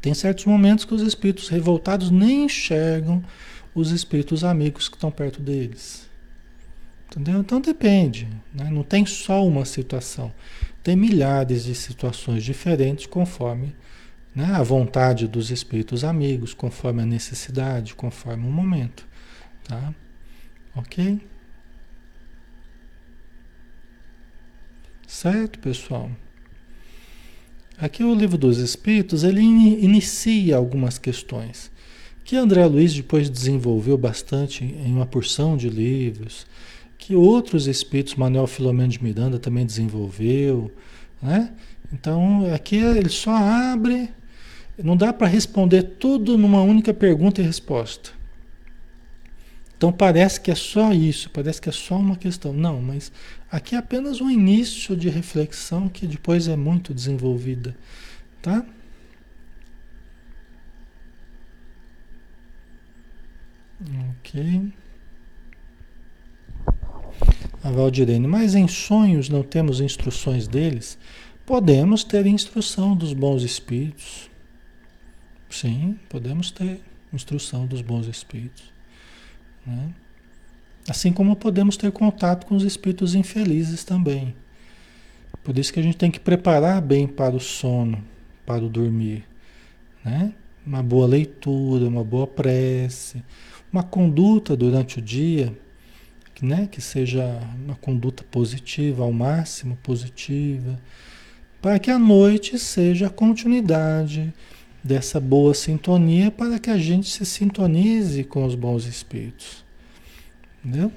Tem 0.05 0.13
certos 0.13 0.45
momentos 0.45 0.85
que 0.85 0.93
os 0.93 1.01
espíritos 1.01 1.49
revoltados 1.49 2.11
nem 2.11 2.45
enxergam 2.45 3.23
os 3.73 3.89
espíritos 3.89 4.43
amigos 4.43 4.87
que 4.87 4.95
estão 4.95 5.09
perto 5.09 5.41
deles. 5.41 6.07
Entendeu? 7.07 7.39
Então 7.39 7.59
depende, 7.59 8.27
né? 8.53 8.69
não 8.69 8.83
tem 8.83 9.03
só 9.03 9.43
uma 9.43 9.65
situação. 9.65 10.31
Tem 10.83 10.95
milhares 10.95 11.63
de 11.63 11.73
situações 11.73 12.43
diferentes 12.43 13.07
conforme 13.07 13.75
né, 14.35 14.45
a 14.53 14.61
vontade 14.61 15.27
dos 15.27 15.49
espíritos 15.49 16.03
amigos, 16.03 16.53
conforme 16.53 17.01
a 17.01 17.05
necessidade, 17.07 17.95
conforme 17.95 18.47
o 18.47 18.51
momento. 18.51 19.07
Tá? 19.67 19.91
Ok? 20.75 21.19
Certo, 25.07 25.57
pessoal? 25.57 26.11
Aqui 27.77 28.03
o 28.05 28.15
livro 28.15 28.37
dos 28.37 28.57
Espíritos, 28.57 29.25
ele 29.25 29.41
inicia 29.41 30.55
algumas 30.55 30.97
questões 30.97 31.69
que 32.23 32.37
André 32.37 32.65
Luiz 32.65 32.93
depois 32.93 33.29
desenvolveu 33.29 33.97
bastante 33.97 34.63
em 34.63 34.93
uma 34.93 35.05
porção 35.05 35.57
de 35.57 35.69
livros, 35.69 36.47
que 36.97 37.15
outros 37.15 37.67
espíritos, 37.67 38.15
Manuel 38.15 38.47
Filomeno 38.47 38.89
de 38.89 39.03
Miranda 39.03 39.37
também 39.37 39.65
desenvolveu, 39.65 40.71
né? 41.21 41.51
Então, 41.93 42.51
aqui 42.51 42.77
ele 42.77 43.09
só 43.09 43.35
abre, 43.35 44.09
não 44.81 44.97
dá 44.97 45.13
para 45.13 45.27
responder 45.27 45.83
tudo 45.99 46.35
numa 46.37 46.61
única 46.61 46.93
pergunta 46.93 47.41
e 47.41 47.45
resposta. 47.45 48.09
Então 49.77 49.91
parece 49.91 50.39
que 50.39 50.51
é 50.51 50.55
só 50.55 50.93
isso, 50.93 51.29
parece 51.29 51.61
que 51.61 51.69
é 51.69 51.71
só 51.71 51.97
uma 51.97 52.15
questão. 52.15 52.53
Não, 52.53 52.81
mas 52.81 53.11
aqui 53.51 53.75
é 53.75 53.77
apenas 53.77 54.21
um 54.21 54.29
início 54.29 54.95
de 54.95 55.09
reflexão 55.09 55.89
que 55.89 56.07
depois 56.07 56.47
é 56.47 56.55
muito 56.55 56.93
desenvolvida, 56.93 57.75
tá? 58.41 58.65
Ok. 64.19 64.71
A 67.61 67.71
Valdirene, 67.71 68.27
mas 68.27 68.55
em 68.55 68.67
sonhos 68.67 69.27
não 69.27 69.43
temos 69.43 69.81
instruções 69.81 70.47
deles? 70.47 70.97
Podemos 71.45 72.03
ter 72.03 72.25
instrução 72.25 72.95
dos 72.95 73.11
bons 73.11 73.43
espíritos. 73.43 74.29
Sim, 75.49 75.99
podemos 76.09 76.49
ter 76.51 76.79
instrução 77.11 77.65
dos 77.67 77.81
bons 77.81 78.07
espíritos. 78.07 78.74
Né? 79.65 79.89
Assim 80.87 81.11
como 81.11 81.35
podemos 81.35 81.77
ter 81.77 81.91
contato 81.91 82.45
com 82.45 82.55
os 82.55 82.63
espíritos 82.63 83.15
infelizes 83.15 83.83
também. 83.83 84.35
Por 85.43 85.57
isso 85.57 85.73
que 85.73 85.79
a 85.79 85.83
gente 85.83 85.97
tem 85.97 86.11
que 86.11 86.19
preparar 86.19 86.81
bem 86.81 87.07
para 87.07 87.35
o 87.35 87.39
sono, 87.39 88.03
para 88.45 88.63
o 88.63 88.69
dormir. 88.69 89.23
Né? 90.03 90.33
Uma 90.65 90.83
boa 90.83 91.07
leitura, 91.07 91.87
uma 91.87 92.03
boa 92.03 92.27
prece, 92.27 93.23
uma 93.71 93.83
conduta 93.83 94.55
durante 94.55 94.99
o 94.99 95.01
dia, 95.01 95.55
né? 96.41 96.67
que 96.71 96.81
seja 96.81 97.25
uma 97.63 97.75
conduta 97.75 98.23
positiva, 98.23 99.03
ao 99.03 99.11
máximo 99.11 99.77
positiva, 99.83 100.79
para 101.61 101.79
que 101.79 101.89
a 101.89 101.97
noite 101.97 102.59
seja 102.59 103.07
a 103.07 103.09
continuidade 103.09 104.33
dessa 104.85 105.19
boa 105.19 105.55
sintonia 105.55 106.29
para 106.29 106.59
que 106.59 106.69
a 106.69 106.77
gente 106.77 107.09
se 107.09 107.25
sintonize 107.25 108.23
com 108.23 108.45
os 108.45 108.53
bons 108.53 108.85
espíritos. 108.85 109.65
Entendeu? 110.63 110.91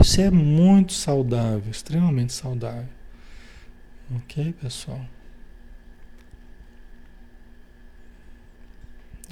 Isso 0.00 0.20
é 0.20 0.30
muito 0.30 0.92
saudável, 0.92 1.68
extremamente 1.68 2.32
saudável. 2.32 2.86
Ok, 4.14 4.54
pessoal? 4.60 5.00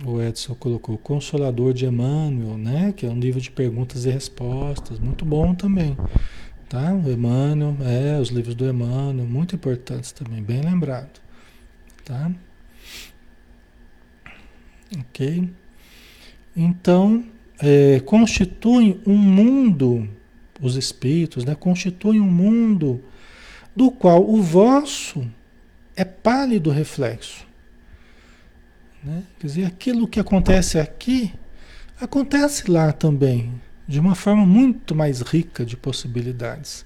O 0.04 0.20
Edson 0.20 0.56
colocou 0.56 0.98
Consolador 0.98 1.72
de 1.72 1.86
Emmanuel, 1.86 2.58
né? 2.58 2.92
Que 2.92 3.06
é 3.06 3.08
um 3.08 3.20
livro 3.20 3.40
de 3.40 3.52
perguntas 3.52 4.04
e 4.04 4.10
respostas, 4.10 4.98
muito 4.98 5.24
bom 5.24 5.54
também. 5.54 5.96
Tá? 6.68 6.92
O 6.92 7.08
Emmanuel, 7.08 7.76
é, 7.82 8.18
os 8.20 8.30
livros 8.30 8.56
do 8.56 8.68
Emmanuel, 8.68 9.26
muito 9.26 9.54
importantes 9.54 10.10
também, 10.10 10.42
bem 10.42 10.60
lembrado. 10.60 11.20
Tá? 12.04 12.32
Ok? 14.96 15.48
Então, 16.56 17.24
é, 17.60 18.00
constituem 18.00 19.00
um 19.06 19.16
mundo, 19.16 20.08
os 20.60 20.76
espíritos, 20.76 21.44
né, 21.44 21.54
constituem 21.54 22.20
um 22.20 22.30
mundo 22.30 23.02
do 23.74 23.90
qual 23.90 24.28
o 24.28 24.42
vosso 24.42 25.26
é 25.94 26.04
pálido 26.04 26.70
reflexo. 26.70 27.46
Né? 29.02 29.22
Quer 29.38 29.46
dizer, 29.46 29.64
aquilo 29.64 30.08
que 30.08 30.20
acontece 30.20 30.78
aqui, 30.78 31.32
acontece 32.00 32.70
lá 32.70 32.92
também, 32.92 33.52
de 33.86 34.00
uma 34.00 34.14
forma 34.14 34.44
muito 34.44 34.94
mais 34.94 35.20
rica 35.20 35.64
de 35.64 35.76
possibilidades. 35.76 36.84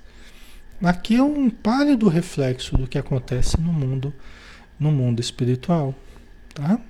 Aqui 0.82 1.16
é 1.16 1.22
um 1.22 1.48
pálido 1.48 2.08
reflexo 2.08 2.76
do 2.76 2.86
que 2.86 2.98
acontece 2.98 3.60
no 3.60 3.72
mundo, 3.72 4.12
no 4.78 4.90
mundo 4.90 5.20
espiritual, 5.20 5.94
tá? 6.52 6.80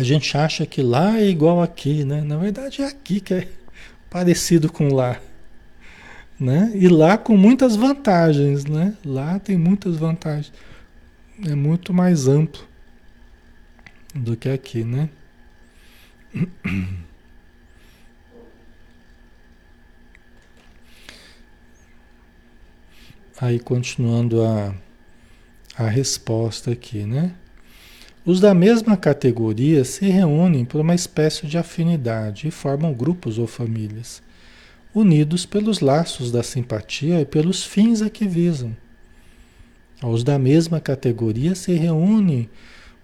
A 0.00 0.02
gente 0.02 0.34
acha 0.34 0.64
que 0.64 0.80
lá 0.80 1.18
é 1.18 1.28
igual 1.28 1.60
aqui, 1.62 2.06
né? 2.06 2.22
Na 2.22 2.38
verdade 2.38 2.80
é 2.80 2.86
aqui 2.86 3.20
que 3.20 3.34
é 3.34 3.46
parecido 4.08 4.72
com 4.72 4.94
lá. 4.94 5.20
Né? 6.38 6.72
E 6.74 6.88
lá 6.88 7.18
com 7.18 7.36
muitas 7.36 7.76
vantagens, 7.76 8.64
né? 8.64 8.96
Lá 9.04 9.38
tem 9.38 9.58
muitas 9.58 9.96
vantagens. 9.98 10.54
É 11.46 11.54
muito 11.54 11.92
mais 11.92 12.26
amplo 12.26 12.66
do 14.14 14.34
que 14.38 14.48
aqui, 14.48 14.84
né? 14.84 15.10
Aí 23.38 23.60
continuando 23.60 24.42
a, 24.42 24.74
a 25.76 25.88
resposta 25.88 26.70
aqui, 26.70 27.04
né? 27.04 27.34
Os 28.30 28.38
da 28.38 28.54
mesma 28.54 28.96
categoria 28.96 29.84
se 29.84 30.06
reúnem 30.06 30.64
por 30.64 30.80
uma 30.80 30.94
espécie 30.94 31.48
de 31.48 31.58
afinidade 31.58 32.46
e 32.46 32.50
formam 32.52 32.94
grupos 32.94 33.38
ou 33.38 33.46
famílias, 33.48 34.22
unidos 34.94 35.44
pelos 35.44 35.80
laços 35.80 36.30
da 36.30 36.40
simpatia 36.40 37.20
e 37.20 37.24
pelos 37.24 37.64
fins 37.64 38.00
a 38.00 38.08
que 38.08 38.28
visam. 38.28 38.70
Os 40.00 40.22
da 40.22 40.38
mesma 40.38 40.78
categoria 40.78 41.56
se 41.56 41.72
reúnem 41.72 42.48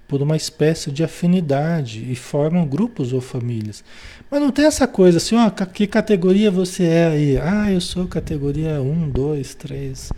por 0.07 0.22
uma 0.22 0.37
espécie 0.37 0.93
de 0.93 1.03
afinidade 1.03 2.09
e 2.09 2.14
formam 2.14 2.64
grupos 2.64 3.12
ou 3.12 3.20
famílias. 3.20 3.83
Mas 4.31 4.41
não 4.41 4.53
tem 4.53 4.64
essa 4.64 4.87
coisa 4.87 5.18
assim, 5.18 5.35
ó, 5.35 5.51
que 5.51 5.89
categoria 5.89 6.53
você 6.53 6.85
é 6.85 7.07
aí? 7.09 7.37
Ah, 7.39 7.72
eu 7.72 7.81
sou 7.81 8.07
categoria 8.07 8.81
1, 8.81 9.11
2, 9.11 9.55
3, 9.57 10.12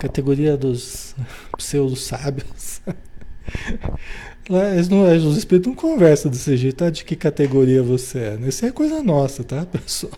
categoria 0.00 0.56
dos 0.56 1.14
pseudo-sábios. 1.56 2.80
Eles 4.48 4.88
não, 4.88 5.02
os 5.02 5.36
espíritos 5.36 5.68
não 5.68 5.74
conversam 5.74 6.30
desse 6.30 6.56
jeito, 6.56 6.76
tá? 6.76 6.88
De 6.88 7.04
que 7.04 7.14
categoria 7.14 7.82
você 7.82 8.18
é. 8.18 8.38
Isso 8.48 8.64
é 8.64 8.70
coisa 8.70 9.02
nossa, 9.02 9.44
tá, 9.44 9.66
pessoal? 9.70 10.12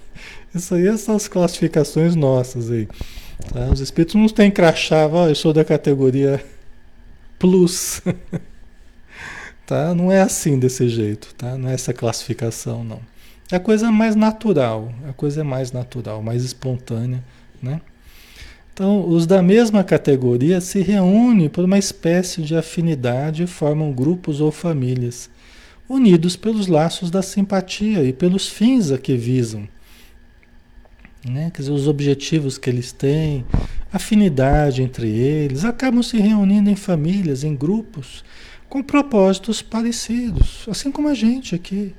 Isso 0.54 0.74
aí 0.74 0.98
são 0.98 1.16
as 1.16 1.26
classificações 1.26 2.14
nossas 2.14 2.70
aí. 2.70 2.88
Tá? 3.52 3.68
Os 3.72 3.80
espíritos 3.80 4.14
não 4.14 4.28
têm 4.28 4.50
crachá, 4.50 5.08
ó, 5.08 5.28
eu 5.28 5.34
sou 5.34 5.52
da 5.52 5.64
categoria 5.64 6.44
plus. 7.38 8.02
tá? 9.66 9.94
Não 9.94 10.12
é 10.12 10.20
assim 10.20 10.58
desse 10.58 10.88
jeito, 10.88 11.34
tá? 11.34 11.58
Não 11.58 11.68
é 11.68 11.74
essa 11.74 11.92
classificação, 11.92 12.84
não. 12.84 13.00
É 13.50 13.56
a 13.56 13.60
coisa 13.60 13.90
mais 13.90 14.14
natural, 14.14 14.92
a 15.08 15.12
coisa 15.12 15.40
é 15.40 15.44
mais 15.44 15.72
natural, 15.72 16.22
mais 16.22 16.44
espontânea, 16.44 17.24
né? 17.60 17.80
Então, 18.80 19.06
os 19.06 19.26
da 19.26 19.42
mesma 19.42 19.84
categoria 19.84 20.58
se 20.58 20.80
reúnem 20.80 21.50
por 21.50 21.66
uma 21.66 21.76
espécie 21.76 22.40
de 22.40 22.56
afinidade 22.56 23.42
e 23.42 23.46
formam 23.46 23.92
grupos 23.92 24.40
ou 24.40 24.50
famílias, 24.50 25.28
unidos 25.86 26.34
pelos 26.34 26.66
laços 26.66 27.10
da 27.10 27.20
simpatia 27.20 28.02
e 28.02 28.10
pelos 28.10 28.48
fins 28.48 28.90
a 28.90 28.96
que 28.96 29.18
visam. 29.18 29.68
Né? 31.28 31.50
Quer 31.50 31.60
dizer, 31.60 31.72
os 31.72 31.86
objetivos 31.86 32.56
que 32.56 32.70
eles 32.70 32.90
têm, 32.90 33.44
afinidade 33.92 34.82
entre 34.82 35.10
eles, 35.10 35.62
acabam 35.62 36.02
se 36.02 36.16
reunindo 36.16 36.70
em 36.70 36.74
famílias, 36.74 37.44
em 37.44 37.54
grupos, 37.54 38.24
com 38.66 38.82
propósitos 38.82 39.60
parecidos, 39.60 40.64
assim 40.70 40.90
como 40.90 41.08
a 41.08 41.14
gente 41.14 41.54
aqui. 41.54 41.94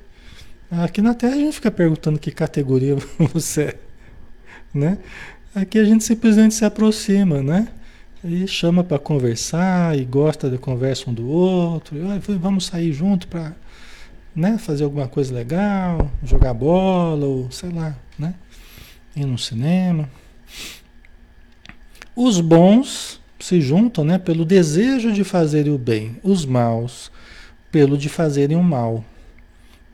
Aqui 0.68 1.00
na 1.00 1.14
Terra 1.14 1.34
a 1.34 1.38
gente 1.38 1.54
fica 1.54 1.70
perguntando 1.70 2.18
que 2.18 2.32
categoria 2.32 2.96
você 3.32 3.62
é, 3.62 3.78
né? 4.74 4.98
Aqui 5.54 5.78
a 5.78 5.84
gente 5.84 6.02
simplesmente 6.02 6.54
se 6.54 6.64
aproxima, 6.64 7.42
né? 7.42 7.68
E 8.24 8.46
chama 8.46 8.82
para 8.82 8.98
conversar 8.98 9.98
e 9.98 10.04
gosta 10.04 10.48
da 10.48 10.56
conversa 10.56 11.10
um 11.10 11.14
do 11.14 11.28
outro. 11.28 11.96
E, 11.96 12.38
vamos 12.38 12.66
sair 12.66 12.92
junto 12.92 13.28
para 13.28 13.52
né, 14.34 14.56
fazer 14.56 14.84
alguma 14.84 15.06
coisa 15.06 15.34
legal, 15.34 16.10
jogar 16.24 16.54
bola 16.54 17.26
ou 17.26 17.50
sei 17.50 17.70
lá, 17.70 17.94
né, 18.18 18.34
ir 19.14 19.26
no 19.26 19.36
cinema. 19.36 20.08
Os 22.16 22.40
bons 22.40 23.20
se 23.38 23.60
juntam, 23.60 24.04
né, 24.04 24.18
pelo 24.18 24.44
desejo 24.44 25.12
de 25.12 25.24
fazerem 25.24 25.72
o 25.72 25.78
bem, 25.78 26.16
os 26.22 26.46
maus 26.46 27.10
pelo 27.70 27.98
de 27.98 28.08
fazerem 28.08 28.56
o 28.56 28.62
mal, 28.62 29.04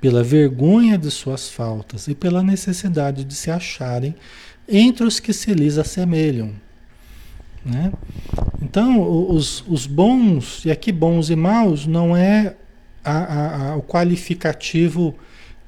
pela 0.01 0.23
vergonha 0.23 0.99
de 0.99 1.11
suas 1.11 1.49
faltas 1.49 2.09
e 2.09 2.15
pela 2.15 2.43
necessidade 2.43 3.25
de 3.25 3.35
se 3.35 3.51
acharem 3.51 4.15
entre 4.69 5.07
os 5.07 5.19
que 5.19 5.33
se 5.33 5.53
lhes 5.55 5.79
assemelham. 5.79 6.53
Né? 7.65 7.93
Então, 8.63 9.31
os, 9.31 9.65
os 9.67 9.87
bons, 9.87 10.65
e 10.65 10.71
aqui 10.71 10.93
bons 10.93 11.31
e 11.31 11.37
maus, 11.37 11.87
não 11.87 12.17
é 12.17 12.55
a, 13.05 13.13
a, 13.13 13.69
a, 13.71 13.77
o 13.77 13.83
qualificativo 13.83 15.15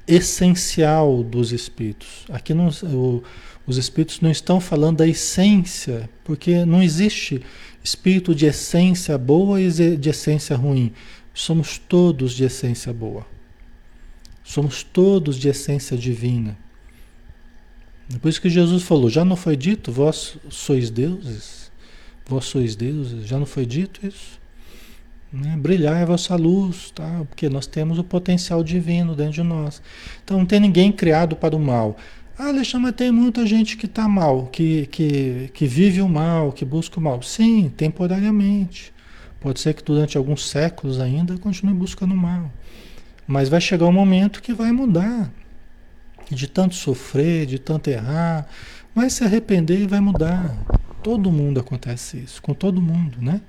essencial 0.07 1.23
dos 1.23 1.51
espíritos. 1.51 2.25
Aqui 2.29 2.53
não, 2.53 2.69
o, 2.83 3.23
os 3.65 3.77
espíritos 3.77 4.21
não 4.21 4.29
estão 4.29 4.59
falando 4.59 4.97
da 4.97 5.07
essência, 5.07 6.09
porque 6.23 6.65
não 6.65 6.83
existe 6.83 7.41
espírito 7.83 8.35
de 8.35 8.45
essência 8.45 9.17
boa 9.17 9.59
e 9.59 9.97
de 9.97 10.09
essência 10.09 10.55
ruim. 10.55 10.91
Somos 11.33 11.77
todos 11.77 12.33
de 12.33 12.43
essência 12.43 12.93
boa. 12.93 13.25
Somos 14.43 14.83
todos 14.83 15.37
de 15.37 15.47
essência 15.47 15.97
divina. 15.97 16.57
Por 18.19 18.29
isso 18.29 18.41
que 18.41 18.49
Jesus 18.49 18.83
falou: 18.83 19.09
já 19.09 19.23
não 19.23 19.35
foi 19.35 19.55
dito, 19.55 19.91
vós 19.91 20.37
sois 20.49 20.89
deuses? 20.89 21.71
Vós 22.25 22.45
sois 22.45 22.75
deuses? 22.75 23.27
Já 23.27 23.37
não 23.37 23.45
foi 23.45 23.65
dito 23.65 24.05
isso? 24.05 24.39
Né? 25.31 25.55
Brilhar 25.57 26.01
é 26.01 26.05
vossa 26.05 26.35
luz, 26.35 26.91
tá? 26.91 27.23
porque 27.29 27.47
nós 27.47 27.65
temos 27.65 27.97
o 27.97 28.03
potencial 28.03 28.63
divino 28.63 29.15
dentro 29.15 29.33
de 29.33 29.43
nós. 29.43 29.81
Então 30.23 30.37
não 30.37 30.45
tem 30.45 30.59
ninguém 30.59 30.91
criado 30.91 31.35
para 31.35 31.55
o 31.55 31.59
mal. 31.59 31.95
Ah, 32.37 32.47
Alexandre, 32.47 32.91
tem 32.91 33.11
muita 33.11 33.45
gente 33.45 33.77
que 33.77 33.85
está 33.85 34.07
mal, 34.07 34.47
que, 34.47 34.87
que, 34.87 35.51
que 35.53 35.65
vive 35.67 36.01
o 36.01 36.09
mal, 36.09 36.51
que 36.51 36.65
busca 36.65 36.99
o 36.99 37.03
mal. 37.03 37.21
Sim, 37.21 37.71
temporariamente. 37.75 38.93
Pode 39.39 39.59
ser 39.59 39.73
que 39.73 39.83
durante 39.83 40.17
alguns 40.17 40.49
séculos 40.49 40.99
ainda 40.99 41.37
continue 41.37 41.73
buscando 41.73 42.13
o 42.13 42.17
mal. 42.17 42.51
Mas 43.27 43.47
vai 43.47 43.61
chegar 43.61 43.85
um 43.85 43.91
momento 43.91 44.41
que 44.41 44.53
vai 44.53 44.71
mudar. 44.71 45.31
De 46.33 46.47
tanto 46.47 46.75
sofrer, 46.75 47.45
de 47.45 47.59
tanto 47.59 47.89
errar, 47.89 48.47
vai 48.95 49.09
se 49.09 49.23
arrepender 49.23 49.81
e 49.81 49.87
vai 49.87 49.99
mudar. 49.99 50.55
Todo 51.03 51.31
mundo 51.31 51.59
acontece 51.59 52.17
isso, 52.17 52.41
com 52.41 52.53
todo 52.53 52.81
mundo, 52.81 53.17
né? 53.21 53.41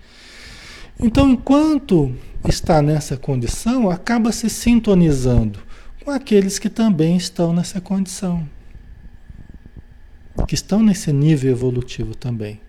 Então, 0.99 1.31
enquanto 1.31 2.15
está 2.49 2.83
nessa 2.83 3.17
condição, 3.17 3.91
acaba 3.91 4.33
se 4.33 4.49
sintonizando 4.51 5.61
com 6.05 6.11
aqueles 6.11 6.59
que 6.59 6.69
também 6.69 7.17
estão 7.17 7.53
nessa 7.53 7.81
condição, 7.81 8.49
que 10.47 10.55
estão 10.55 10.83
nesse 10.83 11.13
nível 11.13 11.51
evolutivo 11.51 12.15
também. 12.15 12.61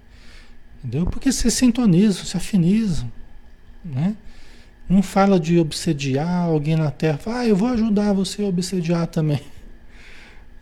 Entendeu? 0.79 1.05
Porque 1.05 1.31
se 1.31 1.49
sintonizam, 1.49 2.25
se 2.25 2.35
afinizam. 2.35 3.11
Né? 3.83 4.15
Não 4.87 5.01
fala 5.01 5.39
de 5.39 5.57
obsediar 5.57 6.43
alguém 6.43 6.75
na 6.75 6.91
Terra. 6.91 7.17
Fala, 7.17 7.39
ah, 7.39 7.47
eu 7.47 7.55
vou 7.55 7.69
ajudar 7.69 8.13
você 8.13 8.43
a 8.43 8.47
obsediar 8.47 9.07
também. 9.07 9.39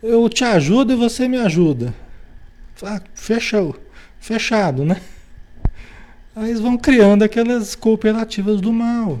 Eu 0.02 0.28
te 0.28 0.42
ajudo 0.42 0.92
e 0.92 0.96
você 0.96 1.28
me 1.28 1.38
ajuda. 1.38 1.94
Fala, 2.74 3.00
fechou. 3.14 3.76
Fechado, 4.18 4.84
né? 4.84 5.00
Aí 6.34 6.50
eles 6.50 6.60
vão 6.60 6.76
criando 6.76 7.22
aquelas 7.22 7.76
cooperativas 7.76 8.60
do 8.60 8.72
mal. 8.72 9.20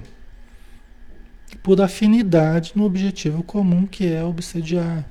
Por 1.62 1.80
afinidade 1.80 2.72
no 2.74 2.84
objetivo 2.84 3.44
comum 3.44 3.86
que 3.86 4.12
é 4.12 4.24
obsediar. 4.24 5.04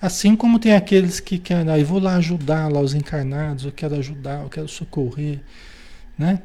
Assim 0.00 0.36
como 0.36 0.60
tem 0.60 0.72
aqueles 0.72 1.18
que 1.18 1.38
querem, 1.38 1.72
ah, 1.72 1.78
eu 1.78 1.84
vou 1.84 1.98
lá 1.98 2.14
ajudar 2.14 2.70
lá 2.70 2.78
os 2.78 2.94
encarnados, 2.94 3.64
eu 3.64 3.72
quero 3.72 3.96
ajudar, 3.96 4.44
eu 4.44 4.48
quero 4.48 4.68
socorrer, 4.68 5.40
né? 6.16 6.40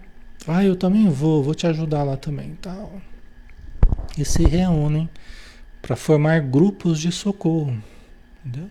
Ah, 0.47 0.63
eu 0.63 0.75
também 0.75 1.07
vou, 1.07 1.43
vou 1.43 1.53
te 1.53 1.67
ajudar 1.67 2.01
lá 2.01 2.17
também, 2.17 2.57
tal. 2.59 2.99
E 4.17 4.25
se 4.25 4.43
reúnem 4.43 5.07
para 5.83 5.95
formar 5.95 6.39
grupos 6.39 6.99
de 6.99 7.11
socorro, 7.11 7.77
entendeu? 8.45 8.69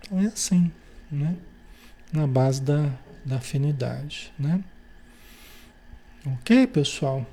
Então 0.00 0.20
é 0.20 0.26
assim, 0.26 0.72
né? 1.10 1.36
Na 2.12 2.26
base 2.26 2.62
da, 2.62 2.90
da 3.24 3.36
afinidade, 3.36 4.32
né? 4.38 4.62
Ok, 6.26 6.66
pessoal? 6.68 7.26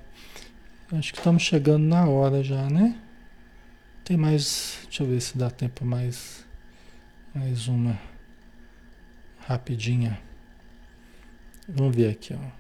Acho 0.91 1.13
que 1.13 1.19
estamos 1.19 1.43
chegando 1.43 1.83
na 1.83 2.07
hora 2.07 2.43
já, 2.43 2.69
né? 2.69 2.99
Tem 4.03 4.17
mais. 4.17 4.79
Deixa 4.85 5.03
eu 5.03 5.07
ver 5.07 5.21
se 5.21 5.37
dá 5.37 5.49
tempo 5.51 5.85
mais. 5.85 6.45
Mais 7.33 7.67
uma. 7.67 7.99
Rapidinha. 9.39 10.19
Vamos 11.67 11.95
ver 11.95 12.09
aqui, 12.09 12.33
ó. 12.33 12.59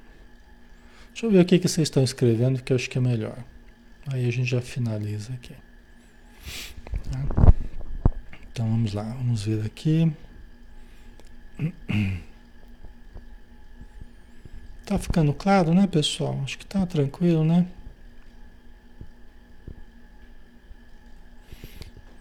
Deixa 1.11 1.25
eu 1.25 1.31
ver 1.31 1.41
o 1.41 1.45
que, 1.45 1.57
vocês 1.57 1.87
estão 1.87 2.03
escrevendo, 2.03 2.61
que 2.61 2.71
eu 2.71 2.75
acho 2.75 2.89
que 2.89 2.99
é 2.99 3.01
melhor. 3.01 3.43
Aí 4.13 4.27
a 4.27 4.31
gente 4.31 4.49
já 4.49 4.61
finaliza 4.61 5.33
aqui. 5.33 5.55
Tá? 7.11 7.53
Então 8.59 8.69
vamos 8.69 8.91
lá, 8.93 9.03
vamos 9.03 9.43
ver 9.43 9.65
aqui. 9.65 10.11
Tá 14.85 14.97
ficando 14.97 15.31
claro, 15.33 15.71
né, 15.71 15.85
pessoal? 15.85 16.41
Acho 16.43 16.57
que 16.57 16.65
tá 16.65 16.83
tranquilo, 16.83 17.45
né? 17.45 17.67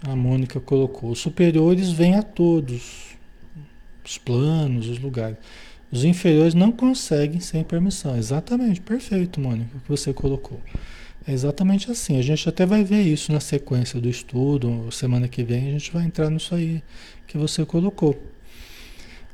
A 0.03 0.15
Mônica 0.15 0.61
colocou: 0.61 1.11
os 1.11 1.19
superiores 1.19 1.91
vêm 1.91 2.15
a 2.15 2.23
todos, 2.23 3.17
os 4.05 4.19
planos, 4.19 4.87
os 4.87 4.99
lugares. 4.99 5.39
Os 5.91 6.05
inferiores 6.05 6.53
não 6.53 6.71
conseguem 6.71 7.41
sem 7.41 7.65
permissão. 7.65 8.17
Exatamente, 8.17 8.83
perfeito, 8.83 9.41
Mônica, 9.41 9.77
o 9.77 9.81
que 9.81 9.89
você 9.89 10.13
colocou. 10.13 10.61
É 11.29 11.33
exatamente 11.33 11.91
assim. 11.91 12.19
A 12.19 12.23
gente 12.23 12.49
até 12.49 12.65
vai 12.65 12.83
ver 12.83 13.03
isso 13.03 13.31
na 13.33 13.39
sequência 13.39 14.01
do 14.01 14.09
estudo. 14.09 14.91
Semana 14.91 15.29
que 15.29 15.45
vem 15.45 15.69
a 15.69 15.73
gente 15.73 15.93
vai 15.93 16.05
entrar 16.05 16.31
nisso 16.31 16.55
aí 16.55 16.83
que 17.27 17.37
você 17.37 17.65
colocou. 17.65 18.21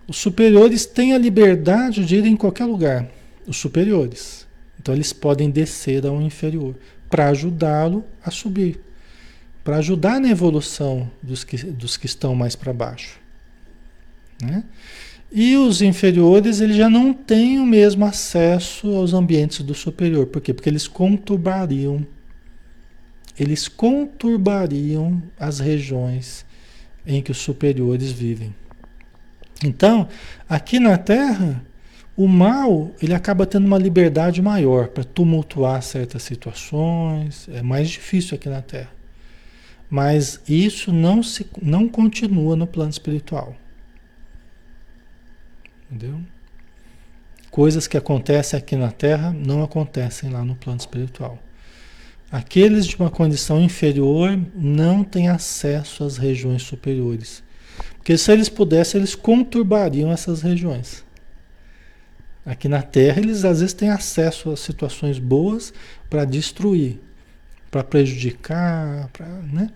Os 0.06 0.16
superiores 0.16 0.84
têm 0.84 1.14
a 1.14 1.18
liberdade 1.18 2.04
de 2.04 2.16
ir 2.16 2.26
em 2.26 2.36
qualquer 2.36 2.66
lugar. 2.66 3.08
Os 3.46 3.56
superiores. 3.56 4.46
Então 4.78 4.94
eles 4.94 5.12
podem 5.12 5.48
descer 5.48 6.04
ao 6.04 6.20
inferior 6.20 6.74
para 7.08 7.28
ajudá-lo 7.28 8.04
a 8.22 8.30
subir 8.30 8.80
para 9.64 9.78
ajudar 9.78 10.20
na 10.20 10.28
evolução 10.28 11.10
dos 11.22 11.42
que, 11.42 11.56
dos 11.56 11.96
que 11.96 12.04
estão 12.04 12.34
mais 12.34 12.54
para 12.54 12.72
baixo. 12.72 13.18
Né? 14.42 14.62
E 15.36 15.56
os 15.56 15.82
inferiores 15.82 16.60
eles 16.60 16.76
já 16.76 16.88
não 16.88 17.12
têm 17.12 17.58
o 17.58 17.66
mesmo 17.66 18.04
acesso 18.04 18.94
aos 18.94 19.12
ambientes 19.12 19.62
do 19.62 19.74
superior. 19.74 20.26
Por 20.26 20.40
quê? 20.40 20.54
Porque 20.54 20.68
eles 20.68 20.86
conturbariam, 20.86 22.06
eles 23.36 23.66
conturbariam 23.66 25.20
as 25.36 25.58
regiões 25.58 26.46
em 27.04 27.20
que 27.20 27.32
os 27.32 27.38
superiores 27.38 28.12
vivem. 28.12 28.54
Então, 29.64 30.06
aqui 30.48 30.78
na 30.78 30.96
Terra, 30.96 31.66
o 32.16 32.28
mal 32.28 32.92
ele 33.02 33.12
acaba 33.12 33.44
tendo 33.44 33.66
uma 33.66 33.76
liberdade 33.76 34.40
maior 34.40 34.86
para 34.86 35.02
tumultuar 35.02 35.82
certas 35.82 36.22
situações. 36.22 37.48
É 37.52 37.60
mais 37.60 37.90
difícil 37.90 38.36
aqui 38.36 38.48
na 38.48 38.62
Terra. 38.62 38.92
Mas 39.90 40.40
isso 40.48 40.92
não, 40.92 41.24
se, 41.24 41.44
não 41.60 41.88
continua 41.88 42.54
no 42.54 42.68
plano 42.68 42.90
espiritual. 42.90 43.56
Entendeu? 45.94 46.20
Coisas 47.52 47.86
que 47.86 47.96
acontecem 47.96 48.58
aqui 48.58 48.74
na 48.74 48.90
Terra 48.90 49.32
não 49.32 49.62
acontecem 49.62 50.28
lá 50.28 50.44
no 50.44 50.56
plano 50.56 50.80
espiritual. 50.80 51.38
Aqueles 52.32 52.84
de 52.84 52.96
uma 52.96 53.10
condição 53.10 53.62
inferior 53.62 54.36
não 54.56 55.04
têm 55.04 55.28
acesso 55.28 56.02
às 56.02 56.16
regiões 56.16 56.64
superiores. 56.64 57.44
Porque 57.96 58.18
se 58.18 58.32
eles 58.32 58.48
pudessem, 58.48 58.98
eles 58.98 59.14
conturbariam 59.14 60.10
essas 60.10 60.42
regiões. 60.42 61.04
Aqui 62.44 62.68
na 62.68 62.82
Terra, 62.82 63.20
eles 63.20 63.44
às 63.44 63.60
vezes 63.60 63.72
têm 63.72 63.90
acesso 63.90 64.50
a 64.50 64.56
situações 64.56 65.20
boas 65.20 65.72
para 66.10 66.24
destruir, 66.24 66.98
para 67.70 67.84
prejudicar, 67.84 69.08
para, 69.12 69.26
né? 69.26 69.70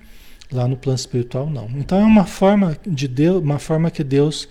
Lá 0.50 0.66
no 0.66 0.76
plano 0.76 0.96
espiritual 0.96 1.48
não. 1.48 1.68
Então 1.76 2.00
é 2.00 2.04
uma 2.04 2.26
forma 2.26 2.76
de 2.84 3.06
Deus, 3.06 3.40
uma 3.40 3.58
forma 3.58 3.90
que 3.90 4.02
Deus 4.02 4.48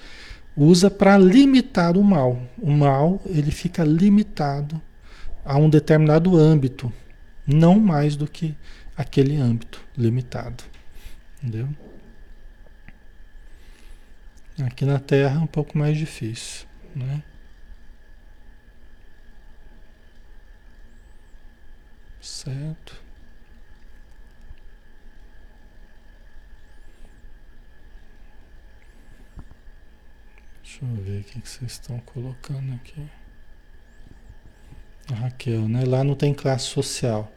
usa 0.58 0.89
para 0.89 1.18
limitar 1.18 1.95
o 1.95 2.03
mal. 2.03 2.41
O 2.58 2.72
mal, 2.72 3.22
ele 3.28 3.51
fica 3.51 3.84
limitado 3.84 4.82
a 5.45 5.55
um 5.58 5.70
determinado 5.70 6.36
âmbito, 6.36 6.91
não 7.45 7.80
mais 7.80 8.16
do 8.16 8.28
que 8.28 8.58
aquele 8.97 9.38
âmbito 9.38 9.82
limitado. 9.95 10.64
Entendeu? 11.38 11.70
Aqui 14.66 14.84
na 14.86 14.97
Terra 14.97 15.36
é 15.36 15.39
um 15.39 15.47
pouco 15.47 15.78
mais 15.78 15.95
difícil, 15.95 16.66
né? 16.95 17.22
Certo. 22.20 23.07
Deixa 30.80 30.95
eu 30.95 31.03
ver 31.03 31.21
o 31.21 31.23
que 31.23 31.49
vocês 31.49 31.71
estão 31.71 31.97
colocando 32.01 32.71
aqui. 32.75 33.01
Raquel, 35.11 35.67
né? 35.67 35.84
Lá 35.84 36.03
não 36.03 36.13
tem 36.13 36.36
classe 36.36 36.65
social. 36.65 37.32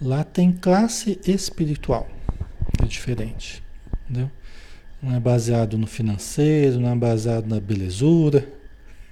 Lá 0.00 0.24
tem 0.24 0.50
classe 0.50 1.20
espiritual. 1.24 2.10
É 2.82 2.86
diferente. 2.86 3.62
Entendeu? 4.02 4.28
Não 5.00 5.14
é 5.14 5.20
baseado 5.20 5.78
no 5.78 5.86
financeiro, 5.86 6.80
não 6.80 6.90
é 6.90 6.96
baseado 6.96 7.46
na 7.46 7.60
belezura, 7.60 8.52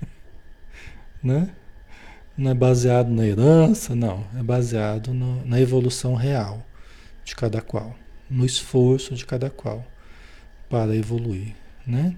né? 1.23 1.55
Não 2.37 2.51
é 2.51 2.55
baseado 2.55 3.09
na 3.09 3.25
herança, 3.25 3.95
não. 3.95 4.27
É 4.37 4.43
baseado 4.43 5.15
no, 5.15 5.47
na 5.47 5.61
evolução 5.61 6.17
real 6.17 6.67
de 7.25 7.37
cada 7.37 7.61
qual, 7.61 7.97
no 8.29 8.45
esforço 8.45 9.15
de 9.15 9.25
cada 9.25 9.49
qual 9.49 9.87
para 10.69 10.97
evoluir, 10.97 11.55
né? 11.87 12.17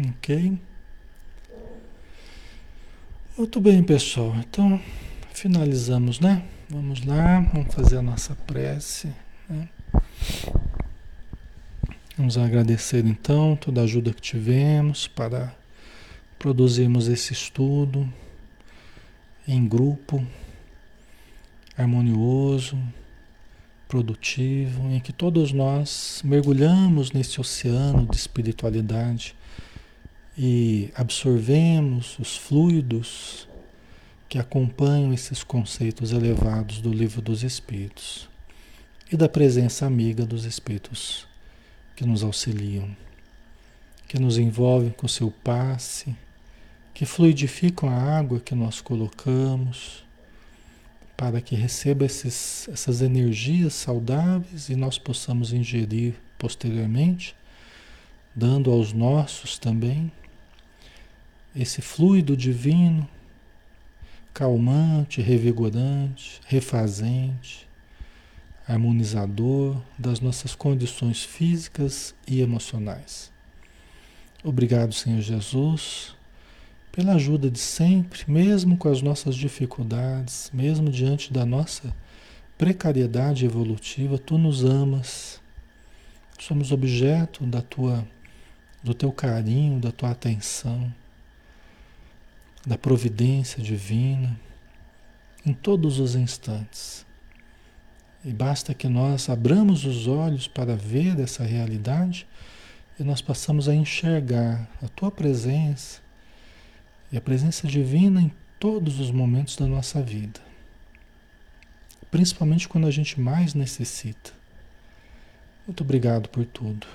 Ok? 0.00 0.56
Muito 3.36 3.60
bem, 3.60 3.82
pessoal. 3.82 4.36
Então, 4.36 4.80
finalizamos, 5.32 6.20
né? 6.20 6.44
Vamos 6.70 7.04
lá, 7.04 7.40
vamos 7.52 7.74
fazer 7.74 7.96
a 7.96 8.02
nossa 8.02 8.36
prece. 8.46 9.12
Né? 9.48 9.68
Vamos 12.16 12.38
agradecer 12.38 13.04
então 13.04 13.56
toda 13.56 13.80
a 13.80 13.84
ajuda 13.84 14.12
que 14.12 14.20
tivemos 14.20 15.08
para 15.08 15.52
produzirmos 16.38 17.08
esse 17.08 17.32
estudo 17.32 18.12
em 19.48 19.66
grupo, 19.66 20.24
harmonioso, 21.76 22.78
produtivo, 23.88 24.90
em 24.90 25.00
que 25.00 25.12
todos 25.12 25.52
nós 25.52 26.20
mergulhamos 26.24 27.10
nesse 27.10 27.40
oceano 27.40 28.06
de 28.06 28.16
espiritualidade 28.16 29.34
e 30.40 30.92
absorvemos 30.94 32.16
os 32.20 32.36
fluidos 32.36 33.48
que 34.28 34.38
acompanham 34.38 35.12
esses 35.12 35.42
conceitos 35.42 36.12
elevados 36.12 36.80
do 36.80 36.92
Livro 36.92 37.20
dos 37.20 37.42
Espíritos 37.42 38.28
e 39.10 39.16
da 39.16 39.28
presença 39.28 39.84
amiga 39.84 40.24
dos 40.24 40.44
Espíritos 40.44 41.26
que 41.96 42.06
nos 42.06 42.22
auxiliam, 42.22 42.88
que 44.06 44.16
nos 44.16 44.38
envolvem 44.38 44.90
com 44.90 45.08
seu 45.08 45.28
passe, 45.42 46.14
que 46.94 47.04
fluidificam 47.04 47.88
a 47.88 48.16
água 48.18 48.38
que 48.38 48.54
nós 48.54 48.80
colocamos, 48.80 50.04
para 51.16 51.40
que 51.40 51.56
receba 51.56 52.04
esses, 52.04 52.68
essas 52.68 53.02
energias 53.02 53.74
saudáveis 53.74 54.68
e 54.68 54.76
nós 54.76 54.98
possamos 54.98 55.52
ingerir 55.52 56.14
posteriormente, 56.38 57.34
dando 58.36 58.70
aos 58.70 58.92
nossos 58.92 59.58
também 59.58 60.12
esse 61.58 61.82
fluido 61.82 62.36
divino 62.36 63.08
calmante, 64.32 65.20
revigorante, 65.20 66.40
refazente, 66.46 67.68
harmonizador 68.68 69.82
das 69.98 70.20
nossas 70.20 70.54
condições 70.54 71.24
físicas 71.24 72.14
e 72.24 72.40
emocionais. 72.40 73.32
Obrigado, 74.44 74.94
Senhor 74.94 75.20
Jesus, 75.20 76.14
pela 76.92 77.14
ajuda 77.14 77.50
de 77.50 77.58
sempre, 77.58 78.22
mesmo 78.30 78.76
com 78.76 78.88
as 78.88 79.02
nossas 79.02 79.34
dificuldades, 79.34 80.52
mesmo 80.54 80.88
diante 80.88 81.32
da 81.32 81.44
nossa 81.44 81.92
precariedade 82.56 83.44
evolutiva, 83.44 84.18
tu 84.18 84.38
nos 84.38 84.64
amas. 84.64 85.40
Somos 86.38 86.70
objeto 86.70 87.44
da 87.44 87.60
tua 87.60 88.06
do 88.84 88.94
teu 88.94 89.10
carinho, 89.10 89.80
da 89.80 89.90
tua 89.90 90.12
atenção 90.12 90.94
da 92.68 92.76
providência 92.76 93.62
divina 93.62 94.38
em 95.44 95.54
todos 95.54 95.98
os 95.98 96.14
instantes. 96.14 97.06
E 98.22 98.30
basta 98.30 98.74
que 98.74 98.86
nós 98.86 99.30
abramos 99.30 99.86
os 99.86 100.06
olhos 100.06 100.46
para 100.46 100.76
ver 100.76 101.18
essa 101.18 101.44
realidade 101.44 102.26
e 103.00 103.02
nós 103.02 103.22
passamos 103.22 103.70
a 103.70 103.74
enxergar 103.74 104.68
a 104.82 104.88
tua 104.88 105.10
presença 105.10 106.02
e 107.10 107.16
a 107.16 107.22
presença 107.22 107.66
divina 107.66 108.20
em 108.20 108.30
todos 108.60 109.00
os 109.00 109.10
momentos 109.10 109.56
da 109.56 109.66
nossa 109.66 110.02
vida. 110.02 110.40
Principalmente 112.10 112.68
quando 112.68 112.86
a 112.86 112.90
gente 112.90 113.18
mais 113.18 113.54
necessita. 113.54 114.30
Muito 115.66 115.82
obrigado 115.82 116.28
por 116.28 116.44
tudo. 116.44 116.86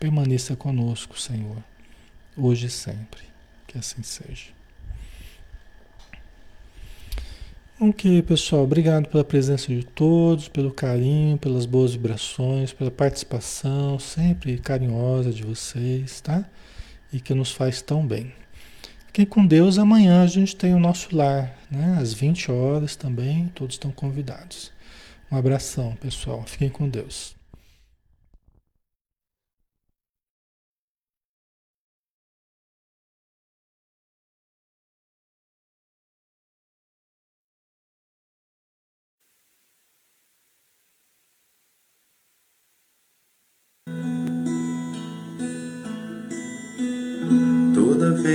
Permaneça 0.00 0.56
conosco, 0.56 1.20
Senhor, 1.20 1.62
hoje 2.34 2.68
e 2.68 2.70
sempre. 2.70 3.22
Que 3.66 3.76
assim 3.76 4.02
seja. 4.02 4.63
Ok, 7.80 8.22
pessoal, 8.22 8.62
obrigado 8.62 9.08
pela 9.08 9.24
presença 9.24 9.66
de 9.66 9.84
todos, 9.84 10.46
pelo 10.46 10.70
carinho, 10.70 11.36
pelas 11.36 11.66
boas 11.66 11.92
vibrações, 11.92 12.72
pela 12.72 12.88
participação 12.88 13.98
sempre 13.98 14.58
carinhosa 14.58 15.32
de 15.32 15.42
vocês, 15.42 16.20
tá? 16.20 16.48
E 17.12 17.18
que 17.18 17.34
nos 17.34 17.50
faz 17.50 17.82
tão 17.82 18.06
bem. 18.06 18.32
Fiquem 19.08 19.26
com 19.26 19.44
Deus, 19.44 19.76
amanhã 19.76 20.22
a 20.22 20.26
gente 20.28 20.54
tem 20.54 20.72
o 20.72 20.78
nosso 20.78 21.16
lar, 21.16 21.52
né? 21.68 21.98
Às 22.00 22.14
20 22.14 22.52
horas 22.52 22.94
também, 22.94 23.48
todos 23.56 23.74
estão 23.74 23.90
convidados. 23.90 24.70
Um 25.30 25.36
abração, 25.36 25.96
pessoal. 25.96 26.44
Fiquem 26.46 26.68
com 26.68 26.88
Deus. 26.88 27.33